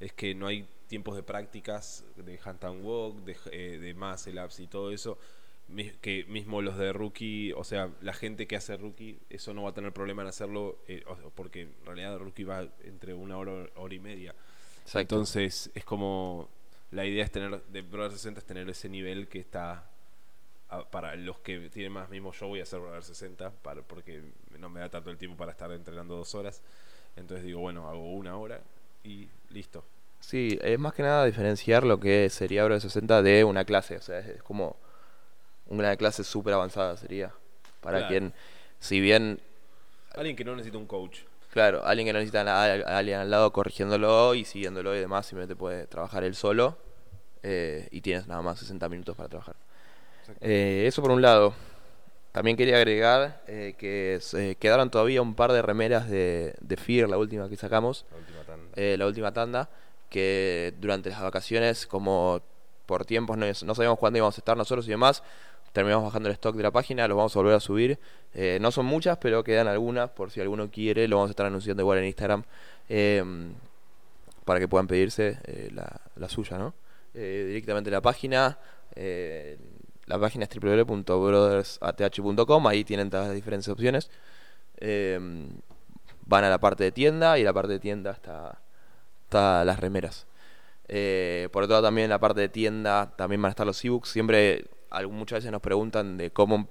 es 0.00 0.12
que 0.12 0.34
no 0.34 0.46
hay 0.46 0.66
tiempos 0.88 1.16
de 1.16 1.22
prácticas 1.22 2.04
de 2.16 2.38
and 2.44 2.84
walk, 2.84 3.16
de, 3.24 3.36
eh, 3.52 3.78
de 3.78 3.94
muscle 3.94 4.42
ups 4.42 4.60
y 4.60 4.66
todo 4.66 4.90
eso, 4.92 5.18
que 6.00 6.24
mismo 6.28 6.62
los 6.62 6.78
de 6.78 6.92
rookie, 6.92 7.52
o 7.52 7.64
sea, 7.64 7.90
la 8.00 8.12
gente 8.14 8.46
que 8.46 8.56
hace 8.56 8.76
rookie, 8.76 9.18
eso 9.30 9.52
no 9.52 9.64
va 9.64 9.70
a 9.70 9.74
tener 9.74 9.92
problema 9.92 10.22
en 10.22 10.28
hacerlo, 10.28 10.78
eh, 10.86 11.02
o- 11.06 11.30
porque 11.30 11.62
en 11.62 11.74
realidad 11.84 12.18
rookie 12.18 12.44
va 12.44 12.68
entre 12.84 13.14
una 13.14 13.36
hora, 13.36 13.68
hora 13.76 13.94
y 13.94 13.98
media. 13.98 14.34
Exacto. 14.82 15.00
Entonces 15.00 15.70
es 15.74 15.84
como, 15.84 16.48
la 16.90 17.04
idea 17.04 17.24
es 17.24 17.30
tener, 17.30 17.62
de 17.64 17.82
Brother 17.82 18.12
60 18.12 18.40
es 18.40 18.46
tener 18.46 18.68
ese 18.68 18.88
nivel 18.88 19.28
que 19.28 19.38
está 19.40 19.84
a- 20.68 20.84
para 20.90 21.14
los 21.16 21.38
que 21.40 21.70
tienen 21.70 21.92
más 21.92 22.08
mismo 22.10 22.32
yo 22.32 22.48
voy 22.48 22.60
a 22.60 22.64
hacer 22.64 22.80
Brother 22.80 23.02
60 23.02 23.50
para, 23.50 23.82
porque 23.82 24.22
no 24.58 24.68
me 24.68 24.80
da 24.80 24.88
tanto 24.88 25.10
el 25.10 25.18
tiempo 25.18 25.36
para 25.36 25.52
estar 25.52 25.70
entrenando 25.72 26.16
dos 26.16 26.34
horas 26.34 26.62
entonces 27.16 27.44
digo 27.46 27.60
bueno 27.60 27.88
hago 27.88 28.12
una 28.14 28.36
hora 28.36 28.60
y 29.04 29.28
listo 29.50 29.84
Sí, 30.18 30.58
es 30.62 30.78
más 30.78 30.92
que 30.94 31.02
nada 31.04 31.24
diferenciar 31.24 31.84
lo 31.84 32.00
que 32.00 32.28
sería 32.30 32.64
Brother 32.64 32.80
60 32.80 33.22
de 33.22 33.44
una 33.44 33.64
clase. 33.64 33.96
O 33.96 34.00
sea, 34.00 34.18
es, 34.18 34.26
es 34.26 34.42
como 34.42 34.76
una 35.66 35.94
clase 35.96 36.24
súper 36.24 36.54
avanzada 36.54 36.96
sería. 36.96 37.32
Para 37.80 37.98
Claro. 37.98 38.08
quien, 38.08 38.34
si 38.80 38.98
bien 38.98 39.40
alguien 40.14 40.34
que 40.34 40.42
no 40.44 40.56
necesita 40.56 40.78
un 40.78 40.86
coach 40.86 41.20
Claro, 41.56 41.86
alguien 41.86 42.06
que 42.06 42.12
no 42.12 42.18
necesita 42.18 42.42
a, 42.42 42.98
alguien 42.98 43.18
al 43.18 43.30
lado 43.30 43.50
corrigiéndolo 43.50 44.34
y 44.34 44.44
siguiéndolo 44.44 44.94
y 44.94 44.98
demás, 44.98 45.24
simplemente 45.24 45.56
puede 45.56 45.86
trabajar 45.86 46.22
él 46.22 46.34
solo 46.34 46.76
eh, 47.42 47.88
y 47.90 48.02
tienes 48.02 48.26
nada 48.26 48.42
más 48.42 48.58
60 48.58 48.86
minutos 48.90 49.16
para 49.16 49.30
trabajar. 49.30 49.56
Eh, 50.42 50.84
eso 50.86 51.00
por 51.00 51.10
un 51.12 51.22
lado. 51.22 51.54
También 52.32 52.58
quería 52.58 52.76
agregar 52.76 53.40
eh, 53.46 53.74
que 53.78 54.18
se 54.20 54.56
quedaron 54.56 54.90
todavía 54.90 55.22
un 55.22 55.34
par 55.34 55.50
de 55.50 55.62
remeras 55.62 56.10
de, 56.10 56.56
de 56.60 56.76
Fear, 56.76 57.08
la 57.08 57.16
última 57.16 57.48
que 57.48 57.56
sacamos, 57.56 58.04
la 58.10 58.18
última 58.18 58.44
tanda 58.44 58.96
la 58.98 59.06
última 59.06 59.32
tanda, 59.32 59.70
que 60.10 60.74
durante 60.78 61.08
las 61.08 61.22
vacaciones, 61.22 61.86
como 61.86 62.42
por 62.84 63.06
tiempos 63.06 63.38
no, 63.38 63.46
no 63.46 63.74
sabíamos 63.74 63.98
cuándo 63.98 64.18
íbamos 64.18 64.36
a 64.36 64.40
estar 64.42 64.58
nosotros 64.58 64.86
y 64.86 64.90
demás, 64.90 65.22
terminamos 65.72 66.04
bajando 66.04 66.28
el 66.28 66.34
stock 66.34 66.56
de 66.56 66.62
la 66.62 66.70
página, 66.70 67.06
los 67.08 67.16
vamos 67.16 67.36
a 67.36 67.38
volver 67.38 67.54
a 67.54 67.60
subir. 67.60 67.98
Eh, 68.34 68.58
no 68.60 68.70
son 68.70 68.86
muchas, 68.86 69.18
pero 69.18 69.44
quedan 69.44 69.68
algunas, 69.68 70.10
por 70.10 70.30
si 70.30 70.40
alguno 70.40 70.70
quiere, 70.70 71.08
lo 71.08 71.16
vamos 71.16 71.30
a 71.30 71.32
estar 71.32 71.46
anunciando 71.46 71.82
igual 71.82 71.98
en 71.98 72.06
Instagram, 72.06 72.44
eh, 72.88 73.22
para 74.46 74.58
que 74.60 74.68
puedan 74.68 74.86
pedirse 74.86 75.38
eh, 75.44 75.70
la, 75.72 76.28
suya, 76.28 76.56
¿no? 76.56 76.72
Eh, 77.14 77.44
directamente 77.48 77.90
en 77.90 77.94
la 77.94 78.00
página. 78.00 78.58
la 80.06 80.20
página 80.20 80.44
es 80.44 80.50
www.brothersath.com, 80.56 82.66
ahí 82.68 82.84
tienen 82.84 83.10
todas 83.10 83.26
las 83.26 83.34
diferentes 83.34 83.68
opciones. 83.68 84.08
Eh, 84.78 85.18
van 86.26 86.44
a 86.44 86.48
la 86.48 86.58
parte 86.58 86.84
de 86.84 86.92
tienda 86.92 87.38
y 87.38 87.42
la 87.42 87.52
parte 87.52 87.72
de 87.72 87.80
tienda 87.80 88.12
está, 88.12 88.60
está 89.24 89.64
las 89.64 89.80
remeras. 89.80 90.28
Por 90.86 91.64
otro 91.64 91.74
lado 91.74 91.82
también 91.82 92.08
la 92.08 92.20
parte 92.20 92.40
de 92.40 92.48
tienda 92.48 93.12
también 93.16 93.42
van 93.42 93.48
a 93.48 93.50
estar 93.50 93.66
los 93.66 93.84
ebooks. 93.84 94.10
Siempre 94.10 94.66
muchas 95.10 95.38
veces 95.38 95.52
nos 95.52 95.60
preguntan 95.62 96.16
de 96.16 96.30
cómo 96.30 96.68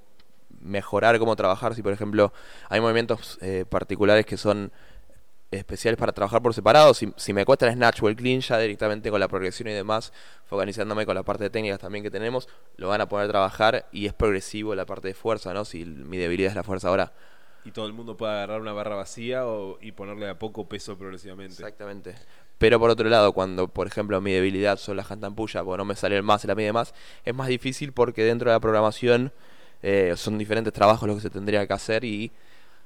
mejorar, 0.62 1.20
cómo 1.20 1.36
trabajar. 1.36 1.76
Si 1.76 1.82
por 1.82 1.94
ejemplo 1.94 2.34
hay 2.70 2.82
movimientos 2.82 3.38
eh, 3.42 3.66
particulares 3.70 4.26
que 4.26 4.38
son 4.38 4.72
especiales 5.52 5.98
para 5.98 6.12
trabajar 6.12 6.42
por 6.42 6.54
separado. 6.54 6.94
Si, 6.94 7.12
si 7.16 7.34
me 7.34 7.46
cuesta 7.46 7.68
el 7.68 7.74
snatch 7.74 8.02
o 8.04 8.10
el 8.10 8.16
clean 8.16 8.42
ya 8.42 8.58
directamente 8.60 9.10
con 9.10 9.20
la 9.20 9.28
progresión 9.28 9.70
y 9.70 9.74
demás, 9.74 10.12
focalizándome 10.46 11.06
con 11.06 11.16
la 11.16 11.24
parte 11.24 11.44
de 11.46 11.50
técnicas 11.50 11.80
también 11.80 12.04
que 12.04 12.12
tenemos, 12.12 12.48
lo 12.78 12.90
van 12.90 13.02
a 13.02 13.08
poder 13.08 13.30
trabajar 13.30 13.88
y 13.92 14.06
es 14.06 14.14
progresivo 14.14 14.76
la 14.76 14.86
parte 14.86 15.10
de 15.10 15.14
fuerza, 15.14 15.54
¿no? 15.54 15.66
Si 15.66 15.86
mi 15.86 16.18
debilidad 16.18 16.50
es 16.50 16.56
la 16.56 16.64
fuerza 16.64 16.90
ahora. 16.90 17.14
y 17.64 17.72
todo 17.72 17.88
el 17.88 17.94
mundo 17.94 18.16
puede 18.18 18.34
agarrar 18.34 18.62
una 18.62 18.74
barra 18.74 18.96
vacía 18.96 19.48
o, 19.48 19.78
y 19.82 19.92
ponerle 19.92 20.30
a 20.30 20.38
poco 20.38 20.68
peso 20.68 20.98
progresivamente 20.98 21.54
Exactamente. 21.54 22.16
Pero 22.58 22.80
por 22.80 22.90
otro 22.90 23.10
lado, 23.10 23.34
cuando 23.34 23.68
por 23.68 23.88
ejemplo 23.88 24.22
mi 24.22 24.32
debilidad 24.32 24.78
son 24.78 24.98
las 24.98 25.08
up 25.56 25.68
o 25.68 25.78
no 25.78 25.86
me 25.86 25.96
sale 25.96 26.16
el 26.16 26.24
más 26.24 26.44
y 26.44 26.48
la 26.48 26.56
mide 26.56 26.72
más, 26.72 26.94
es 27.26 27.36
más 27.36 27.48
difícil 27.48 27.92
porque 27.92 28.24
dentro 28.24 28.50
de 28.50 28.56
la 28.56 28.60
programación 28.60 29.32
eh, 29.84 30.14
son 30.16 30.38
diferentes 30.38 30.74
trabajos 30.74 31.08
los 31.08 31.18
que 31.18 31.24
se 31.24 31.30
tendría 31.30 31.68
que 31.68 31.74
hacer 31.74 32.06
y 32.06 32.32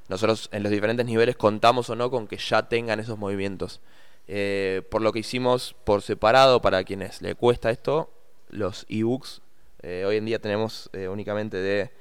nosotros 0.08 0.50
en 0.52 0.64
los 0.64 0.72
diferentes 0.72 1.06
niveles 1.06 1.36
contamos 1.36 1.90
o 1.90 1.96
no 1.96 2.10
con 2.10 2.28
que 2.28 2.38
ya 2.38 2.68
tengan 2.68 3.00
esos 3.00 3.18
movimientos. 3.18 3.80
Eh, 4.28 4.82
por 4.90 5.02
lo 5.02 5.12
que 5.12 5.20
hicimos 5.20 5.76
por 5.84 6.02
separado 6.02 6.62
para 6.62 6.84
quienes 6.84 7.22
le 7.22 7.36
cuesta 7.36 7.70
esto, 7.70 8.10
los 8.50 8.86
ebooks. 8.90 9.42
Eh, 9.82 10.04
hoy 10.06 10.18
en 10.18 10.26
día 10.26 10.40
tenemos 10.40 10.90
únicamente 11.10 11.58
de 11.58 11.92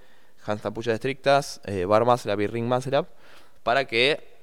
push 0.74 0.88
estrictas, 0.88 1.60
bar 1.86 2.02
up 2.02 2.40
y 2.40 2.46
ring 2.46 2.72
up, 2.72 3.06
para 3.62 3.84
que 3.84 4.37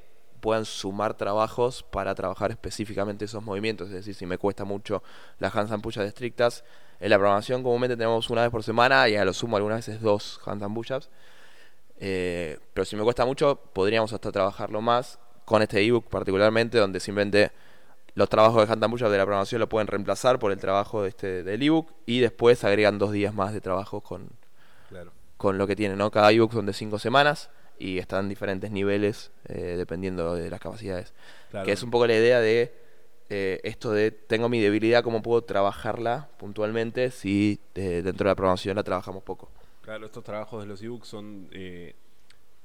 puedan 0.46 0.64
sumar 0.64 1.16
trabajos 1.16 1.82
para 1.82 2.14
trabajar 2.14 2.52
específicamente 2.52 3.26
esos 3.26 3.44
movimientos. 3.44 3.88
Es 3.88 3.96
decir, 3.96 4.14
si 4.14 4.28
me 4.28 4.38
cuesta 4.38 4.64
mucho 4.64 5.02
las 5.40 5.56
handstand 5.56 5.82
push-ups 5.82 6.06
estrictas, 6.06 6.64
en 7.00 7.10
la 7.10 7.18
programación 7.18 7.64
comúnmente 7.64 7.98
tenemos 7.98 8.30
una 8.30 8.44
vez 8.44 8.52
por 8.52 8.62
semana 8.62 9.10
y 9.10 9.16
a 9.16 9.26
lo 9.26 9.34
sumo 9.34 9.58
algunas 9.58 9.88
veces 9.88 10.04
dos 10.04 10.40
handstand 10.46 10.76
push-ups. 10.76 11.10
Eh, 11.98 12.60
pero 12.76 12.86
si 12.86 12.96
me 12.96 13.02
cuesta 13.02 13.26
mucho, 13.26 13.56
podríamos 13.74 14.14
hasta 14.14 14.32
trabajarlo 14.32 14.82
más 14.82 15.18
con 15.46 15.64
este 15.64 15.82
ebook 15.82 16.10
particularmente, 16.10 16.78
donde 16.78 17.00
simplemente 17.00 17.52
los 18.14 18.30
trabajos 18.30 18.68
de 18.68 18.72
handstand 18.72 18.94
push-up 18.94 19.10
de 19.10 19.18
la 19.18 19.24
programación 19.24 19.62
lo 19.62 19.68
pueden 19.68 19.88
reemplazar 19.88 20.38
por 20.38 20.52
el 20.52 20.60
trabajo 20.60 21.02
de 21.02 21.10
este, 21.10 21.44
del 21.44 21.64
ebook 21.64 21.92
y 22.06 22.20
después 22.20 22.64
agregan 22.64 23.00
dos 23.00 23.12
días 23.12 23.34
más 23.34 23.52
de 23.52 23.62
trabajo 23.62 24.02
con, 24.02 24.30
claro 24.90 25.12
con 25.38 25.58
lo 25.58 25.66
que 25.66 25.76
tiene, 25.76 25.96
¿no? 25.96 26.12
Cada 26.12 26.32
ebook 26.32 26.54
son 26.54 26.68
de 26.68 26.74
5 26.74 27.00
semanas 27.00 27.50
y 27.80 27.98
están 27.98 28.26
en 28.26 28.30
diferentes 28.30 28.72
niveles 28.72 29.32
eh, 29.48 29.76
dependiendo 29.78 30.36
de 30.36 30.50
las 30.50 30.60
capacidades. 30.60 31.14
Claro. 31.52 31.66
Que 31.66 31.72
es 31.72 31.84
un 31.84 31.92
poco 31.92 32.08
la 32.08 32.16
idea 32.16 32.40
de 32.40 32.74
eh, 33.30 33.60
esto 33.64 33.92
de 33.92 34.12
tengo 34.12 34.50
mi 34.50 34.60
debilidad, 34.62 35.04
cómo 35.04 35.22
puedo 35.22 35.42
trabajarla 35.44 36.30
puntualmente 36.38 37.12
si 37.12 37.60
eh, 37.76 38.02
dentro 38.04 38.26
de 38.26 38.32
la 38.32 38.36
programación 38.36 38.76
la 38.76 38.84
trabajamos 38.84 39.24
poco. 39.24 39.50
Claro, 39.82 40.06
estos 40.06 40.24
trabajos 40.24 40.64
de 40.64 40.68
los 40.68 40.82
ebooks 40.82 41.08
son 41.08 41.50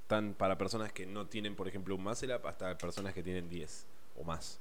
tan 0.07 0.35
para 0.35 0.57
personas 0.59 0.93
que 0.93 1.07
no 1.07 1.27
tienen, 1.27 1.55
por 1.55 1.69
ejemplo, 1.69 1.95
un 1.95 2.03
Muscle 2.03 2.35
Up 2.35 2.47
hasta 2.47 2.77
personas 2.79 3.15
que 3.15 3.23
tienen 3.23 3.49
10 3.49 3.87
o 4.17 4.25
más. 4.25 4.59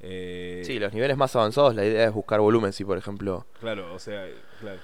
Sí, 0.00 0.78
los 0.78 0.92
niveles 0.92 1.16
más 1.16 1.34
avanzados, 1.36 1.74
la 1.74 1.84
idea 1.84 2.06
es 2.06 2.12
buscar 2.12 2.40
volumen. 2.40 2.72
Si, 2.72 2.84
por 2.84 2.96
ejemplo, 2.96 3.46
Claro, 3.60 3.92
o 3.92 3.98
sea, 3.98 4.26
claro. 4.60 4.80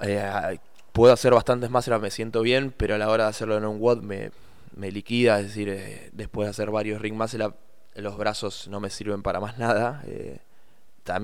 eh, 0.00 0.58
puedo 0.92 1.12
hacer 1.12 1.32
bastantes 1.32 1.70
más, 1.70 1.88
me 1.88 2.10
siento 2.10 2.42
bien, 2.42 2.72
pero 2.76 2.94
a 2.94 2.98
la 2.98 3.08
hora 3.08 3.24
de 3.24 3.30
hacerlo 3.30 3.56
en 3.56 3.64
un 3.64 3.80
WOD 3.80 4.02
me, 4.02 4.30
me 4.76 4.90
liquida. 4.90 5.40
Es 5.40 5.46
decir, 5.46 5.68
eh, 5.68 6.10
después 6.12 6.46
de 6.46 6.50
hacer 6.50 6.70
varios 6.70 7.00
ring 7.00 7.20
up, 7.20 7.54
los 7.94 8.16
brazos 8.16 8.68
no 8.68 8.80
me 8.80 8.90
sirven 8.90 9.22
para 9.22 9.40
más 9.40 9.58
nada. 9.58 10.02
eh, 10.06 10.38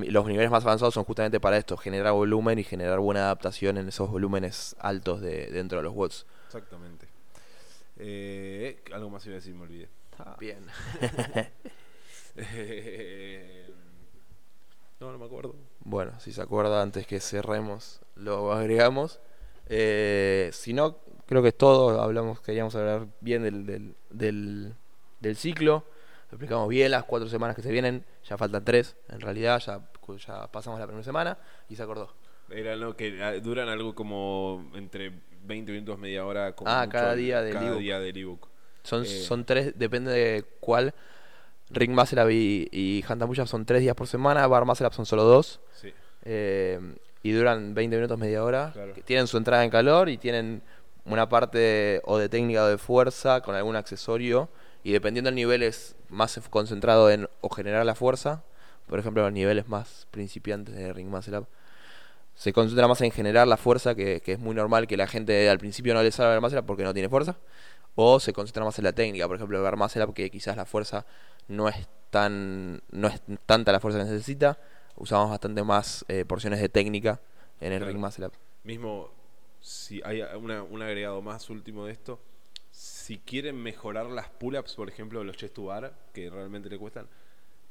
los 0.07 0.27
niveles 0.27 0.51
más 0.51 0.65
avanzados 0.65 0.95
son 0.95 1.05
justamente 1.05 1.41
para 1.41 1.59
esto, 1.59 1.77
generar 1.77 2.12
volumen 2.12 2.59
y 2.59 2.65
generar 2.65 3.01
buena 3.01 3.25
adaptación 3.25 3.77
en 3.77 3.89
esos 3.89 4.11
volúmenes 4.11 4.75
altos 4.79 5.21
de, 5.21 5.49
dentro 5.49 5.79
de 5.79 5.85
los 5.85 5.95
WODs. 5.95 6.27
Exactamente. 6.47 7.07
Eh, 7.99 8.83
algo 8.93 9.11
más 9.11 9.25
iba 9.27 9.35
a 9.35 9.37
decir, 9.37 9.55
me 9.55 9.62
olvidé. 9.62 9.89
Bien. 10.39 10.67
Eh, 12.37 13.73
no, 14.99 15.12
no 15.12 15.19
me 15.19 15.25
acuerdo. 15.27 15.55
Bueno, 15.85 16.19
si 16.19 16.33
se 16.33 16.43
acuerda, 16.43 16.83
antes 16.83 17.07
que 17.07 17.21
cerremos, 17.21 18.01
lo 18.17 18.53
agregamos. 18.53 19.21
Eh, 19.69 20.51
si 20.53 20.73
no, 20.73 20.99
creo 21.27 21.43
que 21.43 21.49
es 21.49 21.57
todo. 21.59 22.01
Hablamos, 22.01 22.41
queríamos 22.41 22.75
hablar 22.75 23.07
bien 23.21 23.43
del, 23.43 23.67
del, 23.67 23.95
del, 24.11 24.75
del 25.21 25.37
ciclo. 25.37 25.85
Lo 26.31 26.37
explicamos 26.37 26.69
bien 26.69 26.91
las 26.91 27.05
cuatro 27.05 27.29
semanas 27.29 27.57
que 27.57 27.62
se 27.62 27.71
vienen. 27.73 28.05
Ya 28.29 28.37
faltan 28.37 28.65
tres, 28.65 28.97
en 29.09 29.21
realidad. 29.21 29.61
Ya, 29.65 29.81
ya 30.27 30.47
pasamos 30.49 30.79
la 30.81 30.87
primera 30.87 31.05
semana 31.05 31.39
y 31.69 31.77
se 31.77 31.83
acordó. 31.83 32.12
Era 32.51 32.77
lo 32.77 32.97
que 32.97 33.23
ah, 33.23 33.33
duran 33.41 33.69
algo 33.69 33.95
como 33.95 34.71
entre 34.75 35.12
20 35.45 35.73
minutos, 35.73 35.99
media 35.99 36.25
hora. 36.27 36.53
como 36.55 36.71
Ah, 36.71 36.81
mucho 36.87 36.91
cada 36.93 37.15
día 37.15 37.41
del 37.43 37.55
cada 37.55 37.67
ebook. 37.69 37.81
día 37.81 38.01
del 38.01 38.17
ebook. 38.17 38.49
Son, 38.83 39.03
Eh. 39.03 39.07
son 39.07 39.45
tres, 39.45 39.79
depende 39.79 40.12
de 40.12 40.45
cuál. 40.61 40.95
Ring 41.71 41.99
Up 41.99 42.31
y, 42.31 42.69
y 42.71 43.03
Up 43.09 43.47
son 43.49 43.65
tres 43.65 43.81
días 43.81 43.95
por 43.97 44.07
semana. 44.07 44.47
Bar 44.47 44.65
Up 44.65 44.93
son 44.93 45.07
solo 45.07 45.25
dos. 45.25 45.61
Sí. 45.73 45.93
Eh, 46.23 46.79
y 47.25 47.33
duran 47.33 47.72
20 47.72 47.97
minutos, 47.97 48.18
media 48.18 48.45
hora. 48.45 48.70
Claro. 48.75 48.93
que 48.93 49.01
tienen 49.01 49.27
su 49.27 49.39
entrada 49.39 49.64
en 49.64 49.70
calor 49.70 50.11
y 50.11 50.18
tienen 50.18 50.61
una 51.07 51.27
parte 51.27 52.03
o 52.05 52.18
de 52.18 52.29
técnica 52.29 52.64
o 52.64 52.68
de 52.68 52.77
fuerza 52.77 53.41
con 53.41 53.55
algún 53.55 53.77
accesorio. 53.77 54.51
Y 54.83 54.93
dependiendo 54.93 55.29
del 55.29 55.35
nivel 55.35 55.62
es 55.62 55.97
más 56.11 56.39
concentrado 56.51 57.11
en 57.11 57.27
o 57.41 57.49
generar 57.49 57.87
la 57.87 57.95
fuerza. 57.95 58.45
Por 58.87 58.99
ejemplo, 58.99 59.22
los 59.22 59.33
niveles 59.33 59.68
más 59.68 60.07
principiantes 60.11 60.75
de 60.75 60.93
Ring 60.93 61.09
Muscle 61.09 61.39
Up. 61.39 61.47
Se 62.35 62.53
concentra 62.53 62.87
más 62.89 63.01
en 63.01 63.11
generar 63.11 63.49
la 63.49 63.57
fuerza, 63.57 63.95
que, 63.95 64.20
que 64.20 64.33
es 64.33 64.39
muy 64.39 64.55
normal 64.55 64.87
que 64.87 64.99
la 64.99 65.07
gente 65.07 65.49
al 65.49 65.59
principio 65.59 65.95
no 65.95 66.03
le 66.03 66.12
salga 66.12 66.35
el 66.35 66.43
Muscle 66.43 66.61
Up 66.61 66.66
porque 66.66 66.85
no 66.85 66.93
tiene 66.93 67.09
fuerza. 67.09 67.39
O 67.95 68.20
se 68.20 68.35
concentra 68.35 68.64
más 68.64 68.79
en 68.79 68.85
la 68.85 68.93
técnica, 68.93 69.27
por 69.27 69.37
ejemplo, 69.37 69.57
el 69.57 69.64
Bar 69.64 69.79
Muscle 69.79 70.05
Up, 70.05 70.12
que 70.12 70.29
quizás 70.29 70.59
la 70.59 70.66
fuerza 70.66 71.07
no 71.49 71.70
es 71.70 71.89
tan 72.11 72.83
no 72.91 73.09
es 73.09 73.22
tanta 73.47 73.72
la 73.72 73.81
fuerza 73.81 74.01
que 74.01 74.05
necesita. 74.05 74.59
Usamos 74.97 75.30
bastante 75.30 75.62
más 75.64 76.05
eh, 76.09 76.24
porciones 76.24 76.61
de 76.61 76.68
técnica 76.68 77.20
en 77.61 77.72
el 77.72 77.78
Claro. 77.80 77.92
Ring 77.92 78.01
Muscle 78.03 78.26
Up. 78.26 78.32
Mismo, 78.62 79.11
si 79.61 80.01
hay 80.05 80.22
una, 80.22 80.62
un 80.62 80.82
agregado 80.82 81.20
más 81.22 81.51
último 81.51 81.86
de 81.86 81.92
esto, 81.92 82.20
si 82.70 83.18
quieren 83.18 83.57
mejorar 83.57 84.07
las 84.07 84.28
pull-ups, 84.28 84.74
por 84.74 84.88
ejemplo, 84.88 85.22
los 85.24 85.36
chest 85.36 85.55
to 85.55 85.64
bar, 85.64 85.95
que 86.12 86.30
realmente 86.30 86.68
le 86.68 86.78
cuestan, 86.78 87.09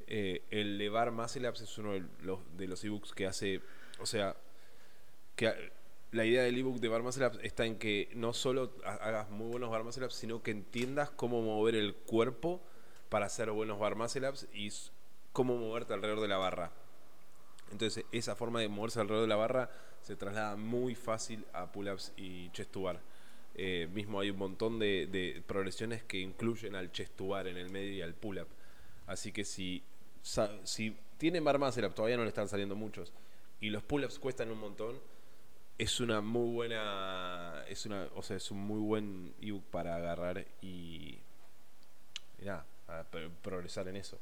eh, 0.07 0.43
el 0.51 0.78
de 0.78 0.89
bar 0.89 1.11
muscle 1.11 1.47
ups 1.49 1.61
es 1.61 1.78
uno 1.78 1.93
de 1.93 2.03
los, 2.21 2.39
de 2.57 2.67
los 2.67 2.84
ebooks 2.84 3.13
que 3.13 3.26
hace, 3.26 3.61
o 3.99 4.05
sea, 4.05 4.36
que 5.36 5.71
la 6.11 6.26
idea 6.26 6.43
del 6.43 6.57
ebook 6.57 6.80
de 6.80 6.89
bar 6.89 7.01
muscle 7.01 7.26
ups 7.26 7.39
está 7.41 7.65
en 7.65 7.78
que 7.78 8.09
no 8.15 8.34
solo 8.34 8.74
ha- 8.86 8.95
hagas 8.95 9.30
muy 9.30 9.47
buenos 9.47 9.69
bar 9.71 9.84
muscle 9.84 10.05
ups, 10.05 10.13
sino 10.15 10.43
que 10.43 10.51
entiendas 10.51 11.09
cómo 11.09 11.41
mover 11.41 11.76
el 11.76 11.95
cuerpo 11.95 12.61
para 13.09 13.26
hacer 13.26 13.49
buenos 13.51 13.80
bar 13.80 13.95
muscle 13.95 14.28
ups 14.30 14.47
y 14.53 14.71
cómo 15.32 15.57
moverte 15.57 15.93
alrededor 15.93 16.21
de 16.21 16.28
la 16.28 16.38
barra. 16.38 16.71
Entonces, 17.74 18.05
esa 18.11 18.36
forma 18.36 18.61
de 18.61 18.69
moverse 18.69 19.01
alrededor 19.01 19.24
de 19.24 19.28
la 19.28 19.36
barra 19.36 19.69
se 20.01 20.15
traslada 20.15 20.55
muy 20.55 20.95
fácil 20.95 21.45
a 21.53 21.71
pull-ups 21.71 22.13
y 22.15 22.49
chest 22.51 22.71
to 22.71 22.84
bar. 22.84 22.99
Eh, 23.55 23.88
mismo 23.93 24.19
hay 24.19 24.30
un 24.30 24.38
montón 24.38 24.80
de, 24.80 25.07
de 25.07 25.43
progresiones 25.45 26.03
que 26.03 26.19
incluyen 26.19 26.76
al 26.76 26.91
chest 26.91 27.15
to 27.15 27.28
bar 27.28 27.47
en 27.47 27.57
el 27.57 27.69
medio 27.69 27.91
y 27.91 28.01
al 28.01 28.13
pull-up. 28.13 28.47
Así 29.05 29.32
que 29.32 29.43
si, 29.43 29.84
si 30.63 30.95
tienen 31.17 31.43
bar 31.43 31.57
up, 31.57 31.93
todavía 31.93 32.17
no 32.17 32.24
le 32.24 32.30
están 32.30 32.47
saliendo 32.47 32.76
muchos, 32.76 33.11
y 33.59 33.69
los 33.69 33.84
pull-ups 33.84 34.19
cuestan 34.19 34.49
un 34.51 34.59
montón, 34.59 34.99
es 35.78 35.99
una 35.99 36.21
muy 36.21 36.53
buena, 36.53 37.63
es 37.67 37.86
una, 37.86 38.07
o 38.15 38.21
sea, 38.24 38.38
es 38.38 38.51
un 38.51 38.59
muy 38.59 38.80
buen 38.80 39.34
ebook 39.41 39.63
para 39.71 39.95
agarrar 39.95 40.45
y, 40.61 41.17
y 42.39 42.45
nada, 42.45 42.65
a 42.88 43.03
pro- 43.03 43.32
progresar 43.41 43.88
en 43.88 43.95
eso. 43.95 44.19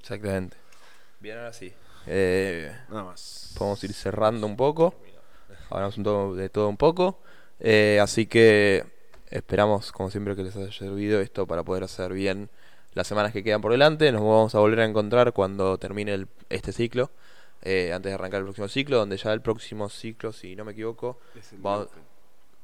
Exactamente. 0.00 0.56
Bien, 1.20 1.38
ahora 1.38 1.52
sí. 1.52 1.72
Eh, 2.06 2.72
Nada 2.88 3.04
más. 3.04 3.54
podemos 3.56 3.82
ir 3.84 3.92
cerrando 3.92 4.46
un 4.46 4.56
poco. 4.56 4.94
Hablamos 5.70 5.96
un 5.98 6.36
de 6.36 6.48
todo 6.48 6.68
un 6.68 6.76
poco. 6.76 7.18
Eh, 7.60 7.98
así 8.02 8.26
que 8.26 8.84
esperamos, 9.30 9.92
como 9.92 10.10
siempre, 10.10 10.36
que 10.36 10.42
les 10.42 10.56
haya 10.56 10.72
servido 10.72 11.20
esto 11.20 11.46
para 11.46 11.62
poder 11.62 11.84
hacer 11.84 12.12
bien 12.12 12.50
las 12.94 13.06
semanas 13.06 13.32
que 13.32 13.42
quedan 13.42 13.60
por 13.62 13.72
delante. 13.72 14.10
Nos 14.12 14.20
vamos 14.20 14.54
a 14.54 14.58
volver 14.58 14.80
a 14.80 14.84
encontrar 14.84 15.32
cuando 15.32 15.78
termine 15.78 16.12
el- 16.14 16.28
este 16.48 16.72
ciclo. 16.72 17.10
eh, 17.64 17.92
antes 17.92 18.10
de 18.10 18.14
arrancar 18.14 18.40
el 18.40 18.44
próximo 18.46 18.66
ciclo, 18.66 18.96
donde 18.98 19.16
ya 19.16 19.32
el 19.32 19.40
próximo 19.40 19.88
ciclo, 19.88 20.32
si 20.32 20.56
no 20.56 20.64
me 20.64 20.72
equivoco, 20.72 21.20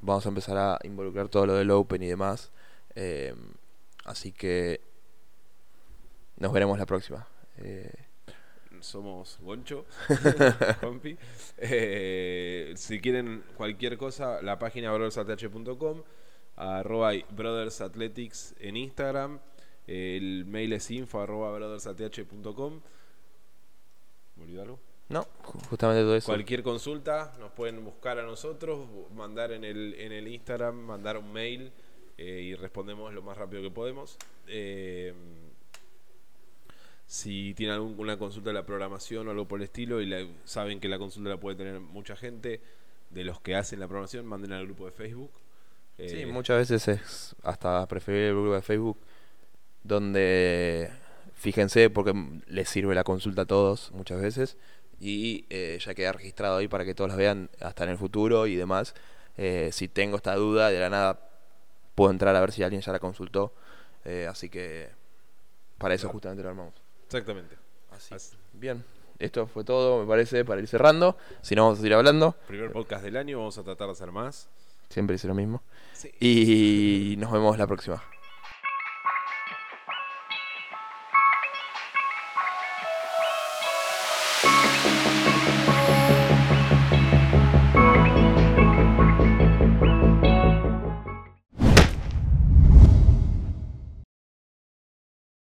vamos, 0.01 0.25
a 0.25 0.29
empezar 0.29 0.57
a 0.57 0.77
involucrar 0.83 1.29
todo 1.29 1.45
lo 1.45 1.53
del 1.53 1.71
Open 1.71 2.03
y 2.03 2.07
demás. 2.07 2.51
Eh, 2.95 3.33
así 4.03 4.33
que 4.33 4.81
nos 6.35 6.51
veremos 6.51 6.77
la 6.77 6.85
próxima. 6.85 7.25
Eh, 7.59 7.89
somos 8.81 9.37
Goncho, 9.41 9.85
compi. 10.81 11.17
Eh, 11.61 12.73
si 12.77 12.99
quieren 12.99 13.43
cualquier 13.57 13.97
cosa, 13.97 14.41
la 14.41 14.57
página 14.59 14.91
brothersath.com, 14.93 16.03
arroba 16.55 17.11
Brothers 17.31 17.81
Athletics 17.81 18.55
en 18.59 18.77
Instagram, 18.77 19.39
el 19.87 20.45
mail 20.45 20.73
es 20.73 20.89
info 20.91 21.19
arroba 21.21 21.51
brothersath.com. 21.53 22.81
¿Me 24.37 24.61
algo? 24.61 24.79
no, 25.09 25.23
ju- 25.43 25.67
justamente 25.69 26.03
todo 26.03 26.15
eso. 26.15 26.27
Cualquier 26.27 26.63
consulta 26.63 27.33
nos 27.39 27.51
pueden 27.51 27.83
buscar 27.83 28.19
a 28.19 28.23
nosotros, 28.23 28.87
mandar 29.13 29.51
en 29.51 29.63
el, 29.65 29.95
en 29.95 30.11
el 30.13 30.27
Instagram, 30.27 30.75
mandar 30.75 31.17
un 31.17 31.33
mail 31.33 31.71
eh, 32.17 32.41
y 32.43 32.55
respondemos 32.55 33.13
lo 33.13 33.21
más 33.21 33.37
rápido 33.37 33.61
que 33.63 33.71
podemos. 33.71 34.17
Eh, 34.47 35.13
si 37.11 37.55
tienen 37.55 37.73
alguna 37.73 38.19
consulta 38.19 38.51
de 38.51 38.53
la 38.53 38.67
programación 38.67 39.27
o 39.27 39.31
algo 39.31 39.47
por 39.47 39.59
el 39.59 39.63
estilo 39.63 39.99
y 39.99 40.05
la- 40.05 40.27
saben 40.45 40.79
que 40.79 40.87
la 40.87 40.99
consulta 40.99 41.31
la 41.31 41.37
puede 41.37 41.55
tener 41.57 41.79
mucha 41.79 42.15
gente 42.15 42.61
de 43.09 43.23
los 43.23 43.41
que 43.41 43.55
hacen 43.55 43.79
la 43.79 43.87
programación, 43.87 44.27
manden 44.27 44.53
al 44.53 44.65
grupo 44.65 44.85
de 44.85 44.91
Facebook. 44.91 45.31
Sí, 45.97 46.21
Eh, 46.21 46.25
muchas 46.27 46.57
veces 46.69 46.87
es 46.87 47.35
hasta 47.41 47.87
preferible 47.87 48.27
el 48.29 48.35
grupo 48.35 48.53
de 48.53 48.61
Facebook, 48.61 48.97
donde 49.83 50.91
fíjense 51.33 51.89
porque 51.89 52.13
les 52.47 52.69
sirve 52.69 52.93
la 52.93 53.03
consulta 53.03 53.41
a 53.41 53.45
todos 53.45 53.91
muchas 53.91 54.21
veces 54.21 54.55
y 54.99 55.45
eh, 55.49 55.79
ya 55.83 55.95
queda 55.95 56.11
registrado 56.11 56.57
ahí 56.57 56.67
para 56.67 56.85
que 56.85 56.93
todos 56.93 57.07
las 57.09 57.17
vean 57.17 57.49
hasta 57.59 57.85
en 57.85 57.89
el 57.89 57.97
futuro 57.97 58.45
y 58.45 58.55
demás. 58.55 58.93
Eh, 59.37 59.69
si 59.71 59.87
tengo 59.87 60.17
esta 60.17 60.35
duda, 60.35 60.69
de 60.69 60.79
la 60.79 60.89
nada 60.89 61.27
puedo 61.95 62.11
entrar 62.11 62.35
a 62.35 62.41
ver 62.41 62.51
si 62.51 62.61
alguien 62.61 62.81
ya 62.83 62.91
la 62.91 62.99
consultó. 62.99 63.53
Así 64.29 64.49
que 64.49 64.89
para 65.77 65.93
eso 65.93 66.03
Claro. 66.03 66.13
justamente 66.13 66.43
lo 66.43 66.49
armamos. 66.49 66.73
Exactamente. 67.09 67.55
Así. 67.91 68.13
Así- 68.13 68.35
Bien, 68.53 68.83
esto 69.17 69.47
fue 69.47 69.63
todo, 69.63 70.01
me 70.01 70.07
parece, 70.07 70.45
para 70.45 70.61
ir 70.61 70.67
cerrando. 70.67 71.17
Si 71.41 71.55
no, 71.55 71.63
vamos 71.63 71.79
a 71.79 71.81
seguir 71.81 71.95
hablando. 71.95 72.35
Primer 72.47 72.71
podcast 72.71 73.03
del 73.03 73.17
año, 73.17 73.39
vamos 73.39 73.57
a 73.57 73.63
tratar 73.63 73.87
de 73.87 73.93
hacer 73.93 74.11
más. 74.11 74.47
Siempre 74.89 75.15
hice 75.15 75.27
lo 75.27 75.33
mismo. 75.33 75.63
Sí. 75.93 76.11
Y 76.19 77.15
nos 77.17 77.31
vemos 77.31 77.57
la 77.57 77.65
próxima. 77.67 78.03